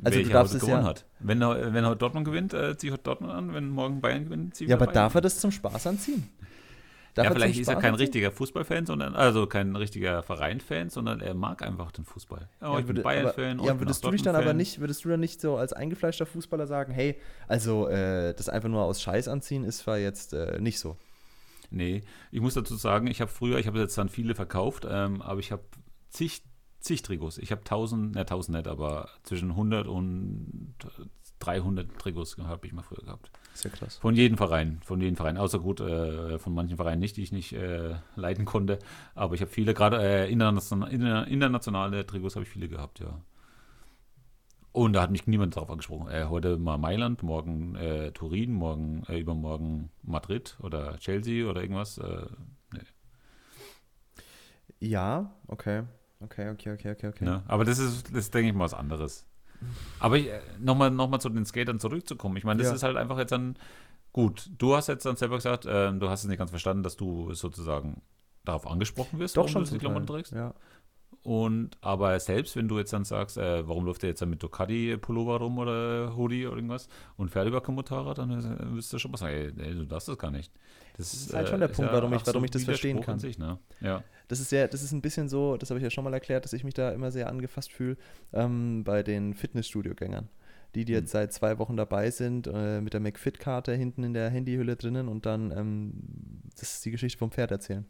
Also 0.04 0.18
welcher 0.18 0.30
du 0.30 0.34
darfst 0.34 0.54
es 0.56 0.62
gewonnen 0.62 0.84
ja, 0.84 0.90
hat. 0.90 1.06
Wenn, 1.20 1.42
er- 1.42 1.74
wenn 1.74 1.86
heute 1.86 1.98
Dortmund 1.98 2.26
gewinnt, 2.26 2.54
äh, 2.54 2.78
ziehe 2.78 2.90
ich 2.90 2.94
heute 2.94 3.04
Dortmund 3.04 3.34
an. 3.34 3.54
Wenn 3.54 3.70
morgen 3.70 4.02
Bayern 4.02 4.26
gewinnt, 4.26 4.56
ziehe 4.56 4.66
ich 4.66 4.70
ja, 4.70 4.76
aber 4.78 4.88
darf 4.88 5.12
er 5.14 5.16
Bayern 5.16 5.24
das 5.24 5.40
zum 5.40 5.52
Spaß 5.52 5.88
anziehen? 5.88 6.30
Darf 7.16 7.26
ja, 7.26 7.32
vielleicht 7.34 7.60
ist 7.60 7.68
er 7.68 7.76
kein 7.76 7.86
anziehen? 7.94 8.06
richtiger 8.06 8.32
Fußballfan, 8.32 8.86
sondern 8.86 9.16
also 9.16 9.48
kein 9.48 9.76
richtiger 9.76 10.22
Verein-Fan, 10.24 10.90
sondern 10.90 11.20
er 11.22 11.34
mag 11.34 11.64
einfach 11.64 11.92
den 11.92 12.06
Fußball. 12.06 12.48
Ja, 12.62 12.72
ich 12.80 12.86
bin 12.86 12.88
würde- 12.88 13.02
Bayern-Fan. 13.02 13.54
aber- 13.58 13.64
oh, 13.64 13.66
Ja, 13.66 13.74
bin 13.74 13.82
würdest 13.82 14.04
du 14.06 14.12
dich 14.12 14.22
dann 14.22 14.36
aber 14.36 14.54
nicht, 14.54 14.80
würdest 14.80 15.04
du 15.04 15.10
dann 15.10 15.20
nicht 15.20 15.42
so 15.42 15.58
als 15.58 15.74
eingefleischter 15.74 16.26
Fußballer 16.28 16.68
sagen, 16.68 16.94
hey, 16.94 17.20
also 17.48 17.88
äh, 17.90 18.34
das 18.36 18.48
einfach 18.48 18.70
nur 18.70 18.84
aus 18.84 19.02
Scheiß 19.02 19.28
anziehen 19.28 19.64
ist 19.66 19.80
zwar 19.80 19.98
jetzt 19.98 20.34
äh, 20.34 20.60
nicht 20.62 20.80
so. 20.80 20.98
Nee, 21.72 22.04
ich 22.32 22.42
muss 22.42 22.54
dazu 22.54 22.76
sagen, 22.76 23.08
ich 23.08 23.22
habe 23.22 23.30
früher, 23.32 23.58
ich 23.60 23.68
habe 23.68 23.80
jetzt 23.80 23.98
dann 23.98 24.10
viele 24.10 24.34
verkauft, 24.34 24.88
ähm, 24.90 25.22
aber 25.22 25.40
ich 25.40 25.52
habe 25.52 25.64
zig, 26.10 26.42
zig 26.80 27.02
Trikots. 27.02 27.38
Ich 27.38 27.52
habe 27.52 27.62
1000, 27.62 28.15
ne 28.15 28.22
1000 28.22 28.58
nicht, 28.58 28.68
aber 28.68 29.10
zwischen 29.24 29.52
100 29.52 29.88
und 29.88 30.76
300 31.39 31.98
Trikots 32.00 32.38
habe 32.38 32.68
ich 32.68 32.74
mal 32.74 32.82
früher 32.84 33.04
gehabt. 33.04 33.32
Sehr 33.54 33.72
krass. 33.72 33.98
Von 33.98 34.15
jedem 34.15 34.38
Verein, 34.38 34.80
von 34.84 35.00
jedem 35.02 35.15
Verein. 35.15 35.38
Außer 35.38 35.60
gut, 35.60 35.80
äh, 35.80 36.38
von 36.39 36.54
manchen 36.54 36.78
Vereinen 36.78 37.00
nicht, 37.00 37.15
die 37.18 37.24
ich 37.24 37.32
nicht 37.32 37.54
äh, 37.54 37.96
leiten 38.15 38.46
konnte. 38.46 38.80
Aber 39.15 39.36
ich 39.36 39.42
habe 39.42 39.52
viele, 39.52 39.74
gerade 39.74 40.02
äh, 40.02 40.32
international, 40.32 40.89
interna- 40.92 41.24
internationale 41.28 42.06
Trikots 42.06 42.36
habe 42.36 42.44
ich 42.44 42.50
viele 42.52 42.68
gehabt, 42.68 43.00
ja. 43.00 43.22
Und 44.72 44.94
da 44.94 45.02
hat 45.02 45.12
mich 45.12 45.26
niemand 45.28 45.56
drauf 45.56 45.70
angesprochen. 45.70 46.10
Äh, 46.10 46.26
heute 46.26 46.58
mal 46.58 46.78
Mailand, 46.78 47.24
morgen 47.24 47.76
äh, 47.76 48.12
Turin, 48.12 48.54
morgen, 48.54 49.04
äh, 49.08 49.18
übermorgen 49.20 49.89
Madrid 50.04 50.58
oder 50.62 50.98
Chelsea 51.00 51.50
oder 51.50 51.62
irgendwas. 51.62 51.98
Äh, 51.98 52.28
Ja, 54.80 55.34
okay. 55.48 55.84
Okay, 56.21 56.49
okay, 56.49 56.73
okay, 56.73 56.91
okay, 56.91 57.08
okay. 57.08 57.25
ne? 57.25 57.43
Aber 57.47 57.63
das 57.63 57.79
ist, 57.79 58.13
das 58.15 58.29
denke 58.32 58.49
ich 58.49 58.55
mal, 58.55 58.65
was 58.65 58.73
anderes. 58.73 59.25
Aber 59.99 60.17
äh, 60.17 60.39
nochmal 60.60 60.91
noch 60.91 61.10
mal 61.10 61.19
zu 61.19 61.29
den 61.29 61.45
Skatern 61.45 61.79
zurückzukommen. 61.79 62.36
Ich 62.38 62.43
meine, 62.43 62.60
das 62.60 62.69
Ja. 62.69 62.75
ist 62.75 62.84
halt 62.84 62.97
einfach 62.97 63.17
jetzt 63.17 63.32
dann, 63.32 63.55
gut, 64.12 64.49
du 64.58 64.75
hast 64.75 64.88
jetzt 64.88 65.05
dann 65.05 65.15
selber 65.15 65.36
gesagt, 65.38 65.65
ähm, 65.67 65.99
du 65.99 66.10
hast 66.10 66.23
es 66.23 66.29
nicht 66.29 66.38
ganz 66.38 66.49
verstanden, 66.51 66.84
dass 66.84 66.97
du 66.97 67.34
sozusagen 67.34 68.01
darauf 68.45 68.67
angesprochen 68.67 69.19
wirst, 69.19 69.38
Doch 69.38 69.43
warum 69.43 69.51
schon 69.51 69.63
du 69.65 69.71
die 69.71 69.77
Klamotten 69.77 70.08
trägst. 70.08 70.34
Ja. 70.34 70.53
Und 71.23 71.71
aber 71.82 72.19
selbst 72.19 72.55
wenn 72.55 72.67
du 72.67 72.77
jetzt 72.77 72.93
dann 72.93 73.03
sagst, 73.03 73.38
äh, 73.38 73.67
warum 73.67 73.86
läuft 73.86 74.03
der 74.03 74.10
jetzt 74.10 74.21
dann 74.21 74.29
mit 74.29 74.41
Ducati 74.41 74.97
Pullover 74.97 75.38
rum 75.38 75.58
oder 75.58 76.15
Hoodie 76.15 76.47
oder 76.47 76.55
irgendwas 76.55 76.88
und 77.17 77.29
fährt 77.29 77.47
über 77.47 77.62
Motorrad, 77.71 78.17
dann 78.19 78.32
äh, 78.32 78.75
wirst 78.75 78.93
du 78.93 78.99
schon 78.99 79.12
mal 79.12 79.17
sagen, 79.17 79.34
ey, 79.34 79.53
ey, 79.58 79.75
du 79.75 79.86
darfst 79.86 80.08
das 80.08 80.17
gar 80.17 80.32
nicht. 80.32 80.53
Das, 81.00 81.14
ist 81.14 81.34
halt 81.34 81.48
schon 81.50 81.60
der 81.60 81.68
Punkt, 81.70 81.92
warum 81.92 82.14
ich- 82.14 82.26
warum 82.28 82.44
ich 82.46 82.52
das 82.52 82.64
verstehen 82.66 83.02
kann. 83.02 83.20
Sich, 83.20 83.40
ne? 83.40 83.58
Ja. 83.82 84.04
Das 84.28 84.40
ist 84.40 84.52
ja, 84.52 84.68
das 84.68 84.84
ist 84.84 84.92
ein 84.92 85.02
bisschen 85.02 85.28
so, 85.30 85.58
das 85.58 85.70
habe 85.72 85.80
ich 85.80 85.84
ja 85.84 85.90
schon 85.90 86.04
mal 86.04 86.14
erklärt, 86.14 86.44
dass 86.46 86.54
ich 86.54 86.64
mich 86.64 86.74
da 86.76 86.92
immer 86.92 87.10
sehr 87.12 87.28
angefasst 87.30 87.72
fühle 87.72 87.98
ähm, 88.34 88.84
bei 88.84 89.02
den 89.02 89.34
Fitnessstudio-Gängern. 89.34 90.30
Die, 90.76 90.86
die 90.86 90.94
jetzt 90.94 91.10
seit 91.10 91.34
zwei 91.34 91.58
Wochen 91.58 91.76
dabei 91.78 92.12
sind, 92.12 92.46
äh, 92.46 92.80
mit 92.80 92.94
der 92.94 93.00
McFit-Karte 93.00 93.74
hinten 93.74 94.04
in 94.04 94.14
der 94.14 94.30
Handyhülle 94.30 94.76
drinnen 94.76 95.08
und 95.08 95.26
dann 95.26 95.50
ähm, 95.52 95.94
das 96.60 96.74
ist 96.74 96.86
die 96.86 96.92
Geschichte 96.92 97.18
vom 97.18 97.32
Pferd 97.32 97.50
erzählen. 97.50 97.86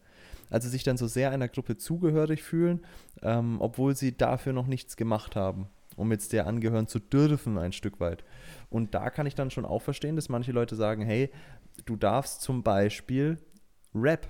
Also 0.50 0.69
sich 0.69 0.84
dann 0.84 0.95
so 0.95 1.06
sehr 1.08 1.32
einer 1.32 1.50
Gruppe 1.50 1.76
zugehörig 1.76 2.41
fühlen, 2.41 2.80
ähm, 3.22 3.58
obwohl 3.60 3.98
sie 3.98 4.15
dafür 4.15 4.54
noch 4.54 4.65
nichts 4.67 4.95
gemacht 4.95 5.36
haben, 5.36 5.67
um 5.95 6.12
jetzt 6.12 6.34
der 6.34 6.47
angehören 6.47 6.88
zu 6.88 6.99
dürfen, 6.99 7.58
ein 7.58 7.71
Stück 7.71 7.99
weit. 7.99 8.23
Und 8.69 8.93
da 8.93 9.10
kann 9.10 9.25
ich 9.25 9.36
dann 9.36 9.52
schon 9.52 9.65
auch 9.65 9.82
verstehen, 9.82 10.15
dass 10.15 10.30
manche 10.30 10.52
Leute 10.52 10.75
sagen, 10.75 11.02
hey, 11.02 11.32
du 11.86 11.95
darfst 11.95 12.41
zum 12.41 12.63
Beispiel 12.63 13.38
Rap 13.93 14.28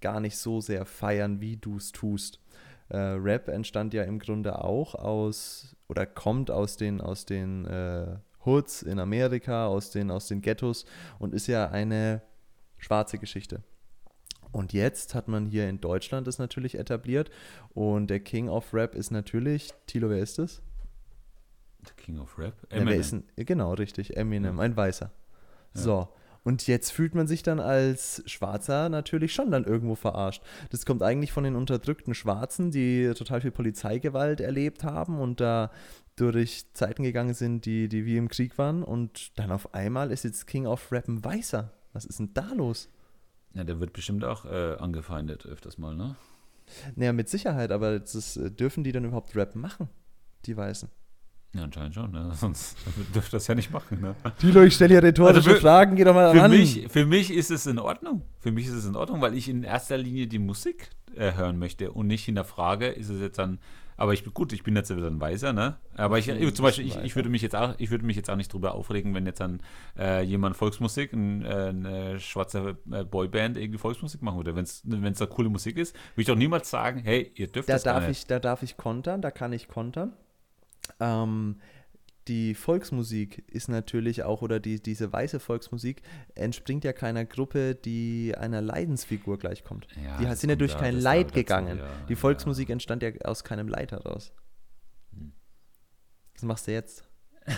gar 0.00 0.20
nicht 0.20 0.36
so 0.36 0.60
sehr 0.60 0.86
feiern, 0.86 1.40
wie 1.40 1.56
du 1.56 1.76
es 1.76 1.92
tust. 1.92 2.40
Äh, 2.88 2.98
Rap 2.98 3.48
entstand 3.48 3.94
ja 3.94 4.04
im 4.04 4.18
Grunde 4.18 4.62
auch 4.64 4.94
aus 4.94 5.76
oder 5.88 6.06
kommt 6.06 6.50
aus 6.50 6.76
den, 6.76 7.00
aus 7.00 7.26
den 7.26 7.64
äh, 7.66 8.16
Hoods 8.44 8.82
in 8.82 8.98
Amerika, 8.98 9.66
aus 9.66 9.90
den, 9.90 10.10
aus 10.10 10.28
den 10.28 10.40
Ghettos 10.40 10.84
und 11.18 11.34
ist 11.34 11.48
ja 11.48 11.68
eine 11.68 12.22
schwarze 12.78 13.18
Geschichte. 13.18 13.62
Und 14.52 14.72
jetzt 14.72 15.14
hat 15.14 15.28
man 15.28 15.46
hier 15.46 15.68
in 15.68 15.80
Deutschland 15.80 16.26
das 16.26 16.38
natürlich 16.38 16.78
etabliert 16.78 17.30
und 17.74 18.08
der 18.08 18.20
King 18.20 18.48
of 18.48 18.72
Rap 18.72 18.94
ist 18.94 19.10
natürlich, 19.10 19.72
Tilo, 19.86 20.08
wer 20.08 20.18
ist 20.18 20.38
das? 20.38 20.62
The 21.88 21.94
King 22.02 22.18
of 22.18 22.38
Rap. 22.38 22.54
Ja, 22.70 22.78
Eminem. 22.78 23.00
ist 23.00 23.12
denn, 23.12 23.24
genau, 23.36 23.72
richtig, 23.74 24.16
Eminem, 24.16 24.56
Ja. 24.56 24.62
ein 24.62 24.76
Weißer. 24.76 25.10
Ja. 25.74 25.80
So. 25.80 26.08
Und 26.44 26.68
jetzt 26.68 26.92
fühlt 26.92 27.16
man 27.16 27.26
sich 27.26 27.42
dann 27.42 27.58
als 27.58 28.22
Schwarzer 28.26 28.88
natürlich 28.88 29.34
schon 29.34 29.50
dann 29.50 29.64
irgendwo 29.64 29.96
verarscht. 29.96 30.42
Das 30.70 30.86
kommt 30.86 31.02
eigentlich 31.02 31.32
von 31.32 31.42
den 31.42 31.56
unterdrückten 31.56 32.14
Schwarzen, 32.14 32.70
die 32.70 33.12
total 33.16 33.40
viel 33.40 33.50
Polizeigewalt 33.50 34.40
erlebt 34.40 34.84
haben 34.84 35.18
und 35.18 35.40
da 35.40 35.72
durch 36.14 36.64
Zeiten 36.72 37.02
gegangen 37.02 37.34
sind, 37.34 37.66
die, 37.66 37.88
die 37.88 38.06
wie 38.06 38.16
im 38.16 38.28
Krieg 38.28 38.58
waren. 38.58 38.84
Und 38.84 39.36
dann 39.38 39.50
auf 39.50 39.74
einmal 39.74 40.12
ist 40.12 40.22
jetzt 40.22 40.46
King 40.46 40.66
of 40.66 40.92
Rap 40.92 41.08
ein 41.08 41.24
Weißer. 41.24 41.72
Was 41.92 42.04
ist 42.04 42.20
denn 42.20 42.32
da 42.32 42.52
los? 42.54 42.88
Ja, 43.54 43.64
der 43.64 43.80
wird 43.80 43.92
bestimmt 43.92 44.24
auch 44.24 44.44
äh, 44.44 44.76
angefeindet 44.78 45.46
öfters 45.46 45.78
mal, 45.78 45.96
ne? 45.96 46.14
Naja, 46.94 47.12
mit 47.12 47.28
Sicherheit, 47.28 47.72
aber 47.72 47.98
das 47.98 48.36
äh, 48.36 48.50
dürfen 48.52 48.84
die 48.84 48.92
dann 48.92 49.04
überhaupt 49.04 49.34
Rap 49.34 49.56
machen, 49.56 49.88
die 50.44 50.56
Weißen? 50.56 50.88
Ja, 51.56 51.64
anscheinend 51.64 51.94
schon, 51.94 52.10
ne? 52.10 52.30
Sonst 52.34 52.76
dürfte 53.14 53.32
das 53.32 53.46
ja 53.46 53.54
nicht 53.54 53.70
machen, 53.72 54.00
ne? 54.00 54.14
Tilo, 54.38 54.62
ich 54.62 54.74
stelle 54.74 54.94
hier 54.94 55.02
rhetorische 55.02 55.36
Also 55.36 55.50
für- 55.50 55.60
Fragen, 55.60 55.96
geh 55.96 56.04
doch 56.04 56.14
mal 56.14 56.32
Für 56.34 56.42
ran. 56.42 56.50
mich, 56.50 56.86
für 56.88 57.06
mich 57.06 57.32
ist 57.32 57.50
es 57.50 57.66
in 57.66 57.78
Ordnung. 57.78 58.22
Für 58.40 58.52
mich 58.52 58.66
ist 58.66 58.74
es 58.74 58.84
in 58.86 58.96
Ordnung, 58.96 59.20
weil 59.20 59.34
ich 59.34 59.48
in 59.48 59.62
erster 59.62 59.96
Linie 59.98 60.26
die 60.26 60.38
Musik 60.38 60.90
äh, 61.16 61.32
hören 61.34 61.58
möchte 61.58 61.92
und 61.92 62.06
nicht 62.06 62.24
hinterfrage, 62.24 62.88
ist 62.88 63.08
es 63.08 63.20
jetzt 63.20 63.38
dann. 63.38 63.58
Aber 63.98 64.12
ich 64.12 64.22
bin 64.22 64.34
gut, 64.34 64.52
ich 64.52 64.62
bin 64.62 64.76
jetzt 64.76 64.94
wieder 64.94 65.06
ein 65.06 65.22
Weiser, 65.22 65.54
ne? 65.54 65.78
Aber 65.96 66.18
ich, 66.18 66.26
Mhm, 66.26 66.54
zum 66.54 66.64
Beispiel, 66.64 66.86
ich, 66.86 66.98
ich 66.98 67.16
würde 67.16 67.30
mich 67.30 67.40
jetzt 67.40 67.56
auch, 67.56 67.74
ich 67.78 67.90
würde 67.90 68.04
mich 68.04 68.14
jetzt 68.16 68.28
auch 68.28 68.36
nicht 68.36 68.52
drüber 68.52 68.74
aufregen, 68.74 69.14
wenn 69.14 69.24
jetzt 69.24 69.40
dann 69.40 69.62
äh, 69.98 70.22
jemand 70.22 70.54
Volksmusik, 70.54 71.14
ein, 71.14 71.42
äh, 71.46 71.48
eine 71.48 72.20
schwarze 72.20 72.76
äh, 72.92 73.04
Boyband 73.04 73.56
irgendwie 73.56 73.78
Volksmusik 73.78 74.20
machen 74.20 74.36
würde. 74.36 74.54
Wenn 74.54 74.64
es 74.64 75.18
da 75.18 75.24
coole 75.24 75.48
Musik 75.48 75.78
ist, 75.78 75.94
würde 76.14 76.20
ich 76.20 76.26
doch 76.26 76.36
niemals 76.36 76.68
sagen, 76.68 77.00
hey, 77.04 77.32
ihr 77.36 77.46
dürft 77.46 77.70
Da 77.70 77.72
das 77.72 77.84
darf, 77.84 78.06
nicht. 78.06 78.18
ich, 78.18 78.26
da 78.26 78.38
darf 78.38 78.62
ich 78.62 78.76
kontern, 78.76 79.22
da 79.22 79.30
kann 79.30 79.54
ich 79.54 79.66
kontern. 79.66 80.12
Ähm, 81.00 81.60
die 82.28 82.54
Volksmusik 82.54 83.44
ist 83.48 83.68
natürlich 83.68 84.24
auch, 84.24 84.42
oder 84.42 84.58
die, 84.58 84.82
diese 84.82 85.12
weiße 85.12 85.38
Volksmusik 85.38 86.02
entspringt 86.34 86.82
ja 86.84 86.92
keiner 86.92 87.24
Gruppe, 87.24 87.76
die 87.76 88.34
einer 88.36 88.60
Leidensfigur 88.60 89.38
gleichkommt. 89.38 89.86
Ja, 90.02 90.18
die 90.18 90.34
sind 90.36 90.50
ja 90.50 90.56
durch 90.56 90.72
ja- 90.72 90.78
kein 90.78 90.98
Leid 90.98 91.28
dazu, 91.28 91.34
gegangen. 91.34 91.78
ja, 91.78 91.88
die 92.08 92.14
ja. 92.14 92.18
Volksmusik 92.18 92.68
entstand 92.70 93.02
ja 93.04 93.10
aus 93.24 93.44
keinem 93.44 93.68
Leid 93.68 93.92
heraus. 93.92 94.32
Hm. 95.12 95.32
Was 96.34 96.42
machst 96.42 96.66
du 96.66 96.72
jetzt? 96.72 97.04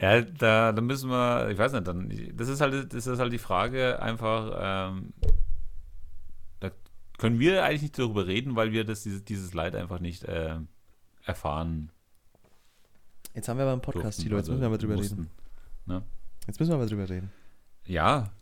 Ja, 0.00 0.22
da, 0.22 0.72
da 0.72 0.80
müssen 0.80 1.10
wir, 1.10 1.50
ich 1.50 1.58
weiß 1.58 1.72
nicht, 1.72 1.86
dann, 1.86 2.10
das 2.34 2.48
ist 2.48 2.60
halt, 2.62 2.94
das 2.94 3.06
ist 3.06 3.18
halt 3.18 3.32
die 3.32 3.38
Frage 3.38 4.00
einfach, 4.00 4.92
ähm, 4.94 5.12
da 6.60 6.70
können 7.18 7.38
wir 7.38 7.64
eigentlich 7.64 7.82
nicht 7.82 7.98
darüber 7.98 8.26
reden, 8.26 8.56
weil 8.56 8.72
wir 8.72 8.84
das, 8.84 9.02
dieses, 9.02 9.24
dieses 9.24 9.52
Leid 9.52 9.76
einfach 9.76 10.00
nicht 10.00 10.24
äh, 10.24 10.56
erfahren. 11.24 11.90
Jetzt 13.34 13.48
haben 13.48 13.58
wir 13.58 13.64
aber 13.64 13.72
einen 13.72 13.82
Podcast, 13.82 14.20
Tilo, 14.20 14.36
jetzt 14.36 14.44
also 14.48 14.52
müssen 14.52 14.62
wir 14.62 14.66
aber 14.66 14.78
drüber 14.78 14.96
mussten. 14.96 15.30
reden. 15.86 16.04
Jetzt 16.46 16.58
müssen 16.58 16.70
wir 16.70 16.76
aber 16.76 16.86
drüber 16.86 17.08
reden. 17.08 17.30
Ja. 17.86 18.32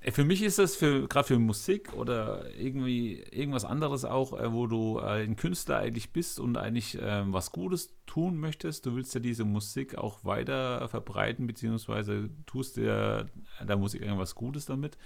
Äh, 0.00 0.10
Für 0.12 0.24
mich 0.24 0.42
ist 0.42 0.58
das 0.58 0.76
für 0.76 1.08
gerade 1.08 1.28
für 1.28 1.38
Musik 1.38 1.92
oder 1.94 2.50
irgendwie 2.54 3.22
irgendwas 3.30 3.64
anderes 3.64 4.04
auch, 4.04 4.38
äh, 4.38 4.52
wo 4.52 4.66
du 4.66 4.98
äh, 4.98 5.24
ein 5.24 5.36
Künstler 5.36 5.78
eigentlich 5.78 6.12
bist 6.12 6.40
und 6.40 6.56
eigentlich 6.56 6.98
ähm, 7.00 7.32
was 7.32 7.52
Gutes 7.52 7.94
tun 8.06 8.38
möchtest. 8.38 8.86
Du 8.86 8.94
willst 8.96 9.14
ja 9.14 9.20
diese 9.20 9.44
Musik 9.44 9.96
auch 9.96 10.24
weiter 10.24 10.86
verbreiten, 10.88 11.46
beziehungsweise 11.46 12.30
tust 12.46 12.76
dir 12.76 13.26
der 13.60 13.76
Musik 13.76 14.02
irgendwas 14.02 14.34
Gutes 14.34 14.66
damit. 14.66 14.98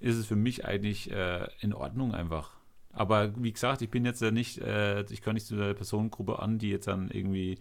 Ist 0.00 0.16
es 0.16 0.26
für 0.26 0.36
mich 0.36 0.64
eigentlich 0.64 1.10
äh, 1.10 1.48
in 1.60 1.72
Ordnung 1.72 2.14
einfach. 2.14 2.57
Aber 2.92 3.32
wie 3.36 3.52
gesagt, 3.52 3.82
ich 3.82 3.90
bin 3.90 4.04
jetzt 4.04 4.22
ja 4.22 4.30
nicht, 4.30 4.58
äh, 4.58 5.02
ich 5.10 5.20
gehöre 5.20 5.34
nicht 5.34 5.46
zu 5.46 5.56
der 5.56 5.74
Personengruppe 5.74 6.38
an, 6.40 6.58
die 6.58 6.70
jetzt 6.70 6.88
dann 6.88 7.10
irgendwie 7.10 7.58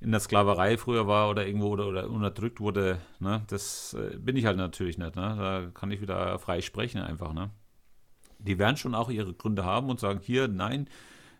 in 0.00 0.10
der 0.10 0.20
Sklaverei 0.20 0.76
früher 0.76 1.06
war 1.06 1.30
oder 1.30 1.46
irgendwo 1.46 1.68
oder, 1.68 1.88
oder 1.88 2.10
unterdrückt 2.10 2.60
wurde. 2.60 3.00
Ne? 3.18 3.42
Das 3.48 3.94
äh, 3.94 4.16
bin 4.18 4.36
ich 4.36 4.44
halt 4.44 4.56
natürlich 4.56 4.98
nicht. 4.98 5.16
Ne? 5.16 5.34
Da 5.38 5.70
kann 5.74 5.90
ich 5.90 6.00
wieder 6.00 6.38
frei 6.38 6.60
sprechen 6.60 7.00
einfach. 7.00 7.32
Ne? 7.32 7.50
Die 8.38 8.58
werden 8.58 8.76
schon 8.76 8.94
auch 8.94 9.10
ihre 9.10 9.34
Gründe 9.34 9.64
haben 9.64 9.90
und 9.90 9.98
sagen, 9.98 10.20
hier, 10.22 10.46
nein, 10.46 10.88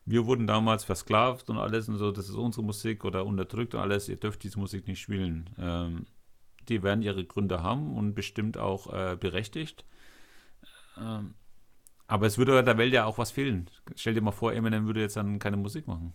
wir 0.04 0.26
wurden 0.26 0.46
damals 0.46 0.84
versklavt 0.84 1.50
und 1.50 1.58
alles 1.58 1.88
und 1.88 1.98
so, 1.98 2.10
das 2.10 2.28
ist 2.28 2.34
unsere 2.34 2.64
Musik 2.64 3.04
oder 3.04 3.26
unterdrückt 3.26 3.74
und 3.74 3.80
alles, 3.80 4.08
ihr 4.08 4.16
dürft 4.16 4.42
diese 4.42 4.58
Musik 4.58 4.88
nicht 4.88 5.00
spielen. 5.00 5.50
Ähm, 5.58 6.06
die 6.68 6.82
werden 6.82 7.02
ihre 7.02 7.24
Gründe 7.24 7.62
haben 7.62 7.96
und 7.96 8.14
bestimmt 8.14 8.58
auch 8.58 8.92
äh, 8.92 9.16
berechtigt. 9.16 9.84
Ähm, 10.98 11.34
aber 12.08 12.26
es 12.26 12.38
würde 12.38 12.62
der 12.64 12.78
Welt 12.78 12.92
ja 12.92 13.04
auch 13.04 13.18
was 13.18 13.30
fehlen. 13.30 13.70
Stell 13.94 14.14
dir 14.14 14.22
mal 14.22 14.32
vor, 14.32 14.52
Eminem 14.52 14.86
würde 14.86 15.00
jetzt 15.00 15.16
dann 15.16 15.38
keine 15.38 15.56
Musik 15.56 15.86
machen. 15.86 16.14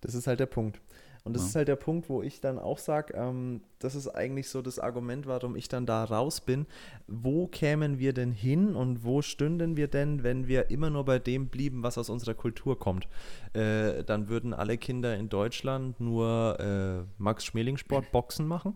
Das 0.00 0.14
ist 0.14 0.26
halt 0.26 0.40
der 0.40 0.46
Punkt. 0.46 0.80
Und 1.24 1.34
das 1.34 1.42
ja. 1.42 1.48
ist 1.48 1.54
halt 1.54 1.68
der 1.68 1.76
Punkt, 1.76 2.08
wo 2.08 2.22
ich 2.22 2.40
dann 2.40 2.58
auch 2.58 2.78
sage, 2.78 3.14
ähm, 3.14 3.60
das 3.78 3.94
ist 3.94 4.08
eigentlich 4.08 4.48
so 4.48 4.60
das 4.60 4.78
Argument, 4.78 5.26
warum 5.26 5.54
ich 5.54 5.68
dann 5.68 5.86
da 5.86 6.02
raus 6.02 6.40
bin. 6.40 6.66
Wo 7.06 7.46
kämen 7.46 7.98
wir 7.98 8.12
denn 8.12 8.32
hin 8.32 8.74
und 8.74 9.04
wo 9.04 9.22
stünden 9.22 9.76
wir 9.76 9.86
denn, 9.86 10.24
wenn 10.24 10.48
wir 10.48 10.70
immer 10.70 10.90
nur 10.90 11.04
bei 11.04 11.18
dem 11.20 11.48
blieben, 11.48 11.82
was 11.82 11.98
aus 11.98 12.10
unserer 12.10 12.34
Kultur 12.34 12.78
kommt? 12.78 13.06
Äh, 13.52 14.02
dann 14.04 14.28
würden 14.28 14.52
alle 14.52 14.78
Kinder 14.78 15.16
in 15.16 15.28
Deutschland 15.28 16.00
nur 16.00 16.58
äh, 16.58 17.04
Max-Schmeling-Sport 17.22 18.10
Boxen 18.12 18.46
machen 18.46 18.74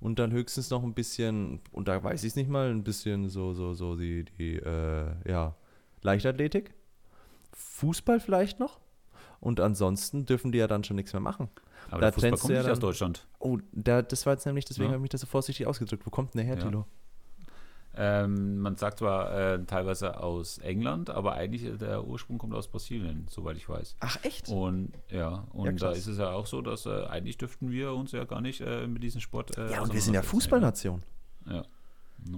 und 0.00 0.18
dann 0.18 0.32
höchstens 0.32 0.68
noch 0.68 0.82
ein 0.82 0.94
bisschen, 0.94 1.60
und 1.70 1.88
da 1.88 2.02
weiß 2.02 2.24
ich 2.24 2.30
es 2.30 2.36
nicht 2.36 2.50
mal, 2.50 2.70
ein 2.70 2.82
bisschen 2.82 3.28
so, 3.28 3.54
so, 3.54 3.72
so 3.72 3.96
die, 3.96 4.24
die 4.24 4.56
äh, 4.56 5.06
ja, 5.26 5.54
Leichtathletik, 6.02 6.74
Fußball 7.52 8.20
vielleicht 8.20 8.60
noch 8.60 8.80
und 9.40 9.60
ansonsten 9.60 10.26
dürfen 10.26 10.52
die 10.52 10.58
ja 10.58 10.66
dann 10.66 10.84
schon 10.84 10.96
nichts 10.96 11.12
mehr 11.12 11.20
machen. 11.20 11.48
Aber 11.90 12.00
da 12.00 12.10
der 12.10 12.12
Fußball 12.12 12.38
kommt 12.38 12.54
ja 12.54 12.62
nicht 12.62 12.70
aus 12.70 12.78
Deutschland. 12.78 13.26
Oh, 13.38 13.58
da, 13.72 14.02
das 14.02 14.24
war 14.26 14.34
jetzt 14.34 14.46
nämlich, 14.46 14.64
deswegen 14.64 14.86
ja. 14.86 14.92
habe 14.92 14.98
ich 14.98 15.02
mich 15.02 15.10
das 15.10 15.20
so 15.20 15.26
vorsichtig 15.26 15.66
ausgedrückt. 15.66 16.06
Wo 16.06 16.10
kommt 16.10 16.34
denn 16.34 16.38
der 16.38 16.46
her, 16.46 16.56
ja. 16.56 16.62
Tilo? 16.62 16.86
Ähm, 17.94 18.58
man 18.58 18.76
sagt 18.76 19.00
zwar 19.00 19.36
äh, 19.36 19.64
teilweise 19.64 20.18
aus 20.18 20.58
England, 20.58 21.10
aber 21.10 21.34
eigentlich 21.34 21.64
äh, 21.64 21.76
der 21.76 22.06
Ursprung 22.06 22.38
kommt 22.38 22.54
aus 22.54 22.68
Brasilien, 22.68 23.26
soweit 23.28 23.58
ich 23.58 23.68
weiß. 23.68 23.96
Ach 24.00 24.16
echt? 24.22 24.48
Und 24.48 24.92
ja, 25.10 25.46
und 25.52 25.66
ja, 25.66 25.72
da 25.88 25.92
ist 25.92 26.06
es 26.06 26.16
ja 26.16 26.30
auch 26.30 26.46
so, 26.46 26.62
dass 26.62 26.86
äh, 26.86 27.04
eigentlich 27.04 27.36
dürften 27.36 27.70
wir 27.70 27.92
uns 27.92 28.12
ja 28.12 28.24
gar 28.24 28.40
nicht 28.40 28.62
äh, 28.62 28.86
mit 28.86 29.02
diesem 29.02 29.20
Sport. 29.20 29.58
Äh, 29.58 29.72
ja, 29.72 29.82
und 29.82 29.92
wir 29.92 30.00
sind 30.00 30.14
ja 30.14 30.22
Fußballnation. 30.22 31.02
Ja. 31.46 31.64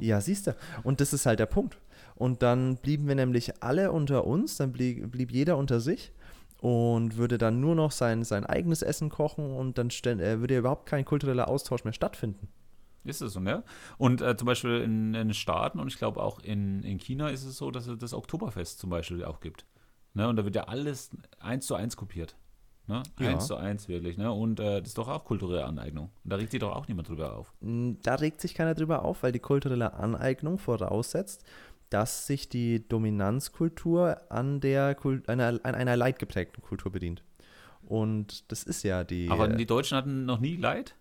Ja, 0.00 0.20
siehst 0.20 0.46
du. 0.46 0.57
Und 0.83 1.00
das 1.00 1.12
ist 1.12 1.27
halt 1.27 1.38
der 1.38 1.46
Punkt. 1.46 1.79
Und 2.14 2.42
dann 2.42 2.77
blieben 2.77 3.09
wir 3.09 3.14
nämlich 3.14 3.62
alle 3.62 3.90
unter 3.90 4.27
uns, 4.27 4.57
dann 4.57 4.72
blieb, 4.72 5.11
blieb 5.11 5.33
jeder 5.33 5.57
unter 5.57 5.81
sich 5.81 6.12
und 6.61 7.16
würde 7.16 7.38
dann 7.38 7.61
nur 7.61 7.74
noch 7.74 7.90
sein, 7.90 8.24
sein 8.24 8.46
eigenes 8.46 8.83
Essen 8.83 9.11
kochen 9.11 9.50
und 9.53 9.79
dann 9.79 9.88
äh, 9.88 10.40
würde 10.40 10.55
ja 10.55 10.61
überhaupt 10.61 10.87
kein 10.87 11.05
kultureller 11.05 11.48
Austausch 11.48 11.85
mehr 11.85 11.92
stattfinden. 11.92 12.48
Ist 13.05 13.20
es 13.20 13.35
so, 13.35 13.40
ne? 13.40 13.62
Und 13.98 14.22
äh, 14.22 14.35
zum 14.37 14.46
Beispiel 14.46 14.81
in, 14.81 15.09
in, 15.09 15.29
den 15.29 15.35
Staaten 15.35 15.79
und 15.79 15.88
ich 15.88 15.98
glaube 15.98 16.22
auch 16.22 16.40
in, 16.40 16.83
in 16.83 16.98
China 16.98 17.29
ist 17.29 17.44
es 17.44 17.59
so, 17.59 17.70
dass 17.70 17.87
es 17.87 17.98
das 17.98 18.14
Oktoberfest 18.14 18.79
zum 18.79 18.88
Beispiel 18.88 19.24
auch 19.24 19.40
gibt. 19.40 19.66
Ne? 20.14 20.27
Und 20.27 20.37
da 20.37 20.44
wird 20.44 20.55
ja 20.55 20.64
alles 20.64 21.11
eins 21.38 21.66
zu 21.66 21.74
eins 21.74 21.96
kopiert. 21.96 22.37
Ne? 22.87 23.03
Ja. 23.18 23.29
Eins 23.29 23.46
zu 23.46 23.57
eins 23.57 23.88
wirklich. 23.88 24.16
Ne? 24.16 24.33
Und 24.33 24.61
äh, 24.61 24.81
das 24.81 24.88
ist 24.88 24.98
doch 24.98 25.09
auch 25.09 25.24
kulturelle 25.24 25.64
Aneignung. 25.64 26.11
Und 26.22 26.33
da 26.33 26.37
regt 26.37 26.50
sich 26.50 26.61
doch 26.61 26.74
auch 26.74 26.88
niemand 26.88 27.09
drüber 27.09 27.37
auf. 27.37 27.53
Da 27.61 28.14
regt 28.14 28.40
sich 28.40 28.55
keiner 28.55 28.74
drüber 28.74 29.05
auf, 29.05 29.22
weil 29.22 29.33
die 29.33 29.38
kulturelle 29.38 29.94
Aneignung 29.94 30.59
voraussetzt, 30.59 31.44
dass 31.94 32.26
sich 32.26 32.48
die 32.48 32.88
Dominanzkultur 32.88 34.20
an, 34.28 34.59
der 34.59 34.96
Kult, 34.96 35.28
einer, 35.28 35.61
an 35.62 35.76
einer 35.76 35.96
leidgeprägten 35.96 36.61
Kultur 36.61 36.90
bedient. 36.90 37.22
Und 37.87 38.50
das 38.50 38.64
ist 38.64 38.83
ja 38.83 39.04
die. 39.04 39.30
Aber 39.30 39.46
die 39.46 39.64
Deutschen 39.64 39.96
hatten 39.96 40.24
noch 40.24 40.40
nie 40.40 40.57
Leid? 40.57 40.96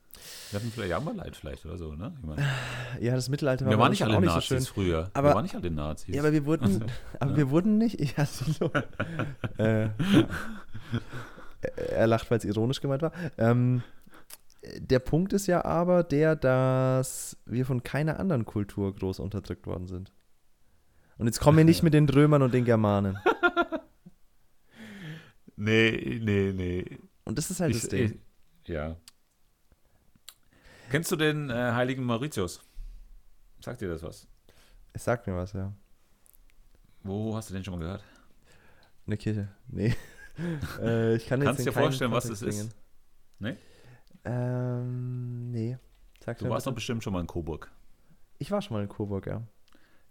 Wir 0.51 0.59
hatten 0.59 0.71
vielleicht 0.71 0.93
auch 0.93 1.03
mal 1.03 1.15
Leid 1.15 1.35
vielleicht 1.35 1.65
oder 1.65 1.79
so, 1.79 1.95
ne? 1.95 2.13
Ich 2.19 2.27
mein, 2.27 2.45
ja, 3.01 3.15
das 3.15 3.27
Mittelalter 3.27 3.65
war 3.65 3.71
wir 3.71 3.79
waren 3.79 3.89
nicht 3.89 4.03
alle 4.03 4.21
Nazis 4.21 4.49
so 4.49 4.55
schön. 4.55 4.65
früher. 4.65 5.09
Aber, 5.15 5.29
wir 5.29 5.35
waren 5.35 5.41
nicht 5.41 5.55
alle 5.55 5.71
Nazis. 5.71 6.13
Ja, 6.13 6.21
aber 6.21 6.31
wir 6.31 6.45
wurden, 6.45 6.85
aber 7.19 7.31
ja. 7.31 7.37
wir 7.37 7.49
wurden 7.49 7.79
nicht. 7.79 7.99
Ja, 8.15 8.27
so, 8.27 8.71
äh, 9.57 9.89
er 11.89 12.05
lacht, 12.05 12.29
weil 12.29 12.37
es 12.37 12.45
ironisch 12.45 12.81
gemeint 12.81 13.01
war. 13.01 13.13
Ähm, 13.39 13.81
der 14.77 14.99
Punkt 14.99 15.33
ist 15.33 15.47
ja 15.47 15.65
aber 15.65 16.03
der, 16.03 16.35
dass 16.35 17.35
wir 17.47 17.65
von 17.65 17.81
keiner 17.81 18.19
anderen 18.19 18.45
Kultur 18.45 18.93
groß 18.93 19.19
unterdrückt 19.19 19.65
worden 19.65 19.87
sind. 19.87 20.11
Und 21.17 21.27
jetzt 21.27 21.39
kommen 21.39 21.57
wir 21.57 21.65
nicht 21.65 21.83
mit 21.83 21.93
den 21.93 22.09
Römern 22.09 22.41
und 22.41 22.53
den 22.53 22.65
Germanen. 22.65 23.17
nee, 25.55 26.19
nee, 26.21 26.51
nee. 26.53 26.99
Und 27.23 27.37
das 27.37 27.51
ist 27.51 27.59
halt 27.59 27.75
ich, 27.75 27.81
das 27.81 27.89
Ding. 27.89 28.19
Ich, 28.63 28.69
ja. 28.69 28.95
Kennst 30.89 31.11
du 31.11 31.15
den 31.15 31.49
äh, 31.49 31.71
heiligen 31.73 32.03
Mauritius? 32.03 32.61
Sagt 33.61 33.81
dir 33.81 33.89
das 33.89 34.03
was? 34.03 34.27
Es 34.93 35.03
sagt 35.03 35.27
mir 35.27 35.35
was, 35.35 35.53
ja. 35.53 35.73
Wo 37.03 37.35
hast 37.35 37.49
du 37.49 37.53
den 37.53 37.63
schon 37.63 37.75
mal 37.75 37.79
gehört? 37.79 38.03
In 39.05 39.11
der 39.11 39.17
Kirche. 39.17 39.49
Nee. 39.67 39.95
äh, 40.81 41.15
ich 41.15 41.25
kann 41.25 41.41
Kannst 41.41 41.61
du 41.61 41.65
dir 41.65 41.71
vorstellen, 41.71 42.11
was 42.11 42.27
das 42.27 42.41
ist? 42.41 42.75
Nee? 43.39 43.57
Ähm, 44.25 45.51
nee. 45.51 45.77
Sag 46.23 46.37
du 46.37 46.49
warst 46.49 46.67
doch 46.67 46.73
bestimmt 46.73 47.03
schon 47.03 47.13
mal 47.13 47.19
in 47.19 47.27
Coburg. 47.27 47.71
Ich 48.37 48.51
war 48.51 48.61
schon 48.61 48.75
mal 48.75 48.83
in 48.83 48.89
Coburg, 48.89 49.27
ja. 49.27 49.41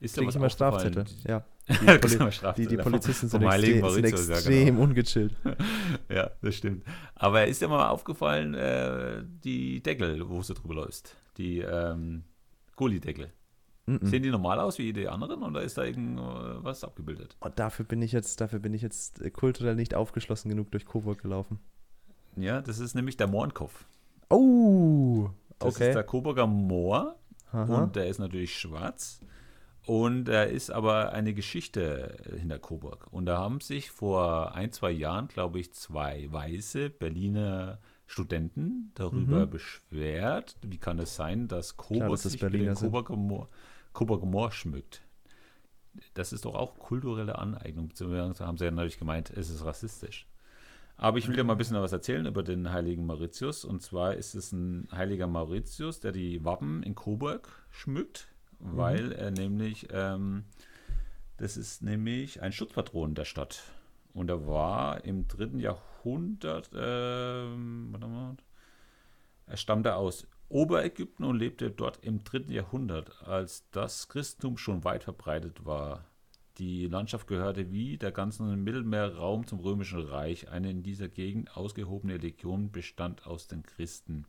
Ist 0.03 0.17
dir 0.17 0.27
was 0.27 0.35
immer 0.35 0.51
Strafzettel, 0.51 1.05
ja. 1.27 1.45
Die, 1.69 1.75
Poli 1.75 2.31
die, 2.57 2.67
die, 2.67 2.77
Polizisten 2.77 3.29
sind, 3.29 3.43
extre 3.45 3.91
sind 3.93 4.05
extrem 4.05 4.59
ja, 4.59 4.65
genau. 4.65 4.81
ungechillt. 4.83 5.37
ja, 6.09 6.31
das 6.43 6.57
stimmt. 6.57 6.85
Aber 7.15 7.47
ist 7.47 7.63
dir 7.63 7.69
mal 7.69 7.89
aufgefallen, 7.89 8.55
äh, 8.55 9.23
die 9.45 9.81
Deckel, 9.81 10.29
wo 10.29 10.43
du 10.43 10.55
drüber 10.55 10.75
läufst? 10.75 11.17
Die 11.39 11.61
ähm, 11.61 12.25
Gullideckel. 12.75 13.31
Mm 13.87 13.95
-mm. 13.95 14.07
Sehen 14.07 14.25
die 14.25 14.31
normal 14.31 14.59
aus 14.59 14.79
wie 14.79 14.93
die 14.93 15.07
anderen 15.07 15.45
oder 15.45 15.63
ist 15.63 15.79
da 15.79 15.85
irgendwas 15.85 16.83
abgebildet? 16.83 17.37
Oh, 17.41 17.49
dafür 17.55 17.85
bin 17.85 18.03
ich 18.03 18.11
jetzt, 18.11 18.41
dafür 18.41 18.59
bin 18.59 18.75
ich 18.75 18.83
jetzt 18.83 19.23
äh, 19.23 19.31
kulturell 19.31 19.77
nicht 19.77 19.95
aufgeschlossen 19.95 20.49
genug 20.49 20.73
durch 20.73 20.85
Coburg 20.85 21.23
gelaufen. 21.23 21.61
Ja, 22.37 22.61
das 22.61 22.81
ist 22.81 22.95
nämlich 22.95 23.17
der 23.17 23.29
Mohrenkopf. 23.29 23.85
Oh, 24.31 25.31
okay. 25.61 25.65
Das 25.65 25.75
ist 25.75 25.95
der 25.95 26.05
Coburger 26.05 26.49
Moor 26.49 27.17
Aha. 27.53 27.83
und 27.83 27.95
der 27.95 28.09
ist 28.09 28.19
natürlich 28.19 28.59
schwarz. 28.59 29.21
Und 29.87 30.27
da 30.27 30.45
ist 30.45 30.71
aber 30.71 31.13
eine 31.13 31.35
Geschichte 31.35 32.17
hinter 32.39 32.59
Coburg. 32.59 33.09
Und 33.11 33.27
da 33.27 33.39
haben 33.39 33.61
sich 33.61 33.91
vor 33.91 34.55
ein, 34.55 34.71
zwei 34.71 34.93
Jahren, 34.93 35.29
glaube 35.29 35.59
ich, 35.59 35.73
zwei 35.73 36.29
weiße 36.31 36.91
Berliner 36.91 37.81
Studenten 38.07 38.93
darüber 38.95 39.47
mhm. 39.47 39.51
beschwert, 39.51 40.57
wie 40.63 40.79
kann 40.79 40.99
es 40.99 41.17
sein, 41.17 41.49
dass 41.49 41.77
Coburg 41.77 41.97
Klar, 41.97 42.11
dass 42.11 42.23
sich 42.23 42.41
Berliner 42.41 42.75
den 42.75 42.79
Coburger 42.81 43.17
Moor, 43.17 43.49
Coburger 43.93 44.27
Moor 44.27 44.53
schmückt. 44.53 45.03
Das 46.15 46.33
ist 46.33 46.45
doch 46.45 46.55
auch 46.55 46.79
kulturelle 46.79 47.39
Aneignung, 47.39 47.89
beziehungsweise 47.89 48.47
haben 48.47 48.59
sie 48.59 48.67
ja 48.67 48.71
natürlich 48.71 48.99
gemeint, 48.99 49.31
es 49.31 49.51
ist 49.51 49.65
rassistisch. 49.65 50.27
Aber 50.97 51.19
ich 51.19 51.27
will 51.27 51.35
dir 51.35 51.43
mal 51.43 51.55
ein 51.55 51.59
bisschen 51.59 51.81
was 51.81 51.93
erzählen 51.93 52.27
über 52.27 52.43
den 52.43 52.71
heiligen 52.71 53.07
Mauritius. 53.07 53.65
Und 53.65 53.83
zwar 53.83 54.15
ist 54.15 54.35
es 54.35 54.53
ein 54.53 54.89
heiliger 54.93 55.27
Mauritius, 55.27 56.01
der 56.01 56.13
die 56.13 56.45
Wappen 56.45 56.83
in 56.83 56.95
Coburg 56.95 57.49
schmückt 57.71 58.32
mhm. 58.63 58.77
weil 58.77 59.13
er 59.13 59.31
nämlich, 59.31 59.89
ähm, 59.93 60.45
das 61.37 61.57
ist 61.57 61.83
nämlich 61.83 62.43
ein 62.43 62.53
Schutzpatron 62.53 63.15
der 63.15 63.25
Stadt. 63.25 63.63
Und 64.15 64.29
er 64.29 64.47
war 64.47 65.05
im 65.05 65.27
dritten 65.27 65.59
Jahrhundert, 65.59 66.71
ähm, 66.75 67.89
warte 67.91 68.07
mal, 68.07 68.37
er 69.47 69.57
stammte 69.57 69.97
aus 69.97 70.27
Oberägypten 70.49 71.25
und 71.25 71.39
lebte 71.39 71.71
dort 71.71 72.05
im 72.05 72.25
dritten 72.25 72.53
Jahrhundert, 72.53 73.23
als 73.23 73.69
das 73.71 74.09
Christentum 74.09 74.59
schon 74.59 74.85
weit 74.85 75.05
verbreitet 75.05 75.65
war. 75.65 76.05
Die 76.59 76.87
Landschaft 76.87 77.27
gehörte 77.27 77.73
wie 77.73 77.97
der 77.97 78.13
ganze 78.13 78.43
Mittelmeerraum 78.43 79.47
zum 79.47 79.61
Römischen 79.61 80.01
Reich. 80.01 80.51
Eine 80.51 80.71
in 80.71 80.83
dieser 80.83 81.09
Gegend 81.09 81.57
ausgehobene 81.57 82.19
Legion 82.19 82.71
bestand 82.71 83.27
aus 83.27 83.49
den 83.49 83.63
Christen. 83.63 84.27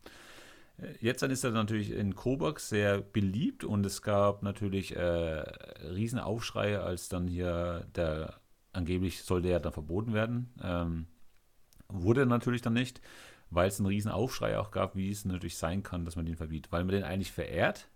Jetzt 1.00 1.22
dann 1.22 1.32
ist 1.32 1.44
er 1.44 1.52
natürlich 1.52 1.92
in 1.92 2.16
Coburg 2.16 2.60
sehr 2.60 3.02
beliebt 3.02 3.64
und 3.64 3.86
es 3.86 4.02
gab 4.02 4.44
natürlich 4.44 4.96
äh, 4.96 5.00
Riesenaufschreie, 5.00 6.82
als 6.82 7.10
dann 7.10 7.28
hier 7.28 7.88
der, 7.96 8.36
angeblich 8.72 9.24
sollte 9.24 9.50
er 9.50 9.60
dann 9.60 9.74
verboten 9.74 10.14
werden. 10.14 10.54
Ähm, 10.62 11.08
wurde 11.90 12.26
natürlich 12.26 12.62
dann 12.62 12.74
nicht, 12.74 13.02
weil 13.50 13.68
es 13.68 13.80
einen 13.80 13.88
Riesenaufschrei 13.88 14.58
auch 14.58 14.72
gab, 14.72 14.96
wie 14.96 15.10
es 15.10 15.26
natürlich 15.26 15.58
sein 15.58 15.84
kann, 15.84 16.06
dass 16.06 16.16
man 16.16 16.26
den 16.26 16.36
verbietet, 16.36 16.72
weil 16.72 16.84
man 16.84 16.96
den 16.96 17.04
eigentlich 17.04 17.32
verehrt. 17.32 17.90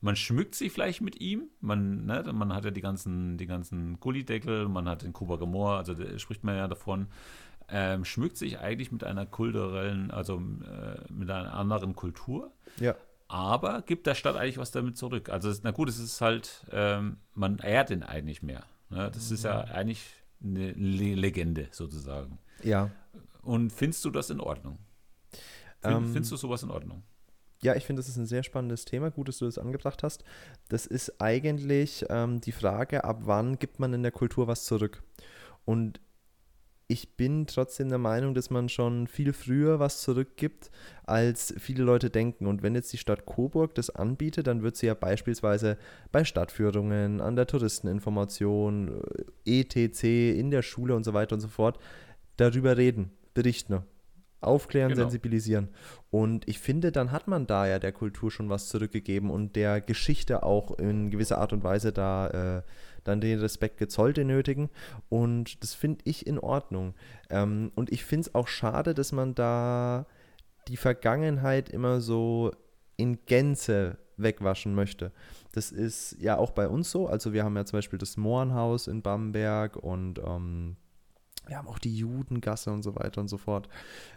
Man 0.00 0.16
schmückt 0.16 0.54
sich 0.54 0.70
vielleicht 0.70 1.00
mit 1.00 1.20
ihm, 1.20 1.48
man, 1.60 2.04
ne, 2.04 2.22
man 2.32 2.52
hat 2.52 2.66
ja 2.66 2.70
die 2.70 2.82
ganzen, 2.82 3.38
die 3.38 3.46
ganzen 3.46 3.98
Gullideckel, 4.00 4.68
man 4.68 4.86
hat 4.86 5.02
den 5.02 5.14
Coburger 5.14 5.46
Moor, 5.46 5.78
also 5.78 5.94
spricht 6.18 6.44
man 6.44 6.56
ja 6.56 6.68
davon, 6.68 7.08
ähm, 7.68 8.04
schmückt 8.04 8.36
sich 8.36 8.58
eigentlich 8.58 8.92
mit 8.92 9.04
einer 9.04 9.26
kulturellen, 9.26 10.10
also 10.10 10.36
äh, 10.36 11.12
mit 11.12 11.30
einer 11.30 11.54
anderen 11.54 11.94
Kultur. 11.94 12.52
Ja. 12.78 12.94
Aber 13.28 13.82
gibt 13.82 14.06
der 14.06 14.14
Stadt 14.14 14.36
eigentlich 14.36 14.58
was 14.58 14.70
damit 14.70 14.96
zurück. 14.96 15.28
Also, 15.28 15.52
na 15.62 15.70
gut, 15.70 15.88
es 15.88 15.98
ist 15.98 16.20
halt, 16.20 16.66
ähm, 16.70 17.16
man 17.34 17.58
ehrt 17.58 17.90
ihn 17.90 18.02
eigentlich 18.02 18.42
mehr. 18.42 18.64
Ne? 18.90 19.10
Das 19.12 19.30
ist 19.30 19.44
ja 19.44 19.62
eigentlich 19.62 20.04
eine 20.42 20.72
Le 20.72 21.14
Legende 21.14 21.68
sozusagen. 21.70 22.38
Ja. 22.62 22.90
Und 23.42 23.72
findest 23.72 24.04
du 24.04 24.10
das 24.10 24.30
in 24.30 24.40
Ordnung? 24.40 24.78
Find, 25.80 25.96
ähm, 25.96 26.12
findest 26.12 26.32
du 26.32 26.36
sowas 26.36 26.62
in 26.62 26.70
Ordnung? 26.70 27.02
Ja, 27.62 27.74
ich 27.74 27.86
finde, 27.86 28.00
das 28.00 28.08
ist 28.08 28.16
ein 28.16 28.26
sehr 28.26 28.42
spannendes 28.42 28.84
Thema. 28.84 29.10
Gut, 29.10 29.28
dass 29.28 29.38
du 29.38 29.46
das 29.46 29.58
angebracht 29.58 30.02
hast. 30.02 30.22
Das 30.68 30.86
ist 30.86 31.20
eigentlich 31.20 32.04
ähm, 32.10 32.40
die 32.40 32.52
Frage, 32.52 33.04
ab 33.04 33.20
wann 33.22 33.58
gibt 33.58 33.80
man 33.80 33.92
in 33.94 34.02
der 34.02 34.12
Kultur 34.12 34.46
was 34.46 34.64
zurück? 34.64 35.02
Und 35.64 36.00
ich 36.86 37.16
bin 37.16 37.46
trotzdem 37.46 37.88
der 37.88 37.98
Meinung, 37.98 38.34
dass 38.34 38.50
man 38.50 38.68
schon 38.68 39.06
viel 39.06 39.32
früher 39.32 39.78
was 39.78 40.02
zurückgibt, 40.02 40.70
als 41.04 41.54
viele 41.58 41.82
Leute 41.82 42.10
denken. 42.10 42.46
Und 42.46 42.62
wenn 42.62 42.74
jetzt 42.74 42.92
die 42.92 42.98
Stadt 42.98 43.24
Coburg 43.24 43.74
das 43.74 43.90
anbietet, 43.90 44.46
dann 44.46 44.62
wird 44.62 44.76
sie 44.76 44.86
ja 44.86 44.94
beispielsweise 44.94 45.78
bei 46.12 46.24
Stadtführungen, 46.24 47.20
an 47.20 47.36
der 47.36 47.46
Touristeninformation, 47.46 49.02
äh, 49.44 49.60
ETC, 49.60 50.38
in 50.38 50.50
der 50.50 50.62
Schule 50.62 50.94
und 50.94 51.04
so 51.04 51.14
weiter 51.14 51.34
und 51.34 51.40
so 51.40 51.48
fort 51.48 51.78
darüber 52.36 52.76
reden, 52.76 53.10
berichten. 53.32 53.82
Aufklären, 54.44 54.90
genau. 54.90 55.02
sensibilisieren. 55.02 55.68
Und 56.10 56.48
ich 56.48 56.58
finde, 56.58 56.92
dann 56.92 57.12
hat 57.12 57.28
man 57.28 57.46
da 57.46 57.66
ja 57.66 57.78
der 57.78 57.92
Kultur 57.92 58.30
schon 58.30 58.48
was 58.48 58.68
zurückgegeben 58.68 59.30
und 59.30 59.56
der 59.56 59.80
Geschichte 59.80 60.42
auch 60.42 60.78
in 60.78 61.10
gewisser 61.10 61.38
Art 61.38 61.52
und 61.52 61.64
Weise 61.64 61.92
da 61.92 62.58
äh, 62.58 62.62
dann 63.04 63.20
den 63.20 63.38
Respekt 63.38 63.78
gezollt, 63.78 64.16
den 64.16 64.28
nötigen. 64.28 64.70
Und 65.08 65.62
das 65.62 65.74
finde 65.74 66.02
ich 66.04 66.26
in 66.26 66.38
Ordnung. 66.38 66.94
Ähm, 67.30 67.70
und 67.74 67.92
ich 67.92 68.04
finde 68.04 68.28
es 68.28 68.34
auch 68.34 68.48
schade, 68.48 68.94
dass 68.94 69.12
man 69.12 69.34
da 69.34 70.06
die 70.68 70.76
Vergangenheit 70.76 71.68
immer 71.68 72.00
so 72.00 72.52
in 72.96 73.18
Gänze 73.26 73.98
wegwaschen 74.16 74.74
möchte. 74.74 75.12
Das 75.52 75.70
ist 75.70 76.16
ja 76.20 76.36
auch 76.38 76.52
bei 76.52 76.68
uns 76.68 76.90
so. 76.90 77.06
Also 77.06 77.32
wir 77.32 77.44
haben 77.44 77.56
ja 77.56 77.64
zum 77.64 77.78
Beispiel 77.78 77.98
das 77.98 78.16
Mohrenhaus 78.16 78.86
in 78.86 79.02
Bamberg 79.02 79.76
und 79.76 80.18
ähm, 80.18 80.76
wir 81.46 81.56
haben 81.56 81.68
auch 81.68 81.78
die 81.78 81.96
Judengasse 81.96 82.72
und 82.72 82.82
so 82.82 82.94
weiter 82.96 83.20
und 83.20 83.28
so 83.28 83.38
fort 83.38 83.68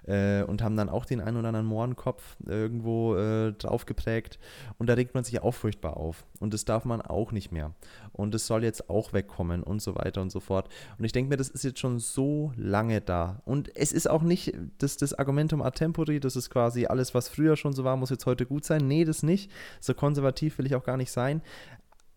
äh, 0.06 0.44
und 0.44 0.62
haben 0.62 0.76
dann 0.78 0.90
auch 0.90 1.06
den 1.06 1.22
einen 1.22 1.38
oder 1.38 1.50
anderen 1.50 1.66
Mohrenkopf 1.66 2.38
irgendwo 2.46 3.16
äh, 3.16 3.54
drauf 3.54 3.86
geprägt. 3.86 4.40
Und 4.78 4.88
da 4.88 4.94
regt 4.94 5.14
man 5.14 5.24
sich 5.24 5.42
auch 5.42 5.54
furchtbar 5.54 5.98
auf. 5.98 6.26
Und 6.40 6.54
das 6.54 6.66
darf 6.66 6.86
man 6.86 7.02
auch 7.02 7.32
nicht 7.32 7.52
mehr. 7.52 7.74
Und 8.14 8.34
es 8.36 8.48
soll 8.48 8.64
jetzt 8.64 8.90
auch 8.90 9.14
wegkommen 9.14 9.64
und 9.64 9.82
so 9.82 9.96
weiter 9.96 10.22
und 10.22 10.32
so 10.32 10.40
fort. 10.40 10.70
Und 10.98 11.06
ich 11.06 11.12
denke 11.12 11.30
mir, 11.30 11.38
das 11.38 11.50
ist 11.50 11.64
jetzt 11.64 11.80
schon 11.80 12.00
so 12.00 12.54
lange 12.56 13.02
da. 13.02 13.42
Und 13.46 13.76
es 13.76 13.92
ist 13.92 14.10
auch 14.10 14.22
nicht 14.22 14.54
das, 14.78 14.98
das 14.98 15.14
Argumentum 15.14 15.62
a 15.62 15.72
tempori, 15.72 16.20
das 16.20 16.36
ist 16.36 16.50
quasi 16.50 16.86
alles, 16.86 17.14
was 17.14 17.30
früher 17.30 17.56
schon 17.58 17.74
so 17.74 17.84
war, 17.84 17.98
muss 17.98 18.10
jetzt 18.10 18.26
heute 18.26 18.46
gut 18.46 18.66
sein, 18.66 18.88
nee, 18.88 19.06
das 19.06 19.24
nicht, 19.24 19.52
so 19.80 19.94
konservativ 19.94 20.58
will 20.58 20.66
ich 20.66 20.76
auch 20.76 20.84
gar 20.84 20.98
nicht 20.98 21.12
sein, 21.12 21.42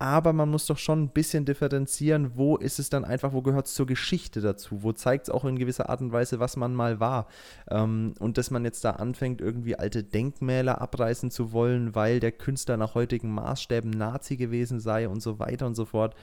aber 0.00 0.32
man 0.32 0.48
muss 0.48 0.64
doch 0.64 0.78
schon 0.78 1.02
ein 1.02 1.08
bisschen 1.10 1.44
differenzieren, 1.44 2.32
wo 2.34 2.56
ist 2.56 2.78
es 2.78 2.88
dann 2.88 3.04
einfach, 3.04 3.34
wo 3.34 3.42
gehört 3.42 3.66
es 3.66 3.74
zur 3.74 3.86
Geschichte 3.86 4.40
dazu, 4.40 4.82
wo 4.82 4.92
zeigt 4.92 5.24
es 5.24 5.30
auch 5.30 5.44
in 5.44 5.58
gewisser 5.58 5.90
Art 5.90 6.00
und 6.00 6.10
Weise, 6.10 6.40
was 6.40 6.56
man 6.56 6.74
mal 6.74 7.00
war. 7.00 7.26
Ähm, 7.70 8.14
und 8.18 8.38
dass 8.38 8.50
man 8.50 8.64
jetzt 8.64 8.82
da 8.82 8.92
anfängt, 8.92 9.42
irgendwie 9.42 9.76
alte 9.76 10.02
Denkmäler 10.02 10.80
abreißen 10.80 11.30
zu 11.30 11.52
wollen, 11.52 11.94
weil 11.94 12.18
der 12.18 12.32
Künstler 12.32 12.78
nach 12.78 12.94
heutigen 12.94 13.30
Maßstäben 13.34 13.90
Nazi 13.90 14.38
gewesen 14.38 14.80
sei 14.80 15.06
und 15.06 15.20
so 15.20 15.38
weiter 15.38 15.66
und 15.66 15.74
so 15.74 15.84
fort. 15.84 16.14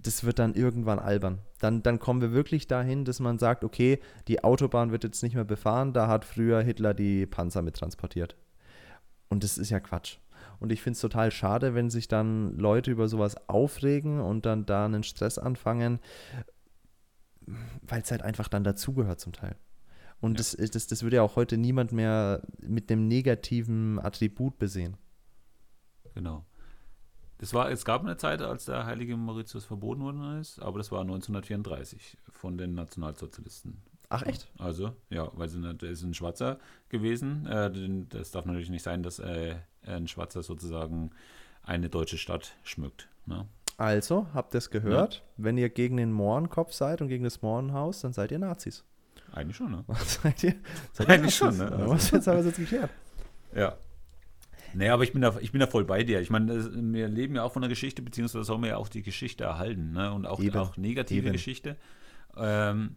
Das 0.00 0.24
wird 0.24 0.40
dann 0.40 0.54
irgendwann 0.54 0.98
albern. 0.98 1.38
Dann, 1.60 1.84
dann 1.84 2.00
kommen 2.00 2.20
wir 2.20 2.32
wirklich 2.32 2.66
dahin, 2.66 3.04
dass 3.04 3.20
man 3.20 3.38
sagt, 3.38 3.62
okay, 3.62 4.00
die 4.26 4.42
Autobahn 4.42 4.90
wird 4.90 5.04
jetzt 5.04 5.22
nicht 5.22 5.36
mehr 5.36 5.44
befahren, 5.44 5.92
da 5.92 6.08
hat 6.08 6.24
früher 6.24 6.60
Hitler 6.62 6.94
die 6.94 7.26
Panzer 7.26 7.62
mit 7.62 7.76
transportiert. 7.76 8.34
Und 9.28 9.44
das 9.44 9.56
ist 9.56 9.70
ja 9.70 9.78
Quatsch. 9.78 10.18
Und 10.64 10.72
ich 10.72 10.80
finde 10.80 10.94
es 10.94 11.00
total 11.02 11.30
schade, 11.30 11.74
wenn 11.74 11.90
sich 11.90 12.08
dann 12.08 12.56
Leute 12.56 12.90
über 12.90 13.06
sowas 13.06 13.36
aufregen 13.50 14.18
und 14.18 14.46
dann 14.46 14.64
da 14.64 14.86
einen 14.86 15.02
Stress 15.02 15.36
anfangen, 15.36 16.00
weil 17.82 18.00
es 18.00 18.10
halt 18.10 18.22
einfach 18.22 18.48
dann 18.48 18.64
dazugehört 18.64 19.20
zum 19.20 19.34
Teil. 19.34 19.56
Und 20.22 20.30
ja. 20.30 20.36
das, 20.38 20.56
das, 20.70 20.86
das 20.86 21.02
würde 21.02 21.16
ja 21.16 21.22
auch 21.22 21.36
heute 21.36 21.58
niemand 21.58 21.92
mehr 21.92 22.40
mit 22.62 22.88
dem 22.88 23.08
negativen 23.08 23.98
Attribut 23.98 24.58
besehen. 24.58 24.96
Genau. 26.14 26.46
Das 27.36 27.52
war, 27.52 27.70
es 27.70 27.84
gab 27.84 28.00
eine 28.00 28.16
Zeit, 28.16 28.40
als 28.40 28.64
der 28.64 28.86
heilige 28.86 29.18
Mauritius 29.18 29.66
verboten 29.66 30.00
worden 30.00 30.40
ist, 30.40 30.62
aber 30.62 30.78
das 30.78 30.90
war 30.90 31.02
1934 31.02 32.16
von 32.30 32.56
den 32.56 32.72
Nationalsozialisten. 32.72 33.82
Ach 34.14 34.22
echt? 34.22 34.48
Also, 34.58 34.92
ja, 35.10 35.28
weil 35.34 35.48
sie, 35.48 35.60
der 35.60 35.90
ist 35.90 36.02
ein 36.02 36.14
Schwarzer 36.14 36.58
gewesen. 36.88 37.46
Äh, 37.46 38.06
das 38.08 38.30
darf 38.30 38.44
natürlich 38.44 38.70
nicht 38.70 38.82
sein, 38.82 39.02
dass 39.02 39.18
äh, 39.18 39.56
ein 39.86 40.06
Schwarzer 40.06 40.42
sozusagen 40.42 41.10
eine 41.62 41.88
deutsche 41.88 42.18
Stadt 42.18 42.56
schmückt. 42.62 43.08
Ne? 43.26 43.46
Also, 43.76 44.28
habt 44.32 44.54
ihr 44.54 44.58
es 44.58 44.70
gehört? 44.70 45.14
Ja. 45.14 45.20
Wenn 45.36 45.58
ihr 45.58 45.68
gegen 45.68 45.96
den 45.96 46.12
Mohrenkopf 46.12 46.72
seid 46.72 47.00
und 47.02 47.08
gegen 47.08 47.24
das 47.24 47.42
Mohrenhaus, 47.42 48.00
dann 48.00 48.12
seid 48.12 48.30
ihr 48.30 48.38
Nazis. 48.38 48.84
Eigentlich 49.32 49.56
schon, 49.56 49.72
ne? 49.72 49.84
seid 50.04 50.44
ihr? 50.44 50.54
Seid 50.92 51.08
Eigentlich 51.08 51.34
schon, 51.34 51.56
ne? 51.56 51.72
Also. 51.72 51.88
Was 51.90 52.10
jetzt 52.12 52.28
aber 52.28 52.40
jetzt 52.40 52.56
geklärt. 52.56 52.90
Ja. 53.54 53.76
Nee, 54.74 54.88
aber 54.88 55.04
ich 55.04 55.12
bin, 55.12 55.22
da, 55.22 55.36
ich 55.40 55.52
bin 55.52 55.60
da 55.60 55.66
voll 55.66 55.84
bei 55.84 56.02
dir. 56.02 56.20
Ich 56.20 56.30
meine, 56.30 56.92
wir 56.92 57.08
leben 57.08 57.36
ja 57.36 57.42
auch 57.44 57.52
von 57.52 57.62
der 57.62 57.68
Geschichte, 57.68 58.02
beziehungsweise 58.02 58.44
sollen 58.44 58.62
wir 58.62 58.70
ja 58.70 58.76
auch 58.76 58.88
die 58.88 59.02
Geschichte 59.02 59.44
erhalten, 59.44 59.92
ne? 59.92 60.12
Und 60.12 60.26
auch, 60.26 60.40
auch 60.54 60.76
negative 60.76 61.26
Eben. 61.26 61.32
Geschichte. 61.32 61.76
Ähm, 62.36 62.96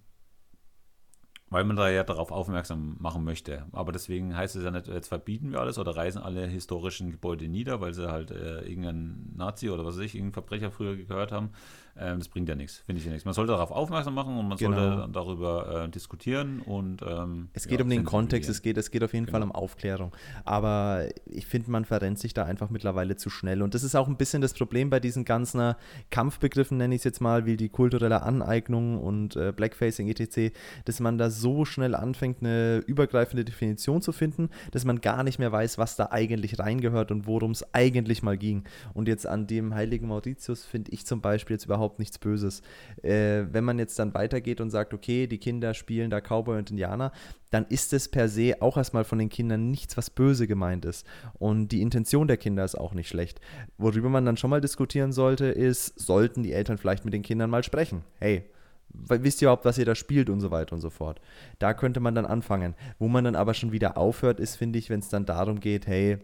weil 1.50 1.64
man 1.64 1.76
da 1.78 1.90
ja 1.90 2.04
darauf 2.04 2.32
aufmerksam 2.32 2.98
machen 3.00 3.24
möchte. 3.24 3.66
Aber 3.72 3.92
deswegen 3.92 4.36
heißt 4.36 4.56
es 4.56 4.64
ja 4.64 4.72
nicht, 4.72 4.88
jetzt 4.88 5.08
verbieten 5.08 5.52
wir 5.52 5.62
alles 5.62 5.80
oder 5.80 5.96
reißen 5.96 6.22
alle 6.22 6.46
historischen 6.46 7.12
Gebäude 7.12 7.48
nieder, 7.48 7.80
weil 7.80 7.94
sie 7.94 8.12
halt 8.12 8.32
äh, 8.32 8.62
irgendein 8.62 9.34
Nazi 9.36 9.70
oder 9.70 9.86
was 9.86 9.96
weiß 9.96 10.04
ich, 10.04 10.16
irgendein 10.16 10.34
Verbrecher 10.34 10.72
früher 10.72 10.98
gehört 10.98 11.32
haben. 11.32 11.52
Ähm, 12.00 12.20
das 12.20 12.30
bringt 12.30 12.48
ja 12.50 12.56
nichts, 12.56 12.84
finde 12.86 13.00
ich 13.00 13.06
ja 13.06 13.12
nichts. 13.12 13.26
Man 13.26 13.34
sollte 13.34 13.54
darauf 13.54 13.72
aufmerksam 13.72 14.14
machen 14.14 14.38
und 14.38 14.48
man 14.48 14.58
genau. 14.58 14.78
sollte 14.78 15.12
darüber 15.12 15.84
äh, 15.84 15.90
diskutieren 15.90 16.62
und 16.62 17.02
ähm, 17.02 17.50
Es 17.54 17.68
geht 17.68 17.80
ja, 17.80 17.84
um 17.84 17.90
den 17.90 18.04
Kontext, 18.04 18.50
es 18.50 18.62
geht, 18.62 18.78
es 18.78 18.92
geht 18.92 19.04
auf 19.04 19.14
jeden 19.14 19.26
genau. 19.26 19.38
Fall 19.38 19.44
um 19.44 19.52
Aufklärung. 19.52 20.16
Aber 20.46 21.08
ich 21.26 21.48
finde, 21.48 21.72
man 21.72 21.86
verrennt 21.86 22.20
sich 22.20 22.34
da 22.34 22.46
einfach 22.46 22.70
mittlerweile 22.70 23.16
zu 23.16 23.30
schnell. 23.30 23.62
Und 23.62 23.74
das 23.74 23.84
ist 23.84 23.96
auch 23.96 24.08
ein 24.08 24.18
bisschen 24.18 24.42
das 24.42 24.54
Problem 24.54 24.90
bei 24.90 25.00
diesen 25.00 25.26
ganzen 25.26 25.60
äh, 25.60 25.76
Kampfbegriffen, 26.10 26.78
nenne 26.78 26.96
ich 26.96 27.00
es 27.00 27.06
jetzt 27.06 27.22
mal, 27.22 27.46
wie 27.46 27.58
die 27.58 27.70
kulturelle 27.70 28.22
Aneignung 28.22 29.00
und 29.02 29.36
äh, 29.36 29.52
Blackfacing 29.56 30.08
etc., 30.08 30.56
dass 30.86 31.00
man 31.00 31.18
da 31.18 31.30
so 31.30 31.66
schnell 31.66 31.96
anfängt, 31.96 32.42
eine 32.42 32.84
übergreifende 32.86 33.44
Definition 33.44 34.02
zu 34.02 34.12
finden, 34.12 34.50
dass 34.72 34.86
man 34.86 35.02
gar 35.02 35.24
nicht 35.24 35.40
mehr 35.40 35.52
weiß, 35.52 35.78
was 35.78 35.96
da 35.96 36.10
eigentlich 36.12 36.60
reingehört 36.60 37.12
und 37.12 37.26
worum 37.28 37.52
es 37.52 37.74
eigentlich 37.74 38.24
mal 38.24 38.38
ging. 38.38 38.64
Und 38.94 39.08
jetzt 39.08 39.26
an 39.26 39.48
dem 39.48 39.74
heiligen 39.74 40.08
Mauritius 40.08 40.66
finde 40.66 40.92
ich 40.92 41.06
zum 41.06 41.22
Beispiel 41.22 41.56
jetzt 41.56 41.66
überhaupt 41.66 41.87
überhaupt 41.88 42.00
nichts 42.00 42.20
Böses. 42.20 42.62
Äh, 43.02 43.46
wenn 43.52 43.64
man 43.64 43.80
jetzt 43.80 43.98
dann 44.00 44.14
weitergeht 44.14 44.62
und 44.62 44.70
sagt, 44.70 44.94
okay, 44.94 45.28
die 45.28 45.38
Kinder 45.38 45.74
spielen 45.74 46.10
da 46.10 46.20
Cowboy 46.20 46.58
und 46.58 46.72
Indianer, 46.72 47.12
dann 47.50 47.66
ist 47.70 47.94
es 47.94 48.10
per 48.10 48.28
se 48.28 48.56
auch 48.60 48.78
erstmal 48.78 49.06
von 49.06 49.20
den 49.20 49.30
Kindern 49.30 49.72
nichts, 49.72 49.96
was 49.96 50.10
böse 50.10 50.48
gemeint 50.48 50.86
ist. 50.86 51.06
Und 51.40 51.70
die 51.70 51.82
Intention 51.82 52.28
der 52.28 52.38
Kinder 52.38 52.66
ist 52.66 52.76
auch 52.76 52.94
nicht 52.94 53.08
schlecht. 53.08 53.40
Worüber 53.78 54.10
man 54.10 54.26
dann 54.26 54.38
schon 54.38 54.50
mal 54.50 54.62
diskutieren 54.62 55.14
sollte, 55.14 55.46
ist, 55.46 56.00
sollten 56.00 56.44
die 56.44 56.54
Eltern 56.54 56.78
vielleicht 56.78 57.06
mit 57.06 57.14
den 57.14 57.24
Kindern 57.24 57.50
mal 57.50 57.64
sprechen? 57.64 58.04
Hey, 58.20 58.44
wisst 58.90 59.42
ihr 59.42 59.48
überhaupt, 59.48 59.66
was 59.66 59.78
ihr 59.78 59.86
da 59.86 59.96
spielt 59.96 60.30
und 60.30 60.42
so 60.42 60.52
weiter 60.52 60.74
und 60.74 60.82
so 60.82 60.90
fort. 60.90 61.22
Da 61.60 61.74
könnte 61.74 62.02
man 62.02 62.16
dann 62.16 62.26
anfangen. 62.26 62.76
Wo 63.00 63.08
man 63.08 63.24
dann 63.24 63.36
aber 63.36 63.54
schon 63.54 63.72
wieder 63.72 63.98
aufhört, 63.98 64.40
ist, 64.40 64.58
finde 64.58 64.80
ich, 64.80 64.90
wenn 64.90 65.00
es 65.00 65.10
dann 65.10 65.26
darum 65.26 65.60
geht, 65.62 65.88
hey, 65.88 66.18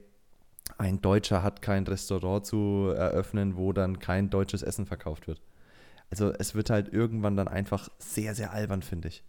ein 0.78 1.02
Deutscher 1.02 1.44
hat 1.44 1.62
kein 1.62 1.86
Restaurant 1.86 2.46
zu 2.46 2.94
eröffnen, 2.96 3.58
wo 3.58 3.74
dann 3.74 4.00
kein 4.00 4.30
deutsches 4.30 4.64
Essen 4.64 4.86
verkauft 4.86 5.28
wird. 5.28 5.42
Also 6.10 6.32
es 6.32 6.56
wird 6.56 6.70
halt 6.70 6.94
irgendwann 6.94 7.36
dann 7.36 7.48
einfach 7.48 7.90
sehr, 7.98 8.36
sehr 8.36 8.54
albern, 8.54 8.82
finde 8.82 9.08
ich. 9.08 9.24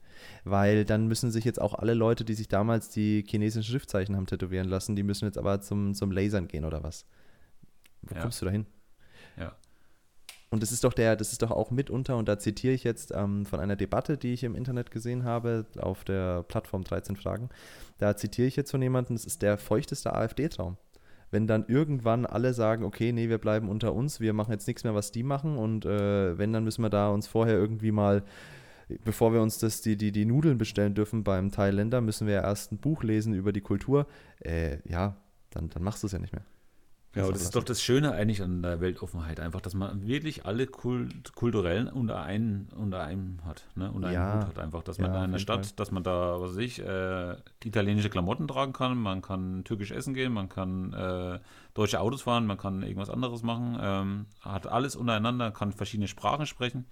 Weil 0.44 0.84
dann 0.84 1.08
müssen 1.08 1.30
sich 1.30 1.44
jetzt 1.44 1.60
auch 1.60 1.74
alle 1.74 1.94
Leute, 1.94 2.24
die 2.24 2.34
sich 2.34 2.48
damals 2.48 2.88
die 2.88 3.24
chinesischen 3.26 3.68
Schriftzeichen 3.68 4.16
haben 4.16 4.26
tätowieren 4.26 4.68
lassen, 4.68 4.94
die 4.94 5.02
müssen 5.02 5.24
jetzt 5.24 5.38
aber 5.38 5.60
zum, 5.60 5.94
zum 5.94 6.12
Lasern 6.12 6.46
gehen 6.46 6.64
oder 6.64 6.82
was. 6.82 7.06
Wo 8.02 8.14
ja. 8.14 8.20
kommst 8.20 8.40
du 8.40 8.46
da 8.46 8.52
hin? 8.52 8.66
Ja. 9.36 9.56
Und 10.50 10.62
das 10.62 10.70
ist 10.70 10.84
doch 10.84 10.92
der, 10.92 11.16
das 11.16 11.32
ist 11.32 11.42
doch 11.42 11.50
auch 11.50 11.72
mitunter, 11.72 12.16
und 12.16 12.28
da 12.28 12.38
zitiere 12.38 12.74
ich 12.74 12.84
jetzt 12.84 13.10
ähm, 13.12 13.44
von 13.44 13.58
einer 13.58 13.74
Debatte, 13.74 14.16
die 14.16 14.34
ich 14.34 14.44
im 14.44 14.54
Internet 14.54 14.92
gesehen 14.92 15.24
habe, 15.24 15.66
auf 15.78 16.04
der 16.04 16.44
Plattform 16.44 16.84
13 16.84 17.16
Fragen. 17.16 17.48
Da 17.98 18.16
zitiere 18.16 18.46
ich 18.46 18.54
jetzt 18.54 18.70
von 18.70 18.80
jemandem, 18.80 19.16
das 19.16 19.24
ist 19.24 19.42
der 19.42 19.58
feuchteste 19.58 20.12
AfD-Traum 20.14 20.76
wenn 21.30 21.46
dann 21.46 21.64
irgendwann 21.66 22.26
alle 22.26 22.54
sagen, 22.54 22.84
okay, 22.84 23.12
nee, 23.12 23.28
wir 23.28 23.38
bleiben 23.38 23.68
unter 23.68 23.94
uns, 23.94 24.20
wir 24.20 24.32
machen 24.32 24.52
jetzt 24.52 24.66
nichts 24.66 24.84
mehr, 24.84 24.94
was 24.94 25.12
die 25.12 25.22
machen 25.22 25.56
und 25.56 25.84
äh, 25.84 26.38
wenn, 26.38 26.52
dann 26.52 26.64
müssen 26.64 26.82
wir 26.82 26.90
da 26.90 27.08
uns 27.08 27.26
vorher 27.26 27.56
irgendwie 27.56 27.92
mal, 27.92 28.22
bevor 29.04 29.32
wir 29.32 29.42
uns 29.42 29.58
das, 29.58 29.80
die, 29.80 29.96
die, 29.96 30.12
die 30.12 30.24
Nudeln 30.24 30.58
bestellen 30.58 30.94
dürfen 30.94 31.24
beim 31.24 31.50
Thailänder, 31.50 32.00
müssen 32.00 32.26
wir 32.26 32.34
ja 32.34 32.42
erst 32.42 32.72
ein 32.72 32.78
Buch 32.78 33.02
lesen 33.02 33.34
über 33.34 33.52
die 33.52 33.62
Kultur. 33.62 34.06
Äh, 34.40 34.78
ja, 34.88 35.16
dann, 35.50 35.70
dann 35.70 35.82
machst 35.82 36.02
du 36.02 36.06
es 36.06 36.12
ja 36.12 36.18
nicht 36.18 36.32
mehr. 36.32 36.44
Ja, 37.14 37.22
aber 37.22 37.32
das 37.32 37.42
ist 37.42 37.54
doch 37.54 37.62
das 37.62 37.80
Schöne 37.80 38.12
eigentlich 38.12 38.42
an 38.42 38.62
der 38.62 38.80
Weltoffenheit, 38.80 39.38
einfach, 39.38 39.60
dass 39.60 39.74
man 39.74 40.06
wirklich 40.06 40.46
alle 40.46 40.66
Kult 40.66 41.32
kulturellen 41.34 41.88
unter 41.88 42.22
einen, 42.22 42.68
unter 42.76 43.02
einem 43.02 43.38
hat, 43.44 43.64
ne? 43.76 43.90
Unter 43.92 44.10
ja. 44.10 44.32
einem 44.32 44.40
Hut 44.40 44.48
hat 44.48 44.58
einfach, 44.58 44.82
dass 44.82 44.98
man 44.98 45.12
ja, 45.12 45.24
in 45.24 45.32
der 45.32 45.38
Stadt, 45.38 45.66
Fall. 45.66 45.76
dass 45.76 45.92
man 45.92 46.02
da, 46.02 46.40
was 46.40 46.50
weiß 46.50 46.58
ich, 46.58 46.80
äh, 46.80 47.36
italienische 47.62 48.10
Klamotten 48.10 48.48
tragen 48.48 48.72
kann, 48.72 48.98
man 48.98 49.22
kann 49.22 49.62
türkisch 49.64 49.92
essen 49.92 50.14
gehen, 50.14 50.32
man 50.32 50.48
kann 50.48 50.92
äh, 50.92 51.38
deutsche 51.74 52.00
Autos 52.00 52.22
fahren, 52.22 52.46
man 52.46 52.58
kann 52.58 52.82
irgendwas 52.82 53.10
anderes 53.10 53.42
machen, 53.42 53.78
ähm, 53.80 54.26
hat 54.40 54.66
alles 54.66 54.96
untereinander, 54.96 55.52
kann 55.52 55.72
verschiedene 55.72 56.08
Sprachen 56.08 56.46
sprechen. 56.46 56.86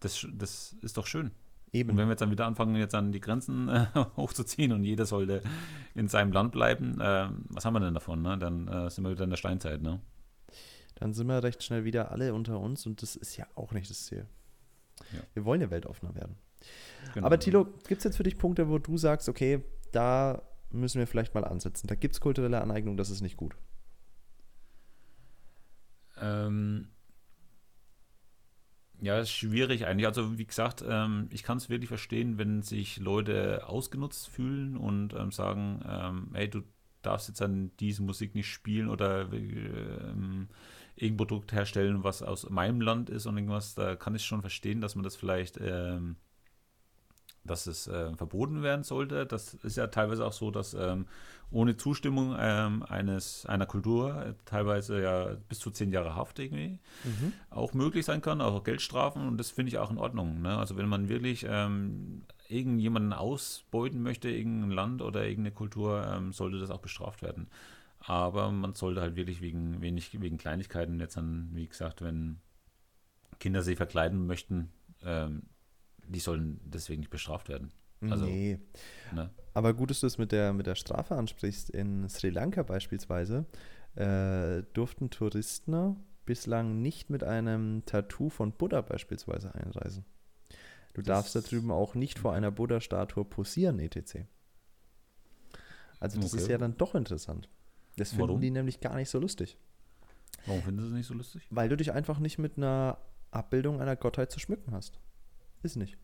das, 0.00 0.26
das 0.32 0.76
ist 0.82 0.96
doch 0.96 1.06
schön. 1.06 1.30
Eben. 1.72 1.90
Und 1.90 1.96
wenn 1.96 2.06
wir 2.06 2.12
jetzt 2.12 2.20
dann 2.20 2.30
wieder 2.30 2.46
anfangen, 2.46 2.76
jetzt 2.76 2.94
an 2.94 3.12
die 3.12 3.20
Grenzen 3.20 3.68
äh, 3.68 3.86
hochzuziehen 4.16 4.72
und 4.72 4.84
jeder 4.84 5.06
sollte 5.06 5.42
in 5.94 6.08
seinem 6.08 6.32
Land 6.32 6.52
bleiben, 6.52 7.00
äh, 7.00 7.28
was 7.48 7.64
haben 7.64 7.74
wir 7.74 7.80
denn 7.80 7.94
davon? 7.94 8.22
Ne? 8.22 8.38
Dann 8.38 8.68
äh, 8.68 8.90
sind 8.90 9.04
wir 9.04 9.10
wieder 9.10 9.24
in 9.24 9.30
der 9.30 9.36
Steinzeit. 9.36 9.82
Ne? 9.82 10.00
Dann 10.94 11.12
sind 11.12 11.26
wir 11.26 11.42
recht 11.42 11.62
schnell 11.62 11.84
wieder 11.84 12.10
alle 12.10 12.34
unter 12.34 12.58
uns 12.58 12.86
und 12.86 13.02
das 13.02 13.16
ist 13.16 13.36
ja 13.36 13.46
auch 13.54 13.72
nicht 13.72 13.90
das 13.90 14.06
Ziel. 14.06 14.26
Ja. 15.12 15.20
Wir 15.34 15.44
wollen 15.44 15.60
ja 15.60 15.70
weltoffener 15.70 16.14
werden. 16.14 16.36
Genau. 17.14 17.26
Aber 17.26 17.38
Tilo, 17.38 17.66
gibt 17.86 17.98
es 17.98 18.04
jetzt 18.04 18.16
für 18.16 18.24
dich 18.24 18.38
Punkte, 18.38 18.68
wo 18.68 18.78
du 18.78 18.96
sagst, 18.96 19.28
okay, 19.28 19.62
da 19.92 20.42
müssen 20.70 20.98
wir 20.98 21.06
vielleicht 21.06 21.34
mal 21.34 21.44
ansetzen. 21.44 21.86
Da 21.86 21.94
gibt 21.94 22.14
es 22.14 22.20
kulturelle 22.20 22.60
Aneignung, 22.60 22.96
das 22.96 23.10
ist 23.10 23.20
nicht 23.20 23.36
gut. 23.36 23.54
Ähm, 26.20 26.88
ja, 29.00 29.18
ist 29.18 29.30
schwierig 29.30 29.86
eigentlich. 29.86 30.06
Also 30.06 30.38
wie 30.38 30.46
gesagt, 30.46 30.84
ähm, 30.86 31.28
ich 31.30 31.42
kann 31.42 31.58
es 31.58 31.68
wirklich 31.68 31.88
verstehen, 31.88 32.38
wenn 32.38 32.62
sich 32.62 32.98
Leute 32.98 33.68
ausgenutzt 33.68 34.28
fühlen 34.28 34.76
und 34.76 35.14
ähm, 35.14 35.30
sagen, 35.30 35.80
ähm, 35.88 36.30
ey, 36.34 36.48
du 36.48 36.62
darfst 37.02 37.28
jetzt 37.28 37.42
an 37.42 37.70
diese 37.78 38.02
Musik 38.02 38.34
nicht 38.34 38.48
spielen 38.48 38.88
oder 38.88 39.32
ähm, 39.32 40.48
irgendein 40.96 41.16
Produkt 41.16 41.52
herstellen, 41.52 42.02
was 42.02 42.22
aus 42.22 42.50
meinem 42.50 42.80
Land 42.80 43.08
ist 43.08 43.26
und 43.26 43.36
irgendwas. 43.36 43.74
Da 43.74 43.94
kann 43.96 44.14
ich 44.14 44.24
schon 44.24 44.40
verstehen, 44.40 44.80
dass 44.80 44.96
man 44.96 45.04
das 45.04 45.16
vielleicht 45.16 45.58
ähm, 45.60 46.16
dass 47.48 47.66
es 47.66 47.88
äh, 47.88 48.14
verboten 48.14 48.62
werden 48.62 48.84
sollte. 48.84 49.26
Das 49.26 49.54
ist 49.54 49.76
ja 49.76 49.88
teilweise 49.88 50.24
auch 50.24 50.32
so, 50.32 50.50
dass 50.50 50.74
ähm, 50.74 51.06
ohne 51.50 51.76
Zustimmung 51.76 52.36
ähm, 52.38 52.82
eines, 52.84 53.46
einer 53.46 53.66
Kultur 53.66 54.24
äh, 54.24 54.34
teilweise 54.44 55.02
ja 55.02 55.36
bis 55.48 55.58
zu 55.58 55.70
zehn 55.70 55.90
Jahre 55.90 56.14
Haft 56.14 56.38
irgendwie 56.38 56.78
Mhm. 57.04 57.32
auch 57.50 57.74
möglich 57.74 58.04
sein 58.04 58.20
kann, 58.20 58.40
auch 58.40 58.64
Geldstrafen 58.64 59.26
und 59.26 59.38
das 59.38 59.50
finde 59.50 59.70
ich 59.70 59.78
auch 59.78 59.90
in 59.90 59.98
Ordnung. 59.98 60.42
Ne? 60.42 60.56
Also 60.56 60.76
wenn 60.76 60.88
man 60.88 61.08
wirklich 61.08 61.46
ähm, 61.48 62.22
irgendjemanden 62.48 63.12
ausbeuten 63.12 64.02
möchte, 64.02 64.28
irgendein 64.30 64.70
Land 64.70 65.02
oder 65.02 65.24
irgendeine 65.24 65.54
Kultur, 65.54 66.04
ähm, 66.12 66.32
sollte 66.32 66.58
das 66.58 66.70
auch 66.70 66.80
bestraft 66.80 67.22
werden. 67.22 67.48
Aber 68.00 68.50
man 68.50 68.74
sollte 68.74 69.00
halt 69.00 69.16
wirklich 69.16 69.40
wegen, 69.40 69.80
wenig, 69.80 70.20
wegen 70.20 70.38
Kleinigkeiten 70.38 71.00
jetzt 71.00 71.16
dann, 71.16 71.50
wie 71.52 71.66
gesagt, 71.66 72.00
wenn 72.02 72.38
Kinder 73.38 73.62
sich 73.62 73.76
verkleiden 73.76 74.26
möchten, 74.26 74.70
ähm, 75.04 75.42
die 76.08 76.20
sollen 76.20 76.60
deswegen 76.64 77.00
nicht 77.00 77.10
bestraft 77.10 77.48
werden. 77.48 77.72
Also, 78.00 78.26
nee. 78.26 78.58
Ne? 79.12 79.30
Aber 79.54 79.74
gut, 79.74 79.90
dass 79.90 80.00
du 80.00 80.06
es 80.06 80.18
mit 80.18 80.30
der, 80.32 80.52
mit 80.52 80.66
der 80.66 80.76
Strafe 80.76 81.16
ansprichst. 81.16 81.70
In 81.70 82.08
Sri 82.08 82.30
Lanka 82.30 82.62
beispielsweise 82.62 83.46
äh, 83.96 84.62
durften 84.72 85.10
Touristen 85.10 85.96
bislang 86.24 86.80
nicht 86.80 87.10
mit 87.10 87.24
einem 87.24 87.82
Tattoo 87.86 88.28
von 88.28 88.52
Buddha 88.52 88.82
beispielsweise 88.82 89.54
einreisen. 89.54 90.04
Du 90.94 91.02
Das- 91.02 91.06
darfst 91.06 91.34
da 91.34 91.40
drüben 91.40 91.70
auch 91.72 91.94
nicht 91.94 92.18
vor 92.18 92.32
einer 92.34 92.50
Buddha-Statue 92.50 93.24
posieren, 93.24 93.78
etc. 93.80 94.26
Also 96.00 96.20
das 96.20 96.32
ist 96.34 96.44
Okay. 96.44 96.52
ja 96.52 96.58
dann 96.58 96.76
doch 96.76 96.94
interessant. 96.94 97.48
Das 97.96 98.10
finden 98.10 98.28
Warum? 98.28 98.40
die 98.40 98.50
nämlich 98.50 98.80
gar 98.80 98.94
nicht 98.94 99.10
so 99.10 99.18
lustig. 99.18 99.56
Warum 100.46 100.62
finden 100.62 100.80
Sie 100.82 100.86
es 100.86 100.92
nicht 100.92 101.06
so 101.06 101.14
lustig? 101.14 101.42
Weil 101.50 101.68
du 101.68 101.76
dich 101.76 101.92
einfach 101.92 102.20
nicht 102.20 102.38
mit 102.38 102.56
einer 102.56 102.98
Abbildung 103.32 103.80
einer 103.80 103.96
Gottheit 103.96 104.30
zu 104.30 104.38
schmücken 104.38 104.72
hast. 104.72 105.00
Ist 105.62 105.76
nicht. 105.76 105.96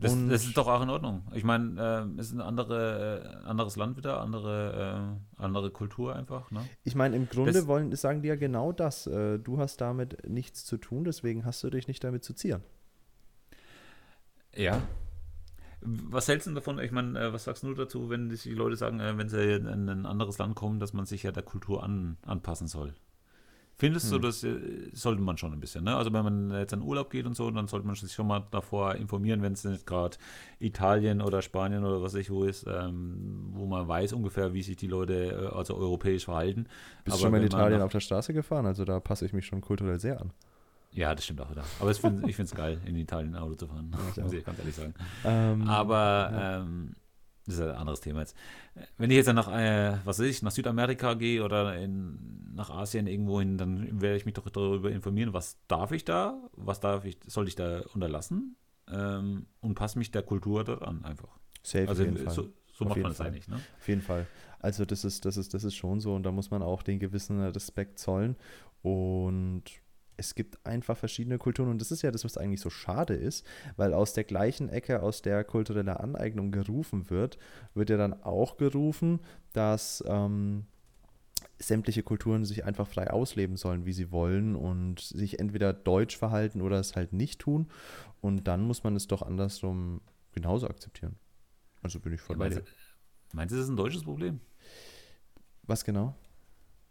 Das, 0.00 0.12
Und- 0.12 0.28
das 0.28 0.44
ist 0.44 0.56
doch 0.56 0.66
auch 0.66 0.82
in 0.82 0.90
Ordnung. 0.90 1.22
Ich 1.34 1.44
meine, 1.44 1.80
äh, 2.16 2.20
es 2.20 2.26
ist 2.26 2.32
ein 2.32 2.40
andere, 2.40 3.40
äh, 3.44 3.46
anderes 3.46 3.76
Land 3.76 3.96
wieder, 3.96 4.20
andere, 4.20 5.16
äh, 5.38 5.40
andere 5.42 5.70
Kultur 5.70 6.16
einfach. 6.16 6.50
Ne? 6.50 6.68
Ich 6.82 6.96
meine, 6.96 7.14
im 7.14 7.28
Grunde 7.28 7.52
Das- 7.52 7.68
wollen, 7.68 7.94
sagen 7.94 8.20
die 8.20 8.28
ja 8.28 8.34
genau 8.34 8.72
das. 8.72 9.06
Äh, 9.06 9.38
du 9.38 9.58
hast 9.58 9.80
damit 9.80 10.28
nichts 10.28 10.64
zu 10.64 10.78
tun, 10.78 11.04
deswegen 11.04 11.44
hast 11.44 11.62
du 11.62 11.70
dich 11.70 11.86
nicht 11.86 12.02
damit 12.02 12.24
zu 12.24 12.34
zieren. 12.34 12.62
Ja. 14.56 14.82
Was 15.80 16.26
hältst 16.26 16.46
du 16.46 16.50
denn 16.50 16.56
davon? 16.56 16.80
Ich 16.80 16.90
meine, 16.90 17.16
äh, 17.18 17.32
was 17.32 17.44
sagst 17.44 17.62
du 17.62 17.72
dazu, 17.74 18.10
wenn 18.10 18.28
die 18.28 18.50
Leute 18.50 18.74
sagen, 18.76 18.98
wenn 18.98 19.28
sie 19.28 19.54
in 19.54 19.88
ein 19.88 20.06
anderes 20.06 20.38
Land 20.38 20.56
kommen, 20.56 20.80
dass 20.80 20.92
man 20.92 21.06
sich 21.06 21.22
ja 21.22 21.30
der 21.30 21.44
Kultur 21.44 21.84
an, 21.84 22.16
anpassen 22.22 22.66
soll? 22.66 22.94
Findest 23.76 24.10
du, 24.12 24.16
Hm. 24.16 24.22
das 24.22 24.44
äh, 24.44 24.56
sollte 24.92 25.20
man 25.20 25.36
schon 25.36 25.52
ein 25.52 25.58
bisschen, 25.60 25.84
ne? 25.84 25.96
Also 25.96 26.12
wenn 26.12 26.22
man 26.24 26.50
jetzt 26.52 26.72
in 26.72 26.80
Urlaub 26.80 27.10
geht 27.10 27.26
und 27.26 27.34
so, 27.34 27.50
dann 27.50 27.66
sollte 27.66 27.86
man 27.86 27.96
sich 27.96 28.12
schon 28.12 28.26
mal 28.26 28.46
davor 28.52 28.94
informieren, 28.94 29.42
wenn 29.42 29.54
es 29.54 29.64
nicht 29.64 29.84
gerade 29.86 30.16
Italien 30.60 31.20
oder 31.20 31.42
Spanien 31.42 31.84
oder 31.84 32.00
was 32.00 32.14
weiß 32.14 32.20
ich 32.20 32.30
wo 32.30 32.44
ist, 32.44 32.66
ähm, 32.68 33.48
wo 33.52 33.66
man 33.66 33.88
weiß 33.88 34.12
ungefähr, 34.12 34.54
wie 34.54 34.62
sich 34.62 34.76
die 34.76 34.86
Leute, 34.86 35.50
äh, 35.52 35.56
also 35.56 35.76
europäisch 35.76 36.24
verhalten. 36.24 36.64
Bist 37.04 37.08
Aber 37.08 37.16
du 37.16 37.22
schon 37.22 37.30
mal 37.32 37.38
in 37.40 37.46
Italien 37.46 37.82
auf 37.82 37.92
der 37.92 38.00
Straße 38.00 38.32
gefahren? 38.32 38.66
Also 38.66 38.84
da 38.84 39.00
passe 39.00 39.26
ich 39.26 39.32
mich 39.32 39.46
schon 39.46 39.60
kulturell 39.60 39.98
sehr 39.98 40.20
an. 40.20 40.30
Ja, 40.92 41.12
das 41.12 41.24
stimmt 41.24 41.40
auch 41.40 41.50
wieder. 41.50 41.64
Aber 41.80 41.92
find, 41.92 42.28
ich 42.28 42.36
finde 42.36 42.50
es 42.50 42.54
geil, 42.54 42.78
in 42.86 42.94
Italien 42.94 43.34
Auto 43.34 43.56
zu 43.56 43.66
fahren, 43.66 43.92
ich 44.10 44.16
muss 44.22 44.32
ich 44.32 44.44
ganz 44.44 44.58
ehrlich 44.60 44.76
sagen. 44.76 44.94
Ähm, 45.24 45.68
Aber 45.68 46.30
ja. 46.32 46.56
ähm, 46.60 46.94
das 47.46 47.56
ist 47.56 47.60
ein 47.60 47.70
anderes 47.70 48.00
Thema 48.00 48.20
jetzt. 48.20 48.36
Wenn 48.96 49.10
ich 49.10 49.16
jetzt 49.16 49.26
dann 49.26 49.36
nach, 49.36 49.48
äh, 49.52 49.98
was 50.04 50.18
weiß 50.18 50.26
ich, 50.26 50.42
nach 50.42 50.50
Südamerika 50.50 51.14
gehe 51.14 51.44
oder 51.44 51.76
in, 51.76 52.54
nach 52.54 52.70
Asien 52.70 53.06
irgendwo 53.06 53.38
hin, 53.38 53.58
dann 53.58 54.00
werde 54.00 54.16
ich 54.16 54.24
mich 54.24 54.34
doch 54.34 54.48
darüber 54.48 54.90
informieren, 54.90 55.32
was 55.34 55.58
darf 55.68 55.92
ich 55.92 56.04
da, 56.04 56.40
was 56.52 56.80
darf 56.80 57.04
ich, 57.04 57.18
soll 57.26 57.46
ich 57.48 57.54
da 57.54 57.82
unterlassen 57.92 58.56
ähm, 58.90 59.46
und 59.60 59.74
passe 59.74 59.98
mich 59.98 60.10
der 60.10 60.22
Kultur 60.22 60.64
dort 60.64 60.82
an 60.82 61.04
einfach. 61.04 61.28
safe 61.62 61.88
Also 61.88 62.02
auf 62.02 62.08
jeden 62.08 62.24
Fall. 62.24 62.34
so, 62.34 62.48
so 62.72 62.84
macht 62.86 62.96
man 62.96 63.10
das 63.10 63.18
Fall. 63.18 63.26
eigentlich, 63.26 63.48
ne? 63.48 63.56
Auf 63.78 63.88
jeden 63.88 64.02
Fall. 64.02 64.26
Also 64.58 64.86
das 64.86 65.04
ist, 65.04 65.26
das 65.26 65.36
ist, 65.36 65.52
das 65.52 65.64
ist 65.64 65.74
schon 65.74 66.00
so 66.00 66.14
und 66.14 66.22
da 66.22 66.32
muss 66.32 66.50
man 66.50 66.62
auch 66.62 66.82
den 66.82 66.98
gewissen 66.98 67.40
Respekt 67.42 67.98
zollen. 67.98 68.36
Und 68.80 69.64
es 70.16 70.34
gibt 70.34 70.64
einfach 70.66 70.96
verschiedene 70.96 71.38
Kulturen 71.38 71.70
und 71.70 71.80
das 71.80 71.90
ist 71.90 72.02
ja 72.02 72.10
das, 72.10 72.24
was 72.24 72.36
eigentlich 72.36 72.60
so 72.60 72.70
schade 72.70 73.14
ist, 73.14 73.44
weil 73.76 73.92
aus 73.94 74.12
der 74.12 74.24
gleichen 74.24 74.68
Ecke, 74.68 75.02
aus 75.02 75.22
der 75.22 75.44
kulturelle 75.44 76.00
Aneignung 76.00 76.50
gerufen 76.52 77.10
wird, 77.10 77.38
wird 77.74 77.90
ja 77.90 77.96
dann 77.96 78.22
auch 78.22 78.56
gerufen, 78.56 79.20
dass 79.52 80.02
ähm, 80.06 80.66
sämtliche 81.58 82.02
Kulturen 82.02 82.44
sich 82.44 82.64
einfach 82.64 82.86
frei 82.86 83.10
ausleben 83.10 83.56
sollen, 83.56 83.86
wie 83.86 83.92
sie 83.92 84.10
wollen 84.12 84.56
und 84.56 85.00
sich 85.00 85.38
entweder 85.38 85.72
deutsch 85.72 86.16
verhalten 86.16 86.60
oder 86.62 86.78
es 86.78 86.96
halt 86.96 87.12
nicht 87.12 87.40
tun. 87.40 87.68
Und 88.20 88.44
dann 88.48 88.62
muss 88.62 88.84
man 88.84 88.96
es 88.96 89.06
doch 89.06 89.22
andersrum 89.22 90.00
genauso 90.32 90.68
akzeptieren. 90.68 91.16
Also 91.82 92.00
bin 92.00 92.12
ich 92.12 92.20
voll 92.20 92.36
Ja, 92.36 92.38
bei 92.38 92.48
dir. 92.48 92.64
meinst 93.32 93.52
du, 93.52 93.56
das 93.56 93.64
ist 93.66 93.70
ein 93.70 93.76
deutsches 93.76 94.02
Problem? 94.04 94.40
Was 95.66 95.84
genau? 95.84 96.14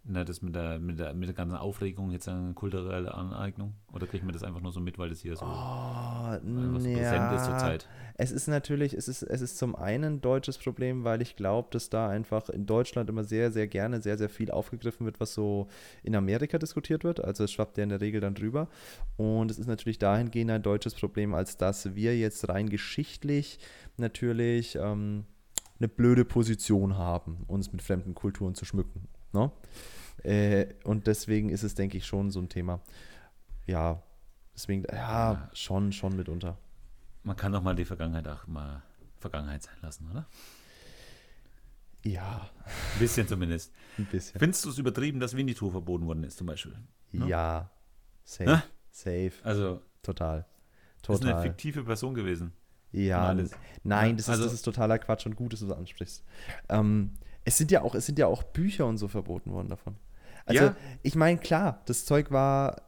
Na, 0.06 0.26
das 0.26 0.42
mit 0.42 0.54
der, 0.54 0.80
mit 0.80 1.00
der, 1.00 1.14
mit 1.14 1.30
der 1.30 1.34
ganzen 1.34 1.56
Aufregung, 1.56 2.12
jetzt 2.12 2.28
eine 2.28 2.54
kulturelle 2.54 3.14
Aneignung? 3.14 3.74
Oder 3.94 4.06
kriegt 4.06 4.26
man 4.26 4.34
das 4.34 4.44
einfach 4.44 4.60
nur 4.60 4.74
so 4.74 4.82
mit, 4.82 5.00
weil 5.00 5.08
das 5.08 5.22
hier 5.22 5.38
so 5.38 5.46
Oh, 5.46 5.48
einfach 5.48 6.80
so 6.82 6.92
präsent 6.92 7.32
ist 7.32 7.46
zurzeit? 7.46 7.88
Es 8.16 8.32
ist 8.32 8.48
natürlich, 8.48 8.94
es 8.94 9.08
ist, 9.08 9.24
es 9.24 9.40
ist 9.40 9.58
zum 9.58 9.78
einen 9.78 10.16
ein 10.16 10.22
deutsches 10.22 10.58
Problem, 10.58 11.06
weil 11.06 11.22
ich 11.22 11.38
glaube, 11.38 11.70
dass 11.72 11.90
da 11.90 12.10
einfach 12.10 12.50
in 12.50 12.66
Deutschland 12.66 13.10
immer 13.10 13.24
sehr, 13.24 13.50
sehr 13.54 13.68
gerne 13.68 14.02
sehr, 14.02 14.18
sehr 14.18 14.28
viel 14.28 14.52
aufgegriffen 14.52 15.06
wird, 15.06 15.22
was 15.22 15.34
so 15.34 15.70
in 16.04 16.18
Amerika 16.18 16.58
diskutiert 16.58 17.06
wird. 17.06 17.24
Also 17.24 17.46
es 17.46 17.54
schwappt 17.54 17.78
ja 17.78 17.84
in 17.84 17.90
der 17.90 18.02
Regel 18.02 18.20
dann 18.20 18.36
drüber. 18.36 18.68
Und 19.16 19.52
es 19.52 19.58
ist 19.58 19.68
natürlich 19.68 20.00
dahingehend 20.00 20.52
ein 20.52 20.64
deutsches 20.64 20.96
Problem, 20.96 21.34
als 21.34 21.56
dass 21.56 21.96
wir 21.96 22.18
jetzt 22.18 22.50
rein 22.50 22.68
geschichtlich 22.68 23.58
natürlich 23.96 24.76
ähm, 24.76 25.24
eine 25.80 25.88
blöde 25.88 26.26
Position 26.26 26.98
haben, 26.98 27.46
uns 27.48 27.72
mit 27.72 27.82
fremden 27.82 28.16
Kulturen 28.16 28.54
zu 28.54 28.66
schmücken. 28.66 29.08
Ne? 29.34 29.52
Äh, 30.24 30.74
und 30.84 31.08
deswegen 31.08 31.50
ist 31.50 31.64
es, 31.64 31.76
denke 31.76 31.98
ich, 31.98 32.06
schon 32.06 32.32
so 32.32 32.40
ein 32.40 32.50
Thema. 32.50 32.80
Ja, 33.66 34.02
deswegen, 34.54 34.84
ja, 34.92 35.50
schon, 35.54 35.92
schon 35.92 36.16
mitunter. 36.16 36.58
Man 37.24 37.36
kann 37.36 37.52
doch 37.52 37.62
mal 37.64 37.76
die 37.76 37.86
Vergangenheit 37.86 38.28
auch 38.28 38.48
mal 38.48 38.84
Vergangenheit 39.20 39.64
sein 39.64 39.76
lassen, 39.82 40.10
oder? 40.12 40.26
Ja, 42.06 42.50
Ein 42.66 43.00
bisschen 43.00 43.28
zumindest. 43.28 43.72
ein 43.98 44.06
bisschen. 44.06 44.38
Findest 44.40 44.66
du 44.66 44.70
es 44.70 44.78
übertrieben, 44.78 45.20
dass 45.20 45.36
Winnetou 45.38 45.70
verboten 45.72 46.06
worden 46.06 46.24
ist, 46.26 46.38
zum 46.38 46.48
Beispiel? 46.48 46.76
ne? 47.14 47.28
Ja, 47.28 47.70
safe, 48.26 48.58
Hä? 48.58 48.62
safe, 48.92 49.32
Also, 49.44 49.82
total. 50.02 50.46
das 51.02 51.16
ist 51.18 51.22
eine 51.24 51.32
Total. 51.32 51.44
fiktive 51.48 51.84
Person 51.84 52.14
gewesen. 52.14 52.52
Ja, 52.92 53.34
nein, 53.84 54.18
das, 54.18 54.30
also- 54.30 54.44
ist, 54.44 54.48
das 54.48 54.54
ist 54.56 54.62
totaler 54.64 55.00
Quatsch 55.00 55.26
und 55.26 55.36
gut, 55.36 55.54
dass 55.54 55.62
du 55.62 55.68
das 55.68 55.78
ansprichst. 55.78 56.24
Ähm, 56.70 57.14
es, 57.46 57.58
sind 57.58 57.72
ja 57.72 57.82
auch, 57.82 57.96
es 57.96 58.06
sind 58.06 58.20
ja 58.20 58.28
auch 58.28 58.44
Bücher 58.44 58.86
und 58.86 58.98
so 58.98 59.08
verboten 59.08 59.52
worden 59.52 59.70
davon. 59.70 59.96
Also, 60.46 60.64
Ja. 60.66 60.76
ich 61.02 61.16
meine, 61.16 61.40
klar, 61.40 61.82
das 61.86 62.06
Zeug 62.06 62.32
war 62.32 62.82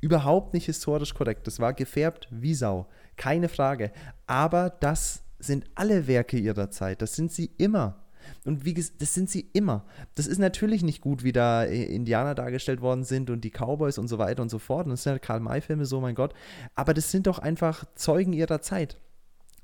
überhaupt 0.00 0.54
nicht 0.54 0.66
historisch 0.66 1.14
korrekt. 1.14 1.46
Das 1.46 1.58
war 1.60 1.72
gefärbt 1.74 2.28
wie 2.30 2.54
Sau. 2.54 2.86
Keine 3.16 3.48
Frage. 3.48 3.92
Aber 4.26 4.70
das 4.70 5.22
sind 5.38 5.64
alle 5.74 6.06
Werke 6.06 6.38
ihrer 6.38 6.70
Zeit. 6.70 7.02
Das 7.02 7.14
sind 7.14 7.32
sie 7.32 7.50
immer. 7.58 7.96
Und 8.44 8.64
wie 8.64 8.74
gesagt, 8.74 9.00
das 9.00 9.14
sind 9.14 9.30
sie 9.30 9.48
immer. 9.52 9.84
Das 10.14 10.26
ist 10.26 10.38
natürlich 10.38 10.82
nicht 10.82 11.00
gut, 11.00 11.24
wie 11.24 11.32
da 11.32 11.64
äh, 11.64 11.84
Indianer 11.84 12.34
dargestellt 12.34 12.80
worden 12.80 13.04
sind 13.04 13.30
und 13.30 13.42
die 13.42 13.50
Cowboys 13.50 13.98
und 13.98 14.08
so 14.08 14.18
weiter 14.18 14.42
und 14.42 14.50
so 14.50 14.58
fort. 14.58 14.84
Und 14.86 14.90
das 14.92 15.02
sind 15.02 15.12
ja 15.14 15.18
Karl-May-Filme, 15.18 15.84
so 15.86 16.00
mein 16.00 16.14
Gott. 16.14 16.34
Aber 16.74 16.94
das 16.94 17.10
sind 17.10 17.26
doch 17.26 17.38
einfach 17.38 17.84
Zeugen 17.94 18.32
ihrer 18.32 18.60
Zeit. 18.60 18.98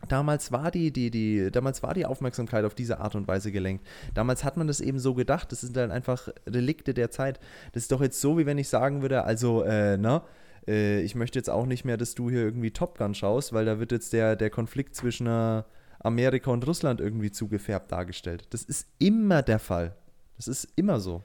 Damals 0.08 0.52
war 0.52 0.70
die, 0.70 0.92
die, 0.92 1.10
die, 1.10 1.50
damals 1.50 1.82
war 1.82 1.94
die 1.94 2.06
Aufmerksamkeit 2.06 2.64
auf 2.64 2.74
diese 2.74 3.00
Art 3.00 3.14
und 3.14 3.28
Weise 3.28 3.52
gelenkt. 3.52 3.86
Damals 4.14 4.44
hat 4.44 4.56
man 4.56 4.66
das 4.66 4.80
eben 4.80 4.98
so 4.98 5.14
gedacht. 5.14 5.52
Das 5.52 5.60
sind 5.60 5.76
dann 5.76 5.90
einfach 5.90 6.28
Relikte 6.46 6.94
der 6.94 7.10
Zeit. 7.10 7.40
Das 7.72 7.84
ist 7.84 7.92
doch 7.92 8.00
jetzt 8.00 8.20
so, 8.20 8.38
wie 8.38 8.46
wenn 8.46 8.58
ich 8.58 8.68
sagen 8.68 9.02
würde, 9.02 9.24
also, 9.24 9.62
äh, 9.62 9.96
ne, 9.96 10.22
äh, 10.66 11.00
ich 11.00 11.14
möchte 11.14 11.38
jetzt 11.38 11.50
auch 11.50 11.66
nicht 11.66 11.84
mehr, 11.84 11.96
dass 11.96 12.14
du 12.14 12.30
hier 12.30 12.40
irgendwie 12.40 12.70
Top 12.70 12.98
Gun 12.98 13.14
schaust, 13.14 13.52
weil 13.52 13.64
da 13.64 13.78
wird 13.78 13.92
jetzt 13.92 14.12
der, 14.12 14.36
der 14.36 14.50
Konflikt 14.50 14.94
zwischen 14.94 15.26
äh, 15.26 15.62
Amerika 16.00 16.50
und 16.50 16.66
Russland 16.66 17.00
irgendwie 17.00 17.30
zugefärbt 17.30 17.90
dargestellt. 17.92 18.46
Das 18.50 18.62
ist 18.62 18.86
immer 18.98 19.42
der 19.42 19.58
Fall. 19.58 19.96
Das 20.36 20.48
ist 20.48 20.68
immer 20.76 21.00
so. 21.00 21.22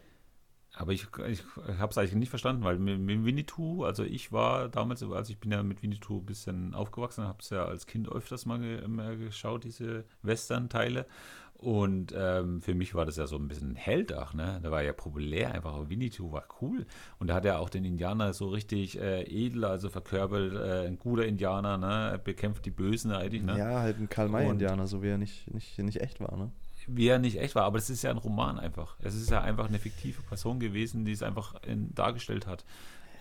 Aber 0.81 0.93
ich, 0.93 1.05
ich 1.29 1.43
habe 1.77 1.91
es 1.91 1.97
eigentlich 1.99 2.15
nicht 2.15 2.31
verstanden, 2.31 2.63
weil 2.63 2.79
mit, 2.79 3.23
Winnetou, 3.23 3.83
also 3.83 4.03
ich 4.03 4.31
war 4.31 4.67
damals, 4.67 5.03
also 5.03 5.31
ich 5.31 5.37
bin 5.37 5.51
ja 5.51 5.61
mit 5.61 5.83
Winnetou 5.83 6.17
ein 6.17 6.25
bisschen 6.25 6.73
aufgewachsen, 6.73 7.23
habe 7.23 7.37
es 7.39 7.51
ja 7.51 7.65
als 7.65 7.85
Kind 7.85 8.11
öfters 8.11 8.47
mal, 8.47 8.57
ge, 8.57 8.81
geschaut, 9.17 9.63
diese 9.63 10.05
Western-Teile. 10.23 11.05
Und 11.53 12.15
ähm, 12.17 12.63
für 12.63 12.73
mich 12.73 12.95
war 12.95 13.05
das 13.05 13.17
ja 13.17 13.27
so 13.27 13.35
ein 13.35 13.47
bisschen 13.47 13.73
ein 13.73 13.75
Held 13.75 14.11
auch, 14.11 14.33
ne? 14.33 14.59
Der 14.63 14.71
war 14.71 14.81
ja 14.81 14.93
populär 14.93 15.53
einfach. 15.53 15.75
Aber 15.75 15.87
Winnetou 15.91 16.31
war 16.31 16.45
cool. 16.59 16.87
Und 17.19 17.27
da 17.27 17.35
hat 17.35 17.45
er 17.45 17.59
auch 17.59 17.69
den 17.69 17.85
Indianer 17.85 18.33
so 18.33 18.49
richtig 18.49 18.99
äh, 18.99 19.21
edel, 19.21 19.65
also 19.65 19.89
verkörpert, 19.89 20.53
äh, 20.53 20.87
ein 20.87 20.97
guter 20.97 21.27
Indianer, 21.27 21.77
ne? 21.77 22.09
Er 22.13 22.17
bekämpft 22.17 22.65
die 22.65 22.71
Bösen 22.71 23.11
eigentlich, 23.11 23.43
ne? 23.43 23.59
Ja, 23.59 23.81
halt 23.81 23.99
ein 23.99 24.09
Karl-May-Indianer, 24.09 24.87
so 24.87 25.03
wie 25.03 25.09
er 25.09 25.19
nicht, 25.19 25.53
nicht, 25.53 25.77
nicht 25.77 26.01
echt 26.01 26.19
war, 26.19 26.35
ne? 26.35 26.51
Wie 26.95 27.07
er 27.07 27.19
nicht 27.19 27.39
echt 27.39 27.55
war, 27.55 27.63
aber 27.63 27.77
es 27.77 27.89
ist 27.89 28.01
ja 28.01 28.11
ein 28.11 28.17
Roman 28.17 28.59
einfach. 28.59 28.95
Es 28.99 29.15
ist 29.15 29.29
ja 29.29 29.41
einfach 29.41 29.67
eine 29.67 29.79
fiktive 29.79 30.21
Person 30.23 30.59
gewesen, 30.59 31.05
die 31.05 31.11
es 31.11 31.23
einfach 31.23 31.61
in, 31.63 31.93
dargestellt 31.95 32.47
hat. 32.47 32.65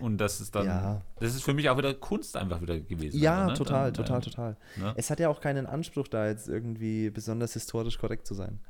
Und 0.01 0.17
das 0.19 0.41
ist 0.41 0.55
dann, 0.55 0.65
Ja. 0.67 1.03
das 1.21 1.35
ist 1.35 1.43
für 1.45 1.53
mich 1.53 1.69
auch 1.69 1.77
wieder 1.77 1.93
Kunst 1.93 2.37
einfach 2.37 2.61
wieder 2.63 2.81
gewesen. 2.81 3.19
Ja, 3.21 3.41
also, 3.43 3.51
ne? 3.51 3.57
total, 3.59 3.93
Dann, 3.93 3.95
total, 4.07 4.19
äh, 4.19 4.23
total. 4.23 4.57
ne? 4.77 4.95
Es 4.97 5.11
hat 5.11 5.21
ja 5.21 5.29
auch 5.29 5.41
keinen 5.41 5.67
Anspruch, 5.67 6.09
da 6.09 6.27
jetzt 6.27 6.49
irgendwie 6.49 7.11
besonders 7.11 7.53
historisch 7.53 7.99
korrekt 7.99 8.27
zu 8.27 8.33
sein. 8.35 8.61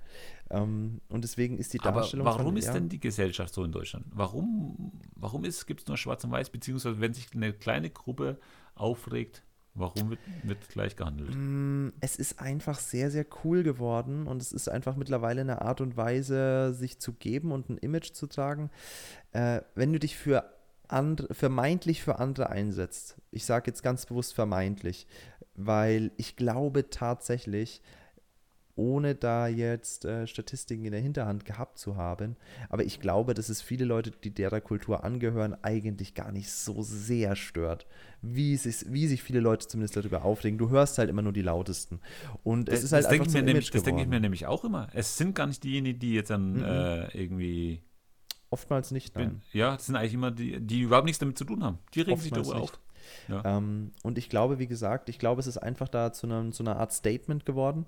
Ähm, 0.50 1.00
und 1.08 1.22
deswegen 1.22 1.56
ist 1.58 1.72
die 1.72 1.80
Aber 1.80 2.00
Darstellung 2.00 2.26
warum 2.26 2.46
von, 2.46 2.56
ist 2.56 2.66
ja, 2.66 2.72
denn 2.72 2.88
die 2.88 2.98
Gesellschaft 2.98 3.54
so 3.54 3.62
in 3.62 3.70
Deutschland? 3.70 4.06
Warum, 4.10 4.90
warum 5.14 5.42
gibt 5.42 5.80
es 5.80 5.86
nur 5.86 5.96
Schwarz 5.96 6.24
und 6.24 6.32
Weiß, 6.32 6.50
beziehungsweise 6.50 7.00
wenn 7.00 7.14
sich 7.14 7.28
eine 7.32 7.52
kleine 7.52 7.90
Gruppe 7.90 8.38
aufregt, 8.74 9.44
warum 9.74 10.10
wird, 10.10 10.20
wird 10.42 10.68
gleich 10.68 10.96
gehandelt? 10.96 11.30
Mm, 11.34 11.88
Es 12.00 12.16
ist 12.16 12.40
einfach 12.40 12.78
sehr, 12.78 13.10
sehr 13.10 13.26
cool 13.44 13.62
geworden 13.62 14.26
und 14.26 14.42
es 14.42 14.52
ist 14.52 14.68
einfach 14.68 14.96
mittlerweile 14.96 15.40
eine 15.40 15.62
Art 15.62 15.80
und 15.80 15.96
Weise, 15.96 16.72
sich 16.74 16.98
zu 16.98 17.12
geben 17.12 17.52
und 17.52 17.68
ein 17.70 17.78
Image 17.78 18.12
zu 18.12 18.26
tragen. 18.26 18.70
Äh, 19.32 19.62
wenn 19.74 19.92
du 19.92 19.98
dich 19.98 20.16
für 20.16 20.44
andre, 20.88 21.32
vermeintlich 21.34 22.02
für 22.02 22.18
andere 22.18 22.50
einsetzt, 22.50 23.16
ich 23.30 23.44
sage 23.44 23.70
jetzt 23.70 23.82
ganz 23.82 24.06
bewusst 24.06 24.34
vermeintlich, 24.34 25.06
weil 25.54 26.10
ich 26.16 26.36
glaube 26.36 26.90
tatsächlich, 26.90 27.82
ohne 28.80 29.14
da 29.14 29.46
jetzt 29.46 30.06
äh, 30.06 30.26
Statistiken 30.26 30.86
in 30.86 30.92
der 30.92 31.02
Hinterhand 31.02 31.44
gehabt 31.44 31.78
zu 31.78 31.96
haben, 31.96 32.36
aber 32.70 32.82
ich 32.84 32.98
glaube, 32.98 33.34
dass 33.34 33.50
es 33.50 33.60
viele 33.60 33.84
Leute, 33.84 34.10
die 34.10 34.30
derer 34.32 34.62
Kultur 34.62 35.04
angehören, 35.04 35.54
eigentlich 35.62 36.14
gar 36.14 36.32
nicht 36.32 36.50
so 36.50 36.82
sehr 36.82 37.36
stört, 37.36 37.86
wie 38.22 38.56
sich, 38.56 38.90
wie 38.90 39.06
sich 39.06 39.22
viele 39.22 39.40
Leute 39.40 39.68
zumindest 39.68 39.96
darüber 39.96 40.24
aufregen. 40.24 40.58
Du 40.58 40.70
hörst 40.70 40.96
halt 40.98 41.10
immer 41.10 41.22
nur 41.22 41.32
die 41.34 41.42
lautesten. 41.42 42.00
Und 42.42 42.70
es 42.70 42.82
ist 42.82 42.92
halt 42.92 43.04
denke 43.04 43.20
einfach 43.22 43.32
so 43.32 43.38
ein 43.38 43.44
nämlich, 43.44 43.66
Image 43.66 43.74
das 43.74 43.82
denke 43.82 44.00
ich 44.02 44.08
mir 44.08 44.20
nämlich 44.20 44.46
auch 44.46 44.64
immer. 44.64 44.88
Es 44.94 45.18
sind 45.18 45.34
gar 45.34 45.46
nicht 45.46 45.62
diejenigen, 45.62 45.98
die 45.98 46.14
jetzt 46.14 46.30
dann 46.30 46.54
Mhm. 46.54 46.62
äh, 46.64 47.08
irgendwie. 47.16 47.82
Oftmals 48.52 48.90
nicht, 48.90 49.14
Bin, 49.14 49.24
nein. 49.24 49.42
ja, 49.52 49.72
das 49.74 49.86
sind 49.86 49.94
eigentlich 49.94 50.14
immer 50.14 50.32
die, 50.32 50.58
die 50.58 50.80
überhaupt 50.80 51.04
nichts 51.04 51.20
damit 51.20 51.38
zu 51.38 51.44
tun 51.44 51.62
haben. 51.62 51.78
Die 51.94 52.00
regen 52.00 52.18
sich 52.18 52.32
Oftmals 52.32 52.48
darüber 52.48 52.60
nicht. 52.62 52.72
auf. 52.74 52.80
Ja. 53.28 53.42
Ähm, 53.44 53.92
und 54.02 54.18
ich 54.18 54.28
glaube, 54.28 54.58
wie 54.58 54.66
gesagt, 54.66 55.08
ich 55.08 55.18
glaube, 55.18 55.40
es 55.40 55.46
ist 55.46 55.58
einfach 55.58 55.88
da 55.88 56.12
zu, 56.12 56.26
einem, 56.26 56.52
zu 56.52 56.62
einer 56.62 56.76
Art 56.76 56.92
Statement 56.92 57.46
geworden, 57.46 57.86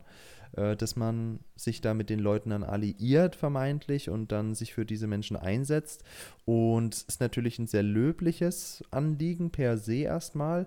äh, 0.56 0.76
dass 0.76 0.96
man 0.96 1.40
sich 1.56 1.80
da 1.80 1.94
mit 1.94 2.10
den 2.10 2.18
Leuten 2.18 2.50
dann 2.50 2.62
alliiert, 2.62 3.36
vermeintlich, 3.36 4.10
und 4.10 4.32
dann 4.32 4.54
sich 4.54 4.74
für 4.74 4.84
diese 4.84 5.06
Menschen 5.06 5.36
einsetzt. 5.36 6.04
Und 6.44 6.94
es 6.94 7.02
ist 7.02 7.20
natürlich 7.20 7.58
ein 7.58 7.66
sehr 7.66 7.82
löbliches 7.82 8.84
Anliegen 8.90 9.50
per 9.50 9.78
se 9.78 9.96
erstmal. 9.96 10.66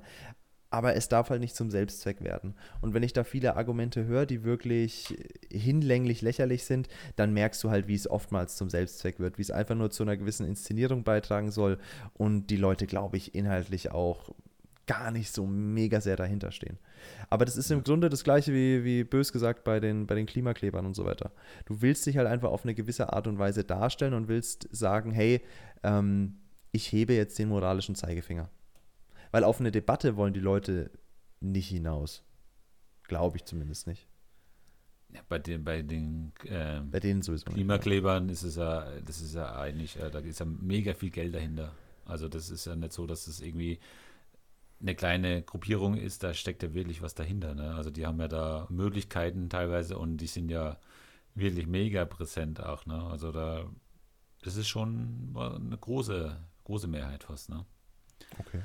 Aber 0.75 0.93
es 0.97 1.07
darf 1.07 1.29
halt 1.29 1.39
nicht 1.39 1.55
zum 1.55 1.71
Selbstzweck 1.71 2.19
werden. 2.19 2.53
Und 2.81 2.93
wenn 2.93 3.01
ich 3.01 3.13
da 3.13 3.23
viele 3.23 3.55
Argumente 3.55 4.03
höre, 4.03 4.25
die 4.25 4.43
wirklich 4.43 5.15
hinlänglich 5.49 6.21
lächerlich 6.21 6.65
sind, 6.65 6.89
dann 7.15 7.31
merkst 7.31 7.63
du 7.63 7.69
halt, 7.69 7.87
wie 7.87 7.95
es 7.95 8.11
oftmals 8.11 8.57
zum 8.57 8.69
Selbstzweck 8.69 9.21
wird, 9.21 9.37
wie 9.37 9.41
es 9.41 9.51
einfach 9.51 9.75
nur 9.75 9.89
zu 9.89 10.03
einer 10.03 10.17
gewissen 10.17 10.45
Inszenierung 10.45 11.05
beitragen 11.05 11.49
soll 11.49 11.77
und 12.13 12.47
die 12.47 12.57
Leute, 12.57 12.87
glaube 12.87 13.15
ich, 13.15 13.35
inhaltlich 13.35 13.93
auch 13.93 14.33
gar 14.85 15.11
nicht 15.11 15.33
so 15.33 15.45
mega 15.45 16.01
sehr 16.01 16.17
dahinter 16.17 16.51
stehen. 16.51 16.77
Aber 17.29 17.45
das 17.45 17.55
ist 17.55 17.71
im 17.71 17.81
Grunde 17.81 18.09
das 18.09 18.25
gleiche 18.25 18.51
wie, 18.51 18.83
wie 18.83 19.05
bös 19.05 19.31
gesagt 19.31 19.63
bei 19.63 19.79
den, 19.79 20.07
bei 20.07 20.15
den 20.15 20.25
Klimaklebern 20.25 20.85
und 20.85 20.93
so 20.93 21.05
weiter. 21.05 21.31
Du 21.67 21.81
willst 21.81 22.05
dich 22.05 22.17
halt 22.17 22.27
einfach 22.27 22.51
auf 22.51 22.65
eine 22.65 22.75
gewisse 22.75 23.13
Art 23.13 23.27
und 23.27 23.39
Weise 23.39 23.63
darstellen 23.63 24.13
und 24.13 24.27
willst 24.27 24.67
sagen, 24.75 25.11
hey, 25.11 25.41
ähm, 25.83 26.35
ich 26.73 26.91
hebe 26.91 27.13
jetzt 27.13 27.39
den 27.39 27.47
moralischen 27.47 27.95
Zeigefinger. 27.95 28.49
Weil 29.31 29.43
auf 29.43 29.59
eine 29.59 29.71
Debatte 29.71 30.15
wollen 30.15 30.33
die 30.33 30.39
Leute 30.39 30.91
nicht 31.39 31.69
hinaus. 31.69 32.23
Glaube 33.03 33.37
ich 33.37 33.45
zumindest 33.45 33.87
nicht. 33.87 34.07
Ja, 35.13 35.21
bei 35.29 35.39
den, 35.39 35.63
bei 35.63 35.81
den 35.81 36.33
äh, 36.43 36.81
Bei 36.81 36.99
denen 36.99 37.21
sowieso. 37.21 37.45
Klimaklebern 37.45 38.29
ist 38.29 38.43
es 38.43 38.55
ja, 38.55 38.85
das 39.01 39.21
ist 39.21 39.35
ja 39.35 39.55
eigentlich, 39.55 39.97
äh, 39.97 40.09
da 40.09 40.19
ist 40.19 40.39
ja 40.39 40.45
mega 40.45 40.93
viel 40.93 41.11
Geld 41.11 41.33
dahinter. 41.35 41.71
Also 42.05 42.27
das 42.27 42.49
ist 42.49 42.65
ja 42.65 42.75
nicht 42.75 42.93
so, 42.93 43.05
dass 43.07 43.27
es 43.27 43.41
irgendwie 43.41 43.79
eine 44.81 44.95
kleine 44.95 45.41
Gruppierung 45.41 45.95
ist, 45.95 46.23
da 46.23 46.33
steckt 46.33 46.63
ja 46.63 46.73
wirklich 46.73 47.01
was 47.01 47.15
dahinter. 47.15 47.55
Ne? 47.55 47.73
Also 47.75 47.89
die 47.89 48.05
haben 48.05 48.19
ja 48.19 48.27
da 48.27 48.67
Möglichkeiten 48.69 49.49
teilweise 49.49 49.97
und 49.97 50.17
die 50.17 50.27
sind 50.27 50.49
ja 50.49 50.77
wirklich 51.33 51.67
mega 51.67 52.05
präsent 52.05 52.61
auch. 52.61 52.85
Ne? 52.85 53.01
Also 53.03 53.31
da, 53.31 53.65
das 54.43 54.57
ist 54.57 54.67
schon 54.67 55.33
eine 55.35 55.77
große, 55.77 56.37
große 56.65 56.87
Mehrheit 56.87 57.23
fast. 57.23 57.49
Ne? 57.49 57.65
Okay. 58.39 58.61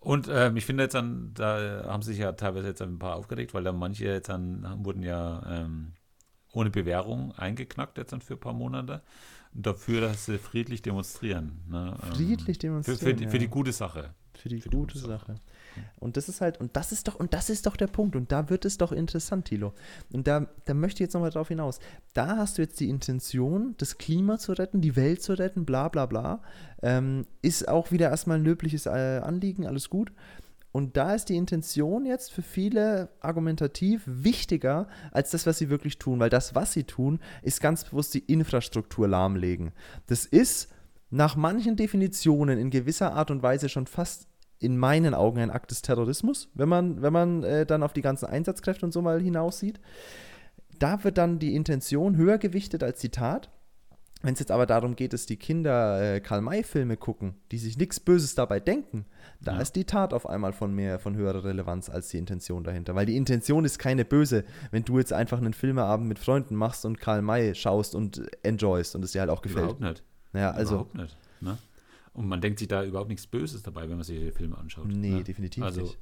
Und 0.00 0.28
ähm, 0.30 0.56
ich 0.56 0.64
finde 0.64 0.84
jetzt 0.84 0.94
dann, 0.94 1.32
da 1.34 1.84
haben 1.86 2.02
sich 2.02 2.18
ja 2.18 2.32
teilweise 2.32 2.68
jetzt 2.68 2.82
ein 2.82 2.98
paar 2.98 3.16
aufgeregt, 3.16 3.52
weil 3.52 3.64
da 3.64 3.72
manche 3.72 4.04
jetzt 4.04 4.28
dann 4.28 4.84
wurden 4.84 5.02
ja 5.02 5.42
ähm, 5.46 5.92
ohne 6.52 6.70
Bewährung 6.70 7.32
eingeknackt 7.32 7.98
jetzt 7.98 8.12
dann 8.12 8.20
für 8.20 8.34
ein 8.34 8.40
paar 8.40 8.52
Monate. 8.52 9.02
Dafür, 9.52 10.02
dass 10.02 10.26
sie 10.26 10.38
friedlich 10.38 10.82
demonstrieren. 10.82 11.62
Ne? 11.68 11.96
Ähm, 12.02 12.14
Friedlich 12.14 12.58
für, 12.58 12.60
demonstrieren. 12.60 12.98
für, 12.98 13.14
die, 13.14 13.26
für 13.26 13.36
ja. 13.36 13.38
die 13.38 13.48
gute 13.48 13.72
Sache. 13.72 14.14
Für 14.38 14.48
die 14.48 14.60
Für 14.60 14.68
die 14.68 14.76
gute 14.76 14.94
gute 14.94 15.06
Sache. 15.06 15.32
Sache. 15.32 15.40
Und 15.98 16.16
das 16.16 16.28
ist 16.28 16.40
halt, 16.40 16.58
und 16.60 16.76
das 16.76 16.92
ist 16.92 17.08
doch, 17.08 17.16
und 17.16 17.34
das 17.34 17.50
ist 17.50 17.66
doch 17.66 17.76
der 17.76 17.86
Punkt. 17.86 18.16
Und 18.16 18.32
da 18.32 18.48
wird 18.48 18.64
es 18.64 18.78
doch 18.78 18.92
interessant, 18.92 19.46
Thilo. 19.46 19.74
Und 20.12 20.26
da, 20.26 20.48
da 20.64 20.74
möchte 20.74 21.02
ich 21.02 21.06
jetzt 21.06 21.14
nochmal 21.14 21.30
drauf 21.30 21.48
hinaus. 21.48 21.78
Da 22.14 22.36
hast 22.36 22.58
du 22.58 22.62
jetzt 22.62 22.80
die 22.80 22.88
Intention, 22.88 23.74
das 23.78 23.98
Klima 23.98 24.38
zu 24.38 24.52
retten, 24.52 24.80
die 24.80 24.96
Welt 24.96 25.22
zu 25.22 25.34
retten, 25.34 25.64
bla 25.64 25.88
bla 25.88 26.06
bla. 26.06 26.42
Ähm, 26.82 27.26
ist 27.42 27.68
auch 27.68 27.90
wieder 27.90 28.10
erstmal 28.10 28.38
ein 28.38 28.44
löbliches 28.44 28.86
äh, 28.86 29.20
Anliegen, 29.22 29.66
alles 29.66 29.90
gut. 29.90 30.12
Und 30.70 30.96
da 30.96 31.14
ist 31.14 31.26
die 31.26 31.36
Intention 31.36 32.04
jetzt 32.04 32.30
für 32.30 32.42
viele 32.42 33.08
argumentativ 33.20 34.02
wichtiger 34.06 34.86
als 35.12 35.30
das, 35.30 35.46
was 35.46 35.58
sie 35.58 35.70
wirklich 35.70 35.98
tun. 35.98 36.20
Weil 36.20 36.30
das, 36.30 36.54
was 36.54 36.72
sie 36.72 36.84
tun, 36.84 37.20
ist 37.42 37.60
ganz 37.60 37.84
bewusst 37.84 38.14
die 38.14 38.20
Infrastruktur 38.20 39.08
lahmlegen. 39.08 39.72
Das 40.06 40.26
ist 40.26 40.68
nach 41.10 41.36
manchen 41.36 41.76
Definitionen 41.76 42.58
in 42.58 42.70
gewisser 42.70 43.12
Art 43.14 43.30
und 43.30 43.42
Weise 43.42 43.68
schon 43.68 43.86
fast 43.86 44.26
in 44.58 44.76
meinen 44.76 45.14
Augen 45.14 45.38
ein 45.38 45.50
Akt 45.50 45.70
des 45.70 45.82
Terrorismus, 45.82 46.50
wenn 46.54 46.68
man, 46.68 47.00
wenn 47.00 47.12
man 47.12 47.42
äh, 47.44 47.64
dann 47.64 47.82
auf 47.82 47.92
die 47.92 48.02
ganzen 48.02 48.26
Einsatzkräfte 48.26 48.84
und 48.84 48.92
so 48.92 49.00
mal 49.02 49.20
hinaussieht. 49.20 49.78
Da 50.78 51.02
wird 51.04 51.18
dann 51.18 51.38
die 51.38 51.54
Intention 51.54 52.16
höher 52.16 52.38
gewichtet 52.38 52.82
als 52.82 53.00
die 53.00 53.10
Tat. 53.10 53.50
Wenn 54.20 54.34
es 54.34 54.40
jetzt 54.40 54.50
aber 54.50 54.66
darum 54.66 54.96
geht, 54.96 55.12
dass 55.12 55.26
die 55.26 55.36
Kinder 55.36 56.16
äh, 56.16 56.20
Karl-May-Filme 56.20 56.96
gucken, 56.96 57.36
die 57.52 57.58
sich 57.58 57.78
nichts 57.78 58.00
Böses 58.00 58.34
dabei 58.34 58.58
denken, 58.58 59.04
da 59.40 59.54
Ja. 59.54 59.60
ist 59.60 59.76
die 59.76 59.84
Tat 59.84 60.12
auf 60.12 60.28
einmal 60.28 60.52
von 60.52 60.74
mehr, 60.74 60.98
von 60.98 61.14
höherer 61.14 61.44
Relevanz 61.44 61.88
als 61.88 62.08
die 62.08 62.18
Intention 62.18 62.64
dahinter. 62.64 62.96
Weil 62.96 63.06
die 63.06 63.16
Intention 63.16 63.64
ist 63.64 63.78
keine 63.78 64.04
böse, 64.04 64.44
wenn 64.72 64.82
du 64.84 64.98
jetzt 64.98 65.12
einfach 65.12 65.38
einen 65.38 65.52
Filmeabend 65.52 66.08
mit 66.08 66.18
Freunden 66.18 66.56
machst 66.56 66.84
und 66.84 66.98
Karl 66.98 67.22
May 67.22 67.54
schaust 67.54 67.94
und 67.94 68.22
enjoyst 68.42 68.96
und 68.96 69.04
es 69.04 69.12
dir 69.12 69.20
halt 69.20 69.30
auch 69.30 69.40
gefällt. 69.42 69.62
Überhaupt 69.66 69.80
nicht. 69.82 70.02
Ja, 70.32 70.50
also, 70.50 70.74
überhaupt 70.74 70.94
nicht. 70.94 71.16
Ne? 71.40 71.58
Und 72.12 72.26
man 72.28 72.40
denkt 72.40 72.58
sich 72.58 72.68
da 72.68 72.84
überhaupt 72.84 73.08
nichts 73.08 73.26
Böses 73.26 73.62
dabei, 73.62 73.82
wenn 73.88 73.96
man 73.96 74.02
sich 74.04 74.18
die 74.18 74.32
Filme 74.32 74.58
anschaut. 74.58 74.86
nee, 74.88 75.10
ne? 75.10 75.24
definitiv 75.24 75.62
Also, 75.62 75.82
nicht. 75.82 75.98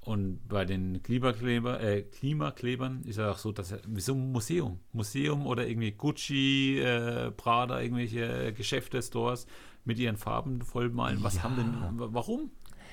Und 0.00 0.46
bei 0.48 0.66
den 0.66 1.02
Klimakleber, 1.02 1.80
äh, 1.80 2.02
Klimaklebern 2.02 3.04
ist 3.04 3.16
ja 3.16 3.30
auch 3.30 3.38
so, 3.38 3.52
dass 3.52 3.72
er, 3.72 3.80
wie 3.88 4.00
so 4.02 4.12
ein 4.12 4.32
Museum, 4.32 4.80
Museum 4.92 5.46
oder 5.46 5.66
irgendwie 5.66 5.92
Gucci, 5.92 6.78
äh, 6.78 7.30
Prada, 7.30 7.80
irgendwelche 7.80 8.52
Geschäfte, 8.52 9.02
Stores 9.02 9.46
mit 9.86 9.98
ihren 9.98 10.16
Farben 10.18 10.60
vollmalen. 10.60 11.22
Was 11.22 11.42
haben 11.42 11.56
denn, 11.56 11.98
wa- 11.98 12.08
warum? 12.12 12.50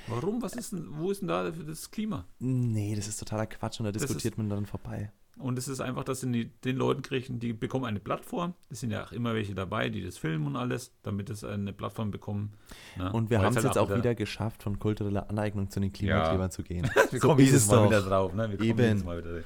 Warum? 0.08 0.42
Was 0.42 0.54
ist 0.56 0.72
denn, 0.72 0.88
wo 0.98 1.12
ist 1.12 1.20
denn 1.22 1.28
da 1.28 1.52
das 1.52 1.92
Klima? 1.92 2.26
Nee, 2.40 2.96
das 2.96 3.08
ist 3.10 3.18
totaler 3.20 3.46
Quatsch 3.46 3.80
und 3.80 3.86
da 3.86 3.92
Das 3.92 4.04
diskutiert 4.04 4.38
man 4.38 4.50
dann 4.50 4.66
vorbei. 4.66 5.12
Und 5.38 5.58
es 5.58 5.68
ist 5.68 5.80
einfach, 5.80 6.04
dass 6.04 6.20
die, 6.22 6.46
den 6.64 6.78
Leuten 6.78 7.02
kriegen, 7.02 7.40
die 7.40 7.54
bekommen 7.54 7.86
eine 7.86 8.00
Plattform. 8.00 8.54
Es 8.70 8.82
sind 8.82 8.92
ja 8.92 9.04
auch 9.04 9.12
immer 9.12 9.34
welche 9.34 9.56
dabei, 9.56 9.90
die 9.90 10.04
das 10.04 10.18
filmen 10.18 10.46
und 10.48 10.56
alles, 10.56 10.94
damit 11.04 11.30
es 11.30 11.44
eine 11.44 11.74
Plattform 11.74 12.12
bekommen. 12.12 12.54
ne? 12.98 13.12
Und 13.12 13.30
wir 13.30 13.40
haben 13.40 13.48
es 13.50 13.56
halt 13.56 13.66
jetzt 13.66 13.78
auch 13.78 13.96
wieder 13.96 14.14
geschafft, 14.14 14.62
von 14.64 14.78
kultureller 14.78 15.30
Aneignung 15.30 15.70
zu 15.70 15.80
den 15.80 15.92
Klimaklebern 15.92 16.52
zu 16.52 16.64
gehen. 16.64 16.88
Wir 17.12 17.20
So 17.20 17.28
kommen 17.28 17.40
ist 17.40 17.46
jedes 17.48 17.64
es 17.64 17.70
Mal 17.70 17.76
doch. 17.78 17.86
wieder 17.88 18.02
drauf. 18.02 18.34
Ne? 18.34 18.50
Wir 18.50 18.58
kommen 18.58 18.70
Eben. 18.70 18.80
jedes 18.84 19.04
Mal 19.04 19.18
wieder. 19.18 19.44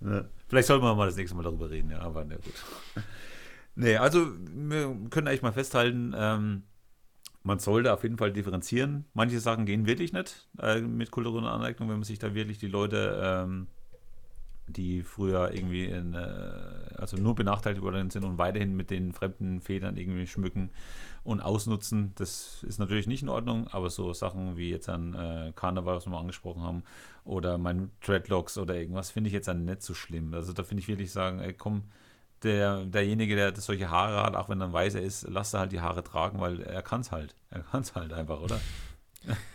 Ne? 0.00 0.28
Vielleicht 0.48 0.66
sollten 0.68 0.84
wir 0.84 0.94
mal 0.94 1.06
das 1.06 1.16
nächste 1.16 1.36
Mal 1.36 1.44
darüber 1.44 1.70
reden, 1.70 1.90
ja, 1.90 2.00
aber 2.00 2.24
na 2.24 2.36
gut. 2.36 2.54
Nee, 3.74 3.96
also 3.96 4.26
wir 4.54 4.94
können 5.08 5.28
eigentlich 5.28 5.40
mal 5.40 5.52
festhalten, 5.52 6.12
ähm, 6.14 6.62
man 7.42 7.58
sollte 7.58 7.92
auf 7.92 8.02
jeden 8.02 8.18
Fall 8.18 8.30
differenzieren. 8.32 9.06
Manche 9.14 9.40
Sachen 9.40 9.64
gehen 9.64 9.86
wirklich 9.86 10.12
nicht 10.12 10.46
äh, 10.58 10.80
mit 10.82 11.10
kultureller 11.10 11.52
Aneignung, 11.52 11.88
wenn 11.88 11.96
man 11.96 12.04
sich 12.04 12.18
da 12.18 12.34
wirklich 12.34 12.58
die 12.58 12.68
Leute, 12.68 13.18
ähm, 13.24 13.68
die 14.66 15.02
früher 15.02 15.52
irgendwie 15.52 15.86
in, 15.86 16.14
äh, 16.14 16.96
also 16.96 17.16
nur 17.16 17.34
benachteiligt 17.34 17.82
worden 17.82 18.10
sind 18.10 18.24
und 18.24 18.38
weiterhin 18.38 18.76
mit 18.76 18.90
den 18.90 19.12
fremden 19.12 19.60
Federn 19.60 19.96
irgendwie 19.96 20.26
schmücken 20.26 20.70
und 21.24 21.40
ausnutzen. 21.40 22.12
Das 22.16 22.64
ist 22.66 22.78
natürlich 22.78 23.06
nicht 23.06 23.22
in 23.22 23.28
Ordnung, 23.28 23.68
aber 23.68 23.90
so 23.90 24.12
Sachen 24.12 24.56
wie 24.56 24.70
jetzt 24.70 24.88
an 24.88 25.14
äh, 25.14 25.52
Karneval, 25.54 25.96
was 25.96 26.06
wir 26.06 26.16
angesprochen 26.16 26.62
haben, 26.62 26.82
oder 27.24 27.58
mein 27.58 27.90
Dreadlocks 28.04 28.58
oder 28.58 28.74
irgendwas, 28.76 29.10
finde 29.10 29.28
ich 29.28 29.34
jetzt 29.34 29.48
dann 29.48 29.64
nicht 29.64 29.82
so 29.82 29.94
schlimm. 29.94 30.34
Also 30.34 30.52
da 30.52 30.62
finde 30.62 30.80
ich 30.80 30.88
wirklich 30.88 31.12
sagen, 31.12 31.40
ey, 31.40 31.52
komm, 31.52 31.84
der, 32.42 32.84
derjenige, 32.84 33.36
der 33.36 33.54
solche 33.56 33.90
Haare 33.90 34.22
hat, 34.22 34.34
auch 34.34 34.48
wenn 34.48 34.60
er 34.60 34.66
ein 34.66 34.72
Weißer 34.72 35.00
ist, 35.00 35.26
lass 35.28 35.54
er 35.54 35.60
halt 35.60 35.72
die 35.72 35.80
Haare 35.80 36.02
tragen, 36.02 36.40
weil 36.40 36.60
er 36.60 36.82
kann 36.82 37.02
es 37.02 37.12
halt. 37.12 37.34
Er 37.50 37.60
kann 37.60 37.82
es 37.82 37.94
halt 37.94 38.12
einfach, 38.12 38.40
oder? 38.40 38.60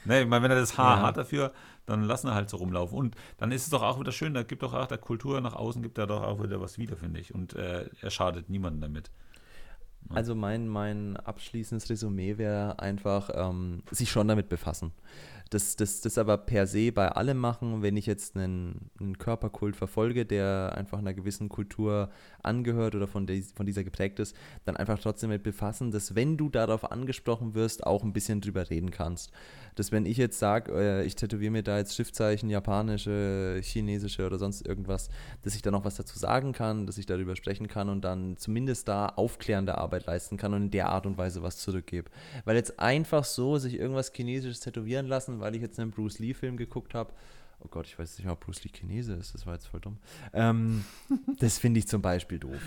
Ne, 0.05 0.22
ich 0.22 0.28
meine, 0.28 0.43
wenn 0.43 0.51
er 0.51 0.59
das 0.59 0.78
Haar 0.78 0.97
ja. 0.97 1.07
hat 1.07 1.18
dafür, 1.18 1.53
dann 1.86 2.03
lassen 2.03 2.28
er 2.28 2.36
halt 2.36 2.49
so 2.49 2.57
rumlaufen. 2.57 2.97
Und 2.97 3.15
dann 3.38 3.51
ist 3.51 3.63
es 3.63 3.70
doch 3.70 3.82
auch 3.82 3.99
wieder 3.99 4.11
schön, 4.11 4.34
da 4.34 4.43
gibt 4.43 4.63
doch 4.63 4.74
auch 4.74 4.88
der 4.88 4.97
Kultur 4.97 5.41
nach 5.41 5.55
außen, 5.55 5.82
gibt 5.82 5.97
er 5.97 6.07
doch 6.07 6.24
auch 6.24 6.41
wieder 6.43 6.59
was 6.61 6.78
wieder, 6.78 6.97
finde 6.97 7.20
ich. 7.20 7.34
Und 7.34 7.53
äh, 7.53 7.89
er 8.01 8.09
schadet 8.09 8.49
niemandem 8.49 8.82
damit. 8.82 9.11
Also 10.09 10.36
mein, 10.36 10.68
mein 10.68 11.18
abschließendes 11.18 11.89
Resümee 11.89 12.38
wäre 12.38 12.80
einfach, 12.80 13.30
ähm, 13.34 13.84
sich 13.91 14.09
schon 14.09 14.28
damit 14.28 14.49
befassen. 14.49 14.91
Das, 15.49 15.75
das, 15.75 16.01
das 16.01 16.17
aber 16.17 16.37
per 16.37 16.67
se 16.67 16.91
bei 16.91 17.09
allem 17.09 17.37
machen, 17.37 17.81
wenn 17.81 17.97
ich 17.97 18.05
jetzt 18.05 18.35
einen, 18.35 18.89
einen 18.99 19.17
Körperkult 19.17 19.75
verfolge, 19.75 20.25
der 20.25 20.73
einfach 20.75 20.99
einer 20.99 21.13
gewissen 21.13 21.49
Kultur 21.49 22.09
angehört 22.43 22.95
oder 22.95 23.07
von, 23.07 23.27
de, 23.27 23.41
von 23.41 23.65
dieser 23.65 23.83
geprägt 23.83 24.19
ist, 24.19 24.35
dann 24.65 24.77
einfach 24.77 24.99
trotzdem 24.99 25.29
mit 25.29 25.43
befassen, 25.43 25.91
dass 25.91 26.15
wenn 26.15 26.37
du 26.37 26.49
darauf 26.49 26.91
angesprochen 26.91 27.53
wirst, 27.53 27.85
auch 27.85 28.03
ein 28.03 28.13
bisschen 28.13 28.41
drüber 28.41 28.69
reden 28.69 28.91
kannst. 28.91 29.31
Dass 29.75 29.91
wenn 29.91 30.05
ich 30.05 30.17
jetzt 30.17 30.39
sage, 30.39 30.71
äh, 30.73 31.05
ich 31.05 31.15
tätowiere 31.15 31.51
mir 31.51 31.63
da 31.63 31.77
jetzt 31.77 31.95
Schriftzeichen, 31.95 32.49
japanische, 32.49 33.59
chinesische 33.63 34.25
oder 34.25 34.39
sonst 34.39 34.65
irgendwas, 34.65 35.09
dass 35.43 35.55
ich 35.55 35.61
da 35.61 35.71
noch 35.71 35.85
was 35.85 35.95
dazu 35.95 36.17
sagen 36.17 36.51
kann, 36.51 36.87
dass 36.87 36.97
ich 36.97 37.05
darüber 37.05 37.35
sprechen 37.35 37.67
kann 37.67 37.89
und 37.89 38.01
dann 38.01 38.37
zumindest 38.37 38.87
da 38.87 39.07
aufklärende 39.07 39.77
Arbeit 39.77 40.07
leisten 40.07 40.37
kann 40.37 40.53
und 40.53 40.63
in 40.63 40.71
der 40.71 40.89
Art 40.89 41.05
und 41.05 41.17
Weise 41.17 41.43
was 41.43 41.57
zurückgebe. 41.57 42.09
Weil 42.45 42.55
jetzt 42.55 42.79
einfach 42.79 43.23
so 43.23 43.57
sich 43.57 43.79
irgendwas 43.79 44.11
chinesisches 44.13 44.61
tätowieren 44.61 45.07
lassen, 45.07 45.36
weil 45.39 45.55
ich 45.55 45.61
jetzt 45.61 45.79
einen 45.79 45.91
Bruce 45.91 46.19
Lee-Film 46.19 46.57
geguckt 46.57 46.93
habe, 46.93 47.13
oh 47.59 47.67
Gott, 47.69 47.88
ich 47.88 47.97
weiß 47.97 48.17
nicht, 48.19 48.27
ob 48.27 48.39
Bruce 48.39 48.63
Lee 48.63 48.71
Chinese 48.71 49.13
ist, 49.13 49.33
das 49.33 49.45
war 49.45 49.53
jetzt 49.53 49.67
voll 49.67 49.79
dumm. 49.79 49.97
Ähm, 50.33 50.83
das 51.39 51.57
finde 51.57 51.79
ich 51.79 51.88
zum 51.88 52.01
Beispiel 52.01 52.39
doof. 52.39 52.61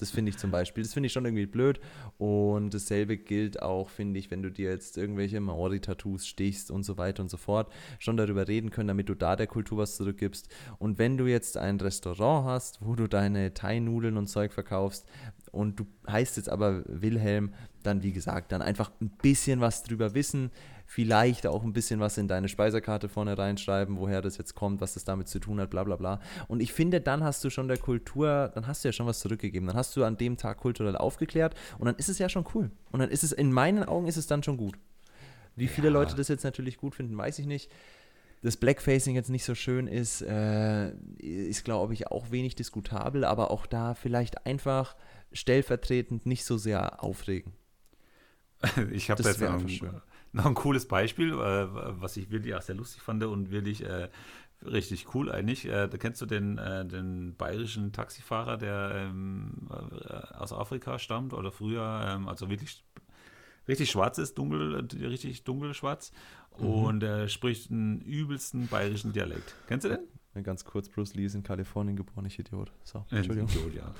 Das 0.00 0.10
finde 0.10 0.30
ich 0.30 0.38
zum 0.38 0.50
Beispiel, 0.50 0.82
das 0.82 0.94
finde 0.94 1.08
ich 1.08 1.12
schon 1.12 1.26
irgendwie 1.26 1.44
blöd. 1.44 1.78
Und 2.16 2.72
dasselbe 2.72 3.18
gilt 3.18 3.60
auch, 3.60 3.90
finde 3.90 4.18
ich, 4.18 4.30
wenn 4.30 4.42
du 4.42 4.50
dir 4.50 4.70
jetzt 4.70 4.96
irgendwelche 4.96 5.40
Maori-Tattoos 5.40 6.26
stichst 6.26 6.70
und 6.70 6.84
so 6.84 6.96
weiter 6.96 7.22
und 7.22 7.28
so 7.28 7.36
fort, 7.36 7.70
schon 7.98 8.16
darüber 8.16 8.48
reden 8.48 8.70
können, 8.70 8.88
damit 8.88 9.10
du 9.10 9.14
da 9.14 9.36
der 9.36 9.46
Kultur 9.46 9.76
was 9.76 9.96
zurückgibst. 9.96 10.48
Und 10.78 10.98
wenn 10.98 11.18
du 11.18 11.26
jetzt 11.26 11.58
ein 11.58 11.78
Restaurant 11.78 12.46
hast, 12.46 12.78
wo 12.80 12.94
du 12.94 13.08
deine 13.08 13.52
Thai-Nudeln 13.52 14.16
und 14.16 14.26
Zeug 14.26 14.54
verkaufst 14.54 15.06
und 15.52 15.78
du 15.78 15.86
heißt 16.08 16.38
jetzt 16.38 16.48
aber 16.48 16.82
Wilhelm, 16.86 17.52
dann 17.82 18.02
wie 18.02 18.12
gesagt, 18.12 18.52
dann 18.52 18.62
einfach 18.62 18.90
ein 19.02 19.10
bisschen 19.22 19.60
was 19.60 19.82
drüber 19.82 20.14
wissen, 20.14 20.50
vielleicht 20.90 21.46
auch 21.46 21.62
ein 21.62 21.72
bisschen 21.72 22.00
was 22.00 22.18
in 22.18 22.26
deine 22.26 22.48
Speiserkarte 22.48 23.08
vorne 23.08 23.38
reinschreiben, 23.38 23.98
woher 23.98 24.20
das 24.22 24.38
jetzt 24.38 24.56
kommt, 24.56 24.80
was 24.80 24.94
das 24.94 25.04
damit 25.04 25.28
zu 25.28 25.38
tun 25.38 25.60
hat, 25.60 25.70
bla 25.70 25.84
bla 25.84 25.94
bla. 25.94 26.20
Und 26.48 26.60
ich 26.60 26.72
finde, 26.72 27.00
dann 27.00 27.22
hast 27.22 27.44
du 27.44 27.50
schon 27.50 27.68
der 27.68 27.78
Kultur, 27.78 28.50
dann 28.52 28.66
hast 28.66 28.82
du 28.82 28.88
ja 28.88 28.92
schon 28.92 29.06
was 29.06 29.20
zurückgegeben. 29.20 29.68
Dann 29.68 29.76
hast 29.76 29.96
du 29.96 30.02
an 30.02 30.16
dem 30.16 30.36
Tag 30.36 30.58
kulturell 30.58 30.96
aufgeklärt 30.96 31.54
und 31.78 31.86
dann 31.86 31.94
ist 31.94 32.08
es 32.08 32.18
ja 32.18 32.28
schon 32.28 32.44
cool. 32.56 32.72
Und 32.90 32.98
dann 32.98 33.08
ist 33.08 33.22
es, 33.22 33.30
in 33.30 33.52
meinen 33.52 33.84
Augen 33.84 34.08
ist 34.08 34.16
es 34.16 34.26
dann 34.26 34.42
schon 34.42 34.56
gut. 34.56 34.78
Wie 35.54 35.68
viele 35.68 35.86
ja. 35.86 35.92
Leute 35.92 36.16
das 36.16 36.26
jetzt 36.26 36.42
natürlich 36.42 36.76
gut 36.76 36.96
finden, 36.96 37.16
weiß 37.16 37.38
ich 37.38 37.46
nicht. 37.46 37.70
Das 38.42 38.56
Blackfacing 38.56 39.14
jetzt 39.14 39.30
nicht 39.30 39.44
so 39.44 39.54
schön 39.54 39.86
ist, 39.86 40.22
äh, 40.22 40.90
ist, 41.18 41.64
glaube 41.64 41.94
ich, 41.94 42.08
auch 42.08 42.32
wenig 42.32 42.56
diskutabel, 42.56 43.24
aber 43.24 43.52
auch 43.52 43.66
da 43.66 43.94
vielleicht 43.94 44.44
einfach 44.44 44.96
stellvertretend 45.30 46.26
nicht 46.26 46.44
so 46.44 46.58
sehr 46.58 47.04
aufregen. 47.04 47.52
Ich 48.90 49.08
habe 49.08 49.22
jetzt 49.22 49.40
einfach 49.40 49.68
schön 49.68 50.02
noch 50.32 50.46
ein 50.46 50.54
cooles 50.54 50.86
Beispiel, 50.86 51.32
äh, 51.32 51.66
was 52.00 52.16
ich 52.16 52.30
wirklich 52.30 52.54
auch 52.54 52.62
sehr 52.62 52.74
lustig 52.74 53.02
fand 53.02 53.22
und 53.24 53.50
wirklich 53.50 53.84
äh, 53.84 54.08
richtig 54.64 55.14
cool 55.14 55.30
eigentlich. 55.30 55.66
Äh, 55.66 55.88
da 55.88 55.96
kennst 55.96 56.20
du 56.20 56.26
den, 56.26 56.58
äh, 56.58 56.84
den 56.86 57.34
bayerischen 57.36 57.92
Taxifahrer, 57.92 58.56
der 58.56 58.92
ähm, 58.94 59.68
äh, 59.70 60.12
aus 60.36 60.52
Afrika 60.52 60.98
stammt 60.98 61.32
oder 61.32 61.50
früher, 61.50 62.06
ähm, 62.08 62.28
also 62.28 62.50
wirklich 62.50 62.84
richtig 63.68 63.90
schwarz 63.90 64.18
ist, 64.18 64.36
dunkel, 64.38 64.86
richtig 65.00 65.44
dunkelschwarz. 65.44 66.12
Mhm. 66.58 66.66
Und 66.66 67.02
er 67.02 67.28
spricht 67.28 67.70
einen 67.70 68.00
übelsten 68.00 68.68
bayerischen 68.68 69.12
Dialekt. 69.12 69.54
Kennst 69.66 69.84
du 69.84 69.90
den? 69.90 70.19
Ganz 70.44 70.64
kurz, 70.64 70.88
Bruce 70.88 71.14
Lee 71.14 71.24
ist 71.24 71.34
in 71.34 71.42
Kalifornien 71.42 71.96
geboren, 71.96 72.24
ich 72.24 72.38
Idiot. 72.38 72.70
So, 72.84 73.04
Entschuldigung. 73.10 73.48
Idiot, 73.48 73.74
ja. 73.74 73.94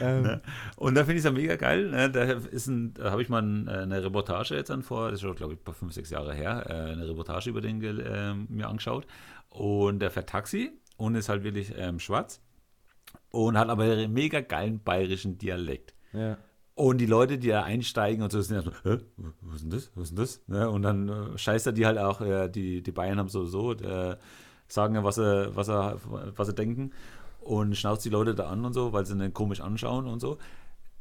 ähm. 0.00 0.22
ne? 0.22 0.42
Und 0.76 0.96
da 0.96 1.04
finde 1.04 1.14
ich 1.14 1.18
es 1.18 1.24
ja 1.24 1.30
mega 1.30 1.54
geil. 1.54 1.88
Ne? 1.88 2.10
Da, 2.10 2.34
da 2.34 3.10
habe 3.12 3.22
ich 3.22 3.28
mal 3.28 3.38
eine 3.42 4.02
Reportage 4.02 4.56
jetzt 4.56 4.72
an 4.72 4.82
vor, 4.82 5.10
das 5.10 5.14
ist 5.14 5.20
schon, 5.20 5.36
glaube 5.36 5.54
ich, 5.54 5.60
ein 5.64 5.72
fünf, 5.72 5.92
sechs 5.92 6.10
Jahre 6.10 6.34
her, 6.34 6.64
äh, 6.68 6.92
eine 6.92 7.08
Reportage 7.08 7.48
über 7.48 7.60
den 7.60 7.80
äh, 7.82 8.34
mir 8.34 8.68
angeschaut. 8.68 9.06
Und 9.50 10.00
der 10.00 10.10
fährt 10.10 10.28
Taxi 10.28 10.72
und 10.96 11.14
ist 11.14 11.28
halt 11.28 11.44
wirklich 11.44 11.72
ähm, 11.76 12.00
schwarz 12.00 12.40
und 13.30 13.56
hat 13.56 13.68
aber 13.68 13.84
einen 13.84 14.12
mega 14.12 14.40
geilen 14.40 14.82
bayerischen 14.82 15.38
Dialekt. 15.38 15.94
Ja. 16.12 16.38
Und 16.74 16.98
die 16.98 17.06
Leute, 17.06 17.38
die 17.38 17.48
da 17.48 17.62
einsteigen 17.62 18.22
und 18.22 18.32
so, 18.32 18.40
sind 18.40 18.56
erstmal, 18.56 18.96
Hä? 18.96 19.04
was 19.42 19.56
ist 19.56 19.62
denn 19.62 19.70
das? 19.70 19.90
Was 19.94 20.04
ist 20.04 20.10
denn 20.10 20.16
das? 20.16 20.42
Ne? 20.48 20.68
Und 20.68 20.82
dann 20.82 21.08
äh, 21.08 21.38
scheißt 21.38 21.66
er 21.66 21.72
die 21.72 21.86
halt 21.86 21.98
auch, 21.98 22.20
äh, 22.20 22.48
die, 22.48 22.82
die 22.82 22.92
Bayern 22.92 23.18
haben 23.18 23.28
sowieso, 23.28 23.72
äh, 23.74 24.16
sagen 24.74 24.94
ja, 24.94 25.04
was 25.04 25.16
sie, 25.16 25.50
was 25.54 25.66
sie, 25.66 25.96
was 26.36 26.46
sie 26.46 26.54
denken 26.54 26.92
und 27.40 27.76
schnauzt 27.76 28.04
die 28.04 28.10
Leute 28.10 28.34
da 28.34 28.48
an 28.48 28.64
und 28.64 28.72
so, 28.72 28.92
weil 28.92 29.06
sie 29.06 29.14
ihn 29.14 29.32
komisch 29.32 29.60
anschauen 29.60 30.06
und 30.06 30.20
so. 30.20 30.38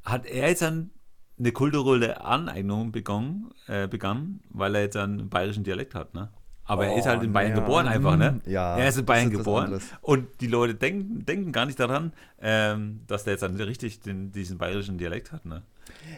Hat 0.04 0.26
er 0.26 0.50
jetzt 0.50 0.62
dann 0.62 0.92
eine 1.40 1.52
kulturelle 1.52 2.24
Aneignung 2.24 2.92
begonnen, 2.92 3.52
äh, 3.68 3.88
begann, 3.88 4.42
weil 4.50 4.76
er 4.76 4.82
jetzt 4.82 4.98
einen 4.98 5.30
bayerischen 5.30 5.64
Dialekt 5.64 5.96
hat, 5.96 6.14
ne? 6.14 6.30
Aber 6.66 6.84
oh, 6.84 6.92
er 6.92 6.98
ist 6.98 7.06
halt 7.06 7.24
in 7.24 7.34
Bayern 7.34 7.52
ja. 7.52 7.60
geboren 7.60 7.88
einfach, 7.88 8.16
ne? 8.16 8.40
Ja. 8.46 8.78
Er 8.78 8.88
ist 8.88 8.98
in 8.98 9.06
Bayern 9.06 9.30
ist 9.32 9.38
geboren. 9.38 9.82
Und 10.02 10.28
die 10.40 10.48
Leute 10.48 10.76
denken, 10.76 11.26
denken 11.26 11.52
gar 11.52 11.66
nicht 11.66 11.80
daran, 11.80 12.14
ähm, 12.42 13.02
dass 13.08 13.26
der 13.26 13.34
jetzt 13.34 13.42
dann 13.42 13.56
richtig 13.56 14.00
den, 14.00 14.32
diesen 14.32 14.58
bayerischen 14.58 14.98
Dialekt 14.98 15.32
hat, 15.32 15.46
ne? 15.46 15.64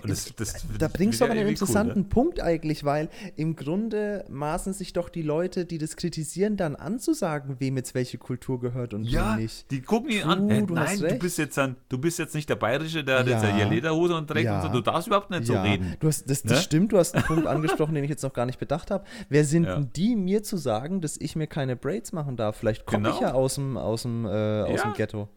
Das, 0.05 0.33
das, 0.35 0.65
da 0.77 0.87
bringst 0.87 1.21
du 1.21 1.25
aber 1.25 1.33
einen 1.33 1.47
interessanten 1.47 1.99
cool, 1.99 2.03
ne? 2.03 2.09
Punkt 2.09 2.41
eigentlich, 2.41 2.83
weil 2.83 3.09
im 3.35 3.55
Grunde 3.55 4.25
maßen 4.29 4.73
sich 4.73 4.93
doch 4.93 5.09
die 5.09 5.21
Leute, 5.21 5.65
die 5.65 5.77
das 5.77 5.95
kritisieren, 5.95 6.57
dann 6.57 6.75
anzusagen, 6.75 7.59
wem 7.59 7.77
jetzt 7.77 7.95
welche 7.95 8.17
Kultur 8.17 8.59
gehört 8.59 8.93
und 8.93 9.03
ja, 9.03 9.33
wem 9.33 9.43
nicht. 9.43 9.69
Die 9.71 9.81
gucken 9.81 10.11
ihn 10.11 10.23
an. 10.23 10.49
Äh, 10.49 10.63
du 10.63 10.73
nein, 10.73 10.99
du 10.99 11.19
bist 11.19 11.37
jetzt 11.37 11.57
dann, 11.57 11.75
du 11.89 11.97
bist 11.97 12.19
jetzt 12.19 12.35
nicht 12.35 12.49
der 12.49 12.55
Bayerische, 12.55 13.03
der 13.03 13.25
ja. 13.25 13.41
jetzt 13.41 13.55
hier 13.55 13.65
Lederhose 13.65 14.15
und 14.15 14.27
trägt 14.27 14.45
ja. 14.45 14.57
und 14.57 14.67
so. 14.67 14.69
Du 14.69 14.81
darfst 14.81 15.07
überhaupt 15.07 15.29
nicht 15.29 15.47
ja. 15.47 15.55
so 15.55 15.61
reden. 15.61 15.95
Du 15.99 16.07
hast, 16.07 16.29
das, 16.29 16.43
das 16.43 16.51
ne? 16.51 16.57
stimmt, 16.57 16.91
du 16.91 16.97
hast 16.97 17.15
einen 17.15 17.25
Punkt 17.25 17.47
angesprochen, 17.47 17.95
den 17.95 18.03
ich 18.03 18.09
jetzt 18.09 18.23
noch 18.23 18.33
gar 18.33 18.45
nicht 18.45 18.59
bedacht 18.59 18.91
habe. 18.91 19.05
Wer 19.29 19.45
sind 19.45 19.65
denn 19.65 19.91
die, 19.95 20.15
mir 20.15 20.43
zu 20.43 20.57
sagen, 20.57 21.01
dass 21.01 21.17
ich 21.17 21.35
mir 21.35 21.47
keine 21.47 21.75
Braids 21.75 22.11
machen 22.11 22.37
darf? 22.37 22.57
Vielleicht 22.57 22.85
komme 22.85 23.03
genau. 23.03 23.15
ich 23.15 23.21
ja 23.21 23.33
aus 23.33 23.55
dem, 23.55 23.77
aus 23.77 24.03
dem, 24.03 24.25
äh, 24.25 24.29
aus 24.29 24.81
dem 24.81 24.93
Ghetto. 24.93 25.29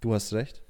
Du 0.00 0.14
hast 0.14 0.32
recht. 0.32 0.62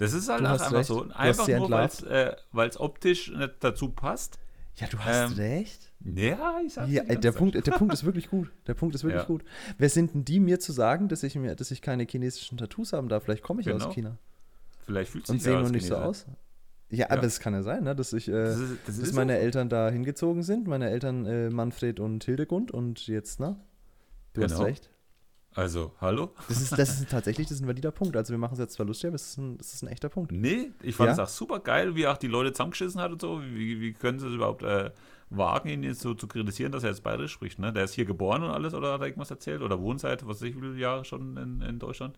Das 0.00 0.14
ist 0.14 0.30
halt 0.30 0.46
einfach 0.46 0.72
recht. 0.72 0.86
so. 0.86 1.06
Einfach 1.10 1.46
nur, 1.46 1.70
weil 1.70 1.86
es 1.86 2.76
äh, 2.76 2.78
optisch 2.78 3.30
nicht 3.32 3.56
dazu 3.60 3.90
passt. 3.90 4.38
Ja, 4.76 4.86
du 4.86 4.98
hast 4.98 5.32
ähm, 5.32 5.36
recht. 5.36 5.92
Ja, 6.02 6.58
ich 6.64 6.72
sag's 6.72 6.90
ja, 6.90 7.02
der, 7.02 7.32
Punkt, 7.32 7.54
der 7.54 7.72
Punkt 7.72 7.92
ist 7.92 8.04
wirklich 8.04 8.30
gut. 8.30 8.50
Der 8.66 8.72
Punkt 8.72 8.94
ist 8.94 9.04
wirklich 9.04 9.20
ja. 9.20 9.28
gut. 9.28 9.44
Wer 9.76 9.90
sind 9.90 10.14
denn 10.14 10.24
die, 10.24 10.40
mir 10.40 10.58
zu 10.58 10.72
sagen, 10.72 11.08
dass 11.08 11.22
ich, 11.22 11.34
mir, 11.34 11.54
dass 11.54 11.70
ich 11.70 11.82
keine 11.82 12.04
chinesischen 12.04 12.56
Tattoos 12.56 12.94
haben 12.94 13.10
darf? 13.10 13.24
Vielleicht 13.24 13.42
komme 13.42 13.60
ich 13.60 13.66
genau. 13.66 13.88
aus 13.88 13.92
China. 13.92 14.16
Vielleicht 14.86 15.10
fühlt 15.10 15.26
sich 15.26 15.34
Und 15.34 15.42
sehen 15.42 15.60
nur 15.60 15.70
nicht 15.70 15.86
so 15.86 15.96
aus. 15.96 16.24
Ja, 16.88 17.00
ja, 17.00 17.10
aber 17.10 17.24
es 17.24 17.38
kann 17.38 17.52
ja 17.52 17.62
sein, 17.62 17.84
ne, 17.84 17.94
dass 17.94 18.14
ich, 18.14 18.26
äh, 18.26 18.32
das 18.32 18.58
ist, 18.58 18.78
das 18.86 19.00
dass 19.00 19.12
meine 19.12 19.34
so. 19.34 19.38
Eltern 19.40 19.68
da 19.68 19.90
hingezogen 19.90 20.42
sind. 20.42 20.66
Meine 20.66 20.88
Eltern 20.88 21.26
äh, 21.26 21.50
Manfred 21.50 22.00
und 22.00 22.24
Hildegund 22.24 22.70
und 22.70 23.06
jetzt, 23.06 23.38
na? 23.38 23.60
Du 24.32 24.40
genau. 24.40 24.54
hast 24.54 24.64
recht. 24.64 24.90
Also, 25.54 25.92
hallo? 26.00 26.30
Das 26.48 26.60
ist, 26.60 26.72
das 26.72 27.00
ist 27.00 27.10
tatsächlich, 27.10 27.48
das 27.48 27.56
ist 27.56 27.62
ein 27.62 27.68
valider 27.68 27.90
Punkt. 27.90 28.16
Also 28.16 28.32
wir 28.32 28.38
machen 28.38 28.52
es 28.54 28.60
jetzt 28.60 28.74
zwar 28.74 28.86
lustig, 28.86 29.08
aber 29.08 29.16
es 29.16 29.30
ist 29.30 29.38
ein, 29.38 29.58
das 29.58 29.74
ist 29.74 29.82
ein 29.82 29.88
echter 29.88 30.08
Punkt. 30.08 30.30
Nee, 30.30 30.70
ich 30.82 30.94
fand 30.94 31.10
es 31.10 31.18
auch 31.18 31.28
super 31.28 31.58
geil, 31.58 31.96
wie 31.96 32.04
er 32.04 32.12
auch 32.12 32.18
die 32.18 32.28
Leute 32.28 32.52
zusammengeschissen 32.52 33.00
hat 33.00 33.10
und 33.10 33.20
so. 33.20 33.42
Wie, 33.42 33.80
wie 33.80 33.92
können 33.92 34.18
sie 34.20 34.28
es 34.28 34.34
überhaupt 34.34 34.62
äh, 34.62 34.90
wagen, 35.30 35.68
ihn 35.68 35.82
jetzt 35.82 36.00
so 36.00 36.14
zu 36.14 36.28
kritisieren, 36.28 36.70
dass 36.70 36.84
er 36.84 36.90
jetzt 36.90 37.02
bayerisch 37.02 37.32
spricht? 37.32 37.58
Ne? 37.58 37.72
Der 37.72 37.84
ist 37.84 37.94
hier 37.94 38.04
geboren 38.04 38.44
und 38.44 38.50
alles 38.50 38.74
oder 38.74 38.92
hat 38.92 39.00
er 39.00 39.08
irgendwas 39.08 39.30
erzählt? 39.30 39.62
Oder 39.62 39.80
wohnt 39.80 40.00
seit, 40.00 40.22
was 40.26 40.36
weiß 40.36 40.48
ich, 40.48 40.56
wie 40.56 40.60
viele 40.60 40.76
Jahre 40.76 41.04
schon 41.04 41.36
in, 41.36 41.60
in 41.62 41.78
Deutschland? 41.80 42.16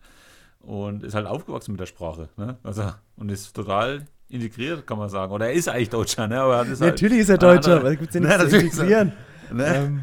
Und 0.60 1.02
ist 1.02 1.14
halt 1.14 1.26
aufgewachsen 1.26 1.72
mit 1.72 1.80
der 1.80 1.86
Sprache. 1.86 2.28
Ne? 2.36 2.58
Also, 2.62 2.92
und 3.16 3.30
ist 3.30 3.54
total 3.54 4.06
integriert, 4.28 4.86
kann 4.86 4.98
man 4.98 5.08
sagen. 5.08 5.32
Oder 5.32 5.46
er 5.46 5.52
ist 5.54 5.68
eigentlich 5.68 5.90
Deutscher, 5.90 6.28
ne? 6.28 6.40
Aber 6.40 6.66
ist 6.66 6.80
halt, 6.80 6.92
natürlich 7.02 7.20
ist 7.20 7.30
er 7.30 7.38
Deutscher, 7.38 7.80
aber 7.80 7.96
gibt 7.96 8.14
es 8.14 8.22
ja 8.22 8.38
nichts 8.38 8.50
zu 8.50 8.58
integrieren. 8.58 9.12
Ne? 9.52 9.74
Ähm, 9.74 10.02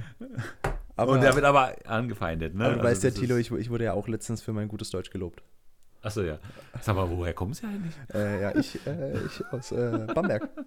aber, 1.00 1.14
und 1.14 1.22
der 1.22 1.36
wird 1.36 1.46
aber 1.46 1.74
angefeindet, 1.86 2.56
ne? 2.56 2.66
Aber 2.66 2.74
du 2.76 2.80
also 2.82 2.92
weißt 2.92 3.04
ja, 3.04 3.12
Tilo, 3.12 3.38
ich, 3.38 3.52
ich, 3.52 3.70
wurde 3.70 3.86
ja 3.86 3.94
auch 3.94 4.08
letztens 4.08 4.42
für 4.42 4.54
mein 4.54 4.68
gutes 4.68 4.90
Deutsch 4.90 5.10
gelobt. 5.10 5.42
Achso, 6.02 6.22
ja. 6.22 6.40
Sag 6.82 6.96
mal, 6.96 7.10
woher 7.10 7.34
kommst 7.34 7.64
du 7.64 7.68
eigentlich? 7.68 7.94
Äh, 8.14 8.42
ja, 8.42 8.56
ich, 8.56 8.80
äh, 8.88 9.26
ich 9.26 9.46
aus 9.52 9.72
äh, 9.72 10.08
Bamberg. 10.14 10.50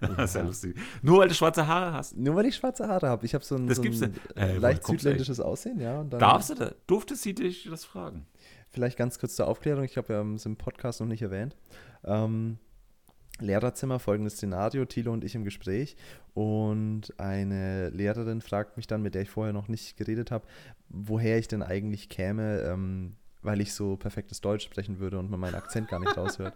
Das 0.00 0.30
ist 0.30 0.36
ja 0.36 0.42
lustig. 0.42 0.76
Nur 1.02 1.18
weil 1.18 1.28
du 1.28 1.34
schwarze 1.34 1.66
Haare 1.66 1.92
hast. 1.92 2.16
Nur 2.16 2.36
weil 2.36 2.46
ich 2.46 2.54
schwarze 2.54 2.86
Haare 2.86 3.08
habe. 3.08 3.26
Ich 3.26 3.34
habe 3.34 3.44
so 3.44 3.56
ein, 3.56 3.66
Das 3.66 3.78
so 3.78 3.82
ein. 3.82 4.14
Äh, 4.36 4.58
leicht 4.58 4.86
südländisches 4.86 5.40
Aussehen, 5.40 5.80
ja. 5.80 6.04
Darfst 6.04 6.50
du 6.50 6.54
da? 6.54 6.72
Durfte 6.86 7.16
sie 7.16 7.34
dich 7.34 7.66
das 7.68 7.84
fragen? 7.84 8.26
Vielleicht 8.70 8.96
ganz 8.96 9.18
kurz 9.18 9.34
zur 9.34 9.48
Aufklärung. 9.48 9.82
Ich 9.82 9.96
habe 9.96 10.12
ja 10.12 10.22
es 10.34 10.46
im 10.46 10.54
Podcast 10.54 11.00
noch 11.00 11.08
nicht 11.08 11.22
erwähnt. 11.22 11.56
Ähm, 12.04 12.58
Lehrerzimmer, 13.40 13.98
folgendes 13.98 14.34
Szenario, 14.34 14.84
Thilo 14.84 15.12
und 15.12 15.24
ich 15.24 15.34
im 15.34 15.44
Gespräch 15.44 15.96
und 16.34 17.12
eine 17.18 17.90
Lehrerin 17.90 18.40
fragt 18.40 18.76
mich 18.76 18.86
dann, 18.86 19.02
mit 19.02 19.14
der 19.14 19.22
ich 19.22 19.30
vorher 19.30 19.52
noch 19.52 19.68
nicht 19.68 19.96
geredet 19.96 20.30
habe, 20.30 20.46
woher 20.88 21.38
ich 21.38 21.48
denn 21.48 21.62
eigentlich 21.62 22.08
käme, 22.08 22.60
ähm, 22.62 23.16
weil 23.42 23.60
ich 23.60 23.74
so 23.74 23.96
perfektes 23.96 24.40
Deutsch 24.40 24.64
sprechen 24.64 24.98
würde 24.98 25.18
und 25.18 25.30
man 25.30 25.40
meinen 25.40 25.54
Akzent 25.54 25.88
gar 25.88 26.00
nicht 26.00 26.16
raushört. 26.16 26.54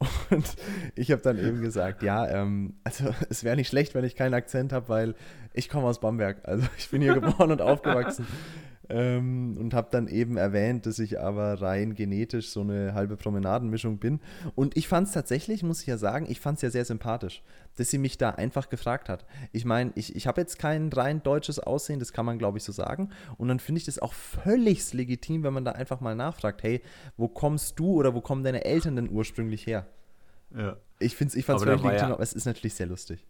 Und 0.30 0.56
ich 0.96 1.12
habe 1.12 1.22
dann 1.22 1.38
eben 1.38 1.62
gesagt, 1.62 2.02
ja, 2.02 2.26
ähm, 2.26 2.74
also 2.82 3.14
es 3.30 3.44
wäre 3.44 3.56
nicht 3.56 3.68
schlecht, 3.68 3.94
wenn 3.94 4.04
ich 4.04 4.16
keinen 4.16 4.34
Akzent 4.34 4.72
habe, 4.72 4.88
weil 4.88 5.14
ich 5.52 5.68
komme 5.68 5.86
aus 5.86 6.00
Bamberg. 6.00 6.38
Also 6.42 6.66
ich 6.76 6.90
bin 6.90 7.00
hier 7.00 7.14
geboren 7.14 7.52
und 7.52 7.62
aufgewachsen. 7.62 8.26
Ähm, 8.90 9.56
und 9.58 9.72
habe 9.72 9.88
dann 9.90 10.08
eben 10.08 10.36
erwähnt, 10.36 10.84
dass 10.84 10.98
ich 10.98 11.18
aber 11.18 11.60
rein 11.62 11.94
genetisch 11.94 12.50
so 12.50 12.60
eine 12.60 12.92
halbe 12.92 13.16
Promenadenmischung 13.16 13.98
bin. 13.98 14.20
Und 14.54 14.76
ich 14.76 14.88
fand 14.88 15.06
es 15.08 15.14
tatsächlich, 15.14 15.62
muss 15.62 15.80
ich 15.80 15.86
ja 15.86 15.96
sagen, 15.96 16.26
ich 16.28 16.38
fand 16.40 16.56
es 16.58 16.62
ja 16.62 16.70
sehr 16.70 16.84
sympathisch, 16.84 17.42
dass 17.76 17.90
sie 17.90 17.96
mich 17.98 18.18
da 18.18 18.30
einfach 18.30 18.68
gefragt 18.68 19.08
hat. 19.08 19.24
Ich 19.52 19.64
meine, 19.64 19.90
ich, 19.94 20.14
ich 20.14 20.26
habe 20.26 20.40
jetzt 20.40 20.58
kein 20.58 20.90
rein 20.92 21.22
deutsches 21.22 21.58
Aussehen, 21.58 21.98
das 21.98 22.12
kann 22.12 22.26
man, 22.26 22.38
glaube 22.38 22.58
ich, 22.58 22.64
so 22.64 22.72
sagen. 22.72 23.08
Und 23.38 23.48
dann 23.48 23.58
finde 23.58 23.78
ich 23.78 23.86
das 23.86 23.98
auch 23.98 24.12
völlig 24.12 24.92
legitim, 24.92 25.42
wenn 25.44 25.54
man 25.54 25.64
da 25.64 25.72
einfach 25.72 26.00
mal 26.00 26.14
nachfragt, 26.14 26.62
hey, 26.62 26.82
wo 27.16 27.28
kommst 27.28 27.78
du 27.78 27.86
oder 27.94 28.14
wo 28.14 28.20
kommen 28.20 28.44
deine 28.44 28.64
Eltern 28.64 28.96
denn 28.96 29.08
ursprünglich 29.10 29.66
her? 29.66 29.86
Ja. 30.54 30.76
Ich, 30.98 31.16
find's- 31.16 31.34
ich 31.34 31.44
fand 31.46 31.58
es 31.58 31.64
völlig 31.64 31.82
legitim, 31.82 32.08
ja- 32.08 32.14
aber 32.14 32.22
es 32.22 32.32
ist 32.34 32.44
natürlich 32.44 32.74
sehr 32.74 32.86
lustig. 32.86 33.26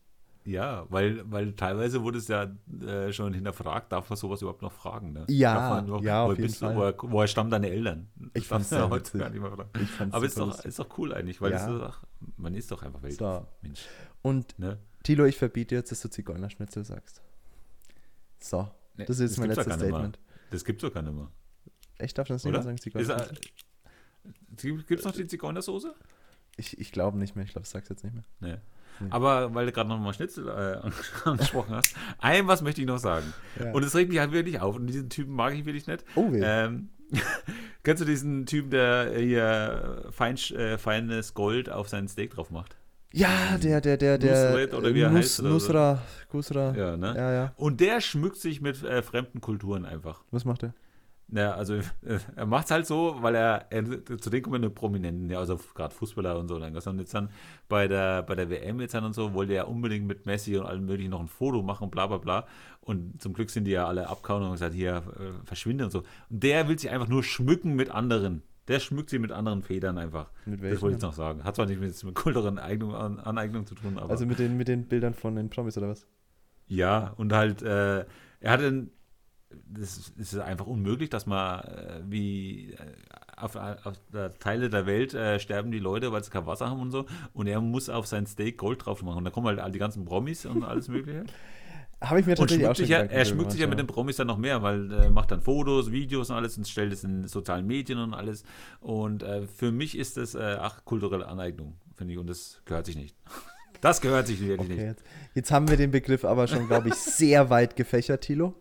Ja, 0.47 0.85
weil, 0.91 1.23
weil 1.31 1.55
teilweise 1.55 2.03
wurde 2.03 2.19
es 2.19 2.29
ja 2.29 2.53
äh, 2.87 3.13
schon 3.13 3.33
hinterfragt, 3.33 3.93
darf 3.93 4.11
man 4.11 4.17
sowas 4.19 4.43
überhaupt 4.43 4.61
noch 4.61 4.73
fragen? 4.73 5.13
Ne? 5.15 5.25
Ja, 5.29 5.81
noch, 5.81 6.03
ja, 6.03 6.23
auf 6.23 6.29
woher 6.29 6.37
jeden 6.37 6.47
bist 6.49 6.61
du, 6.61 6.67
Fall. 6.67 6.77
woher, 6.77 6.95
woher 7.01 7.27
stammen 7.29 7.51
deine 7.51 7.71
Eltern? 7.71 8.09
Ich 8.35 8.47
Das 8.47 8.49
darf 8.49 8.51
man 8.51 8.63
sehr 8.81 8.91
heute 8.91 9.19
gar 9.19 9.31
nicht 9.31 9.41
mehr 9.41 9.51
fragen. 9.51 9.71
Ich 9.83 9.91
fand's 9.91 10.15
Aber 10.15 10.27
ist 10.27 10.35
super 10.35 10.51
doch, 10.51 10.65
ist 10.67 10.79
doch 10.79 10.99
cool 10.99 11.15
eigentlich, 11.15 11.41
weil 11.41 11.53
Ja. 11.53 11.57
es 11.57 11.63
ist 11.73 11.81
doch, 11.81 12.05
man 12.37 12.55
ist 12.55 12.71
doch 12.71 12.83
einfach 12.83 13.03
Welt. 13.03 13.15
So. 13.19 13.47
Mensch. 13.63 13.87
Und 14.21 14.59
Ne? 14.59 14.79
Tilo, 15.03 15.25
ich 15.25 15.37
verbiete 15.39 15.75
jetzt, 15.77 15.91
dass 15.93 16.01
du 16.03 16.11
Zigeunerschnitzel 16.11 16.85
sagst. 16.85 17.23
So, 18.41 18.69
Ne, 18.97 19.07
das 19.07 19.19
ist 19.19 19.31
jetzt 19.31 19.39
mein 19.39 19.49
letztes. 19.49 19.75
Statement. 19.75 20.19
Das 20.51 20.65
gibt's 20.65 20.83
doch 20.83 20.93
gar 20.93 21.03
nicht 21.03 21.15
mehr. 21.15 21.29
Ich 21.99 22.13
darf 22.15 22.29
das 22.29 22.45
nicht 22.45 22.51
Oder? 22.51 22.59
mehr 22.59 22.65
sagen, 22.65 22.77
Ist, 22.77 22.83
Zigeunerschnitzel? 22.83 23.39
äh, 24.57 24.83
Gibt 24.87 25.01
es 25.01 25.05
noch 25.05 25.13
die 25.13 25.27
Zigeunersoße? 25.27 25.95
Ich, 26.57 26.79
ich 26.79 26.93
glaube 26.93 27.19
nicht 27.19 27.35
mehr, 27.35 27.45
ich 27.45 27.51
glaube, 27.53 27.65
ich 27.65 27.71
sag's 27.71 27.89
jetzt 27.89 28.05
nicht 28.05 28.15
mehr. 28.15 28.25
Nee. 28.41 28.57
Nee. 29.01 29.09
Aber 29.11 29.55
weil 29.55 29.67
du 29.67 29.73
gerade 29.73 29.89
nochmal 29.89 30.15
Schnitzel 30.15 30.49
äh, 30.49 31.29
angesprochen 31.29 31.75
hast, 31.75 31.97
ein 32.19 32.47
was 32.47 32.63
möchte 32.63 32.81
ich 32.81 32.87
noch 32.87 32.99
sagen. 32.99 33.33
Ja. 33.59 33.73
Und 33.73 33.83
es 33.85 33.95
regt 33.95 34.11
mich 34.11 34.19
halt 34.19 34.33
wirklich 34.33 34.61
auf. 34.61 34.77
Und 34.77 34.87
diesen 34.87 35.11
Typen 35.11 35.35
mag 35.35 35.55
ich 35.55 35.65
wirklich 35.65 35.87
nicht. 35.87 36.05
Oh 36.15 36.33
weh. 36.33 36.41
Ähm, 36.43 36.91
kennst 37.83 38.03
du 38.03 38.07
diesen 38.07 38.47
Typen, 38.47 38.71
der 38.71 39.13
hier 39.17 40.05
fein, 40.11 40.37
äh, 40.37 40.79
feines 40.79 41.35
Gold 41.35 41.71
auf 41.71 41.89
sein 41.89 42.09
Steak 42.09 42.31
drauf 42.31 42.51
macht? 42.51 42.77
ja, 43.15 43.57
der, 43.63 43.81
der, 43.81 43.97
der, 43.97 44.19
der. 44.19 44.51
Nusret 44.51 44.75
oder 44.75 44.93
wie 44.93 45.01
er 45.01 45.11
Nus, 45.11 45.19
heißt 45.19 45.41
oder 45.41 45.49
so. 45.49 45.55
Nusra, 45.55 46.03
Kusra. 46.29 46.75
Ja, 46.77 46.97
ne? 46.97 47.15
Ja, 47.17 47.33
ja. 47.33 47.53
Und 47.57 47.81
der 47.81 48.01
schmückt 48.01 48.39
sich 48.39 48.61
mit 48.61 48.83
äh, 48.83 49.03
fremden 49.03 49.41
Kulturen 49.41 49.85
einfach. 49.85 50.25
Was 50.33 50.45
macht 50.45 50.65
er? 50.65 50.75
Ja, 51.35 51.55
also 51.55 51.75
äh, 51.75 51.83
er 52.37 52.47
macht 52.47 52.67
es 52.67 52.71
halt 52.71 52.87
so, 52.87 53.17
weil 53.21 53.35
er, 53.35 53.67
er 53.71 53.85
zu 54.21 54.31
denen 54.31 54.45
kommen 54.45 54.73
Prominenten, 54.73 55.29
ja, 55.29 55.41
also 55.41 55.59
gerade 55.75 55.93
Fußballer 55.93 56.39
und 56.39 56.47
so. 56.47 56.61
Dann, 56.61 56.77
und 56.77 56.99
jetzt 57.01 57.13
dann 57.13 57.29
bei 57.69 57.89
der, 57.89 58.23
bei 58.23 58.37
der 58.37 58.51
WM 58.51 58.81
jetzt 58.81 58.95
dann 58.95 59.05
und 59.05 59.15
so, 59.15 59.35
wollte 59.35 59.53
er 59.53 59.67
unbedingt 59.67 60.07
mit 60.07 60.27
Messi 60.27 60.57
und 60.57 60.65
allem 60.65 60.87
möglichen 60.87 61.11
noch 61.11 61.21
ein 61.21 61.27
Foto 61.27 61.63
machen, 61.63 61.91
bla 61.91 62.07
bla 62.07 62.19
bla. 62.19 62.47
Und 62.81 63.21
zum 63.21 63.33
Glück 63.33 63.51
sind 63.51 63.65
die 63.65 63.73
ja 63.73 63.89
alle 63.89 64.09
abgehauen 64.09 64.45
und 64.45 64.53
gesagt, 64.53 64.75
hier, 64.75 65.03
äh, 65.19 65.45
verschwinde 65.45 65.85
und 65.85 65.91
so. 65.91 66.05
Und 66.31 66.43
der 66.45 66.69
will 66.69 66.79
sich 66.79 66.91
einfach 66.91 67.09
nur 67.09 67.25
schmücken 67.25 67.75
mit 67.75 67.91
anderen. 67.91 68.43
Der 68.69 68.79
schmückt 68.79 69.11
sich 69.11 69.19
mit 69.19 69.33
anderen 69.33 69.63
Federn 69.63 69.99
einfach. 69.99 70.31
Mit 70.47 70.63
Das 70.63 70.81
wollte 70.83 70.97
ich 70.97 71.03
noch 71.03 71.13
sagen. 71.15 71.43
Hat 71.43 71.57
zwar 71.57 71.67
nicht 71.67 71.81
mit, 71.81 72.05
mit 72.05 72.15
kulturellen 72.15 72.61
Eignung, 72.61 72.95
An, 72.95 73.19
Aneignung 73.19 73.67
zu 73.67 73.75
tun, 73.75 73.99
aber. 73.99 74.11
Also 74.11 74.25
mit 74.25 74.39
den, 74.39 74.57
mit 74.57 74.69
den 74.69 74.87
Bildern 74.87 75.15
von 75.15 75.35
den 75.35 75.51
Promis 75.51 75.77
oder 75.77 75.89
was? 75.89 76.07
Ja, 76.67 77.13
und 77.17 77.33
halt, 77.33 77.61
äh, 77.63 78.05
er 78.41 78.51
hat 78.51 78.61
einen, 78.61 78.91
das 79.69 80.13
ist- 80.17 80.39
einfach 80.39 80.67
unmöglich, 80.67 81.11
dass 81.11 81.27
man 81.27 81.61
äh, 81.61 82.01
wie 82.07 82.73
äh, 82.73 82.77
auf, 83.37 83.57
auf 83.57 83.95
der 84.13 84.33
Teile 84.39 84.71
der 84.71 84.87
Welt 84.87 85.13
äh, 85.15 85.39
sterben 85.41 85.71
die 85.73 85.79
Leute, 85.81 86.13
weil 86.13 86.23
sie 86.23 86.31
kein 86.31 86.47
Wasser 86.47 86.71
haben 86.71 86.81
und 86.81 86.91
so. 86.91 87.07
Und 87.33 87.47
er 87.47 87.61
muss 87.61 87.89
auf 87.89 88.07
sein 88.07 88.27
Steak 88.27 88.59
Gold 88.59 88.85
drauf 88.87 89.03
machen. 89.03 89.19
Und 89.19 89.25
da 89.25 89.31
kommen 89.31 89.47
halt 89.49 89.59
all 89.59 89.73
die 89.73 89.79
ganzen 89.79 90.05
Promis 90.05 90.47
und 90.47 90.63
alles 90.65 90.89
Mögliche. 90.89 91.25
Habe 92.01 92.21
ich 92.21 92.27
mir 92.27 92.35
tatsächlich 92.35 92.67
auch 92.69 92.77
schon 92.77 92.87
ja, 92.87 92.99
er 92.99 93.25
schmückt 93.25 93.53
sich 93.53 93.61
ja 93.61 93.67
mit 93.67 93.79
den 93.79 93.87
Promis 93.87 94.17
dann 94.17 94.27
noch 94.27 94.37
mehr, 94.37 94.63
weil 94.63 94.93
er 94.93 95.11
macht 95.11 95.31
dann 95.31 95.41
Fotos, 95.41 95.91
Videos 95.91 96.29
und 96.29 96.37
alles 96.37 96.59
und 96.59 96.69
stellt 96.69 96.93
es 96.93 97.03
in 97.03 97.27
sozialen 97.29 97.67
Medien 97.67 97.99
und 97.99 98.13
alles. 98.13 98.45
Und 98.81 99.23
äh, 99.23 99.47
für 99.47 99.73
mich 99.73 99.97
ist 99.97 100.17
das, 100.19 100.35
äh, 100.35 100.59
ach, 100.61 100.85
kulturelle 100.85 101.27
Aneignung, 101.27 101.77
finde 101.97 102.13
ich. 102.13 102.19
Und 102.19 102.29
das 102.29 102.61
gehört 102.67 102.87
sich 102.87 102.97
nicht. 102.97 103.17
Das 103.81 104.01
gehört 104.01 104.27
sich 104.27 104.41
wirklich 104.41 104.61
Okay, 104.61 104.69
nicht. 104.77 104.83
jetzt, 104.83 105.05
jetzt 105.35 105.51
haben 105.53 105.69
wir 105.69 105.77
den 105.77 105.91
Begriff 105.91 106.25
aber 106.25 106.47
schon, 106.47 106.69
glaube 106.69 106.89
ich, 106.89 106.95
sehr 106.95 107.51
weit 107.51 107.77
gefächert, 107.77 108.23
Thilo. 108.23 108.55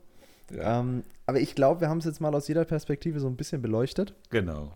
Ja. 0.52 0.80
Ähm, 0.80 1.04
aber 1.26 1.40
ich 1.40 1.56
glaube, 1.56 1.82
wir 1.82 1.90
haben 1.90 2.00
es 2.00 2.06
jetzt 2.06 2.22
mal 2.22 2.34
aus 2.36 2.48
jeder 2.48 2.66
Perspektive 2.66 3.20
so 3.20 3.28
ein 3.28 3.36
bisschen 3.36 3.62
beleuchtet. 3.62 4.14
Genau. 4.30 4.74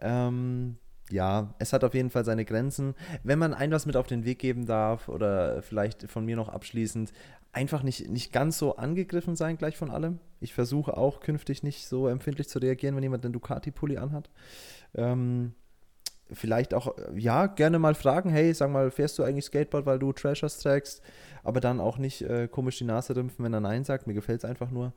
Ähm, 0.00 0.76
ja, 1.10 1.54
es 1.58 1.72
hat 1.72 1.84
auf 1.84 1.94
jeden 1.94 2.10
Fall 2.10 2.24
seine 2.24 2.44
Grenzen. 2.44 2.94
Wenn 3.22 3.38
man 3.38 3.54
ein 3.54 3.70
was 3.70 3.86
mit 3.86 3.96
auf 3.96 4.06
den 4.06 4.24
Weg 4.24 4.38
geben 4.38 4.66
darf 4.66 5.08
oder 5.08 5.62
vielleicht 5.62 6.10
von 6.10 6.24
mir 6.24 6.36
noch 6.36 6.48
abschließend, 6.48 7.12
einfach 7.52 7.82
nicht, 7.82 8.08
nicht 8.08 8.32
ganz 8.32 8.58
so 8.58 8.76
angegriffen 8.76 9.36
sein 9.36 9.56
gleich 9.56 9.76
von 9.76 9.90
allem. 9.90 10.18
Ich 10.40 10.54
versuche 10.54 10.96
auch 10.96 11.20
künftig 11.20 11.62
nicht 11.62 11.86
so 11.86 12.08
empfindlich 12.08 12.48
zu 12.48 12.58
reagieren, 12.58 12.96
wenn 12.96 13.02
jemand 13.02 13.24
einen 13.24 13.32
Ducati-Pulli 13.32 13.98
anhat. 13.98 14.30
Ähm, 14.94 15.54
vielleicht 16.32 16.74
auch, 16.74 16.94
ja, 17.14 17.46
gerne 17.46 17.78
mal 17.78 17.94
fragen, 17.94 18.30
hey, 18.30 18.52
sag 18.54 18.70
mal, 18.70 18.90
fährst 18.90 19.18
du 19.18 19.22
eigentlich 19.22 19.44
Skateboard, 19.44 19.86
weil 19.86 19.98
du 19.98 20.12
Trashers 20.12 20.58
trägst? 20.58 21.02
Aber 21.42 21.60
dann 21.60 21.80
auch 21.80 21.98
nicht 21.98 22.22
äh, 22.22 22.48
komisch 22.48 22.78
die 22.78 22.84
Nase 22.84 23.14
rümpfen, 23.14 23.44
wenn 23.44 23.52
er 23.52 23.60
Nein 23.60 23.84
sagt. 23.84 24.06
Mir 24.06 24.14
gefällt 24.14 24.42
es 24.42 24.48
einfach 24.48 24.70
nur. 24.70 24.92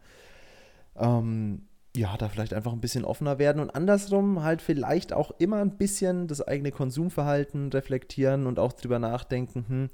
Ähm, 0.96 1.64
ja, 1.96 2.16
da 2.18 2.30
vielleicht 2.30 2.54
einfach 2.54 2.74
ein 2.74 2.82
bisschen 2.82 3.06
offener 3.06 3.40
werden 3.40 3.60
und 3.62 3.72
andersrum 3.72 4.44
halt 4.44 4.62
vielleicht 4.62 5.14
auch 5.14 5.32
immer 5.40 5.58
ein 5.58 5.78
bisschen 5.78 6.28
das 6.28 6.42
eigene 6.42 6.72
Konsumverhalten 6.72 7.70
reflektieren 7.72 8.46
und 8.46 8.60
auch 8.60 8.74
drüber 8.74 9.00
nachdenken, 9.00 9.66
hm, 9.68 9.88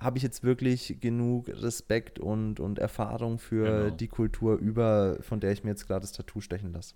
habe 0.00 0.18
ich 0.18 0.22
jetzt 0.24 0.42
wirklich 0.42 0.98
genug 1.00 1.48
Respekt 1.48 2.18
und, 2.18 2.60
und 2.60 2.78
Erfahrung 2.78 3.38
für 3.38 3.84
Genau. 3.84 3.96
die 3.96 4.08
Kultur 4.08 4.56
über, 4.58 5.18
von 5.20 5.40
der 5.40 5.52
ich 5.52 5.64
mir 5.64 5.70
jetzt 5.70 5.86
gerade 5.86 6.00
das 6.00 6.12
Tattoo 6.12 6.40
stechen 6.40 6.72
lasse. 6.72 6.94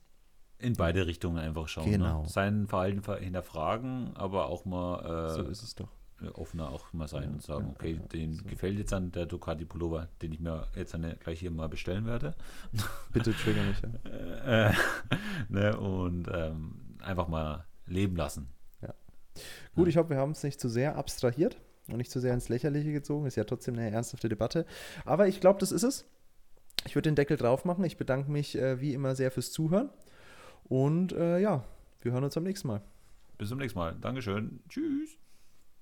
In 0.61 0.75
beide 0.75 1.07
Richtungen 1.07 1.39
einfach 1.39 1.69
schauen. 1.69 1.91
Genau. 1.91 2.23
Ne? 2.23 2.29
Sein 2.29 2.67
Verhalten 2.67 3.03
ver- 3.03 3.19
hinterfragen, 3.19 4.17
aber 4.17 4.47
auch 4.47 4.65
mal 4.65 5.29
äh, 5.31 5.35
so 5.35 5.43
ist 5.45 5.63
es 5.63 5.75
doch. 5.77 5.89
offener 6.35 6.71
auch 6.71 6.93
mal 6.93 7.07
sein 7.07 7.23
Ja, 7.25 7.29
und 7.31 7.43
sagen, 7.43 7.67
ja, 7.69 7.73
okay, 7.75 7.93
ja, 8.01 8.07
den 8.09 8.33
so. 8.33 8.45
gefällt 8.45 8.77
jetzt 8.79 8.91
dann 8.91 9.13
der 9.13 9.27
Ducati 9.27 9.65
Pullover, 9.65 10.09
den 10.21 10.33
ich 10.33 10.41
mir 10.41 10.67
jetzt 10.75 10.95
dann 10.95 11.15
gleich 11.21 11.39
hier 11.41 11.51
mal 11.53 11.69
bestellen 11.69 12.07
werde. 12.07 12.35
Bitte 13.13 13.33
trigger 13.35 13.63
mich. 13.63 13.81
Ja. 13.83 14.71
Äh, 14.71 14.73
ne? 15.49 15.79
Und 15.79 16.27
ähm, 16.33 16.97
einfach 17.03 17.29
mal 17.29 17.65
leben 17.87 18.17
lassen. 18.17 18.49
Gut, 19.77 19.87
ich 19.87 19.97
hoffe, 19.97 20.11
wir 20.11 20.17
haben 20.17 20.33
es 20.33 20.43
nicht 20.43 20.59
zu 20.61 20.69
sehr 20.69 20.97
abstrahiert 20.97 21.57
und 21.89 21.99
nicht 21.99 22.11
zu 22.11 22.19
sehr 22.19 22.35
ins 22.35 22.49
Lächerliche 22.49 22.91
gezogen. 22.93 23.25
Ist 23.27 23.37
ja 23.37 23.45
trotzdem 23.45 23.75
eine 23.75 23.89
ernsthafte 23.93 24.29
Debatte. 24.29 24.67
Aber 25.05 25.29
ich 25.29 25.41
glaube, 25.41 25.61
das 25.61 25.71
ist 25.71 25.85
es. 25.85 26.05
Ich 26.87 26.97
würde 26.97 27.09
den 27.09 27.15
Deckel 27.15 27.37
drauf 27.37 27.65
machen. 27.65 27.85
Ich 27.85 27.97
bedanke 27.97 28.33
mich 28.33 28.59
äh, 28.59 28.81
wie 28.81 28.93
immer 28.95 29.15
sehr 29.15 29.31
fürs 29.31 29.53
Zuhören. 29.53 29.91
Und 30.69 31.13
äh, 31.13 31.39
ja, 31.39 31.65
wir 32.03 32.13
hören 32.13 32.25
uns 32.25 32.37
am 32.37 32.45
nächsten 32.45 32.69
Mal. 32.69 32.83
Bis 33.39 33.49
zum 33.49 33.59
nächsten 33.59 33.79
Mal. 33.79 33.97
Dankeschön. 34.01 34.61
Tschüss. 34.69 35.19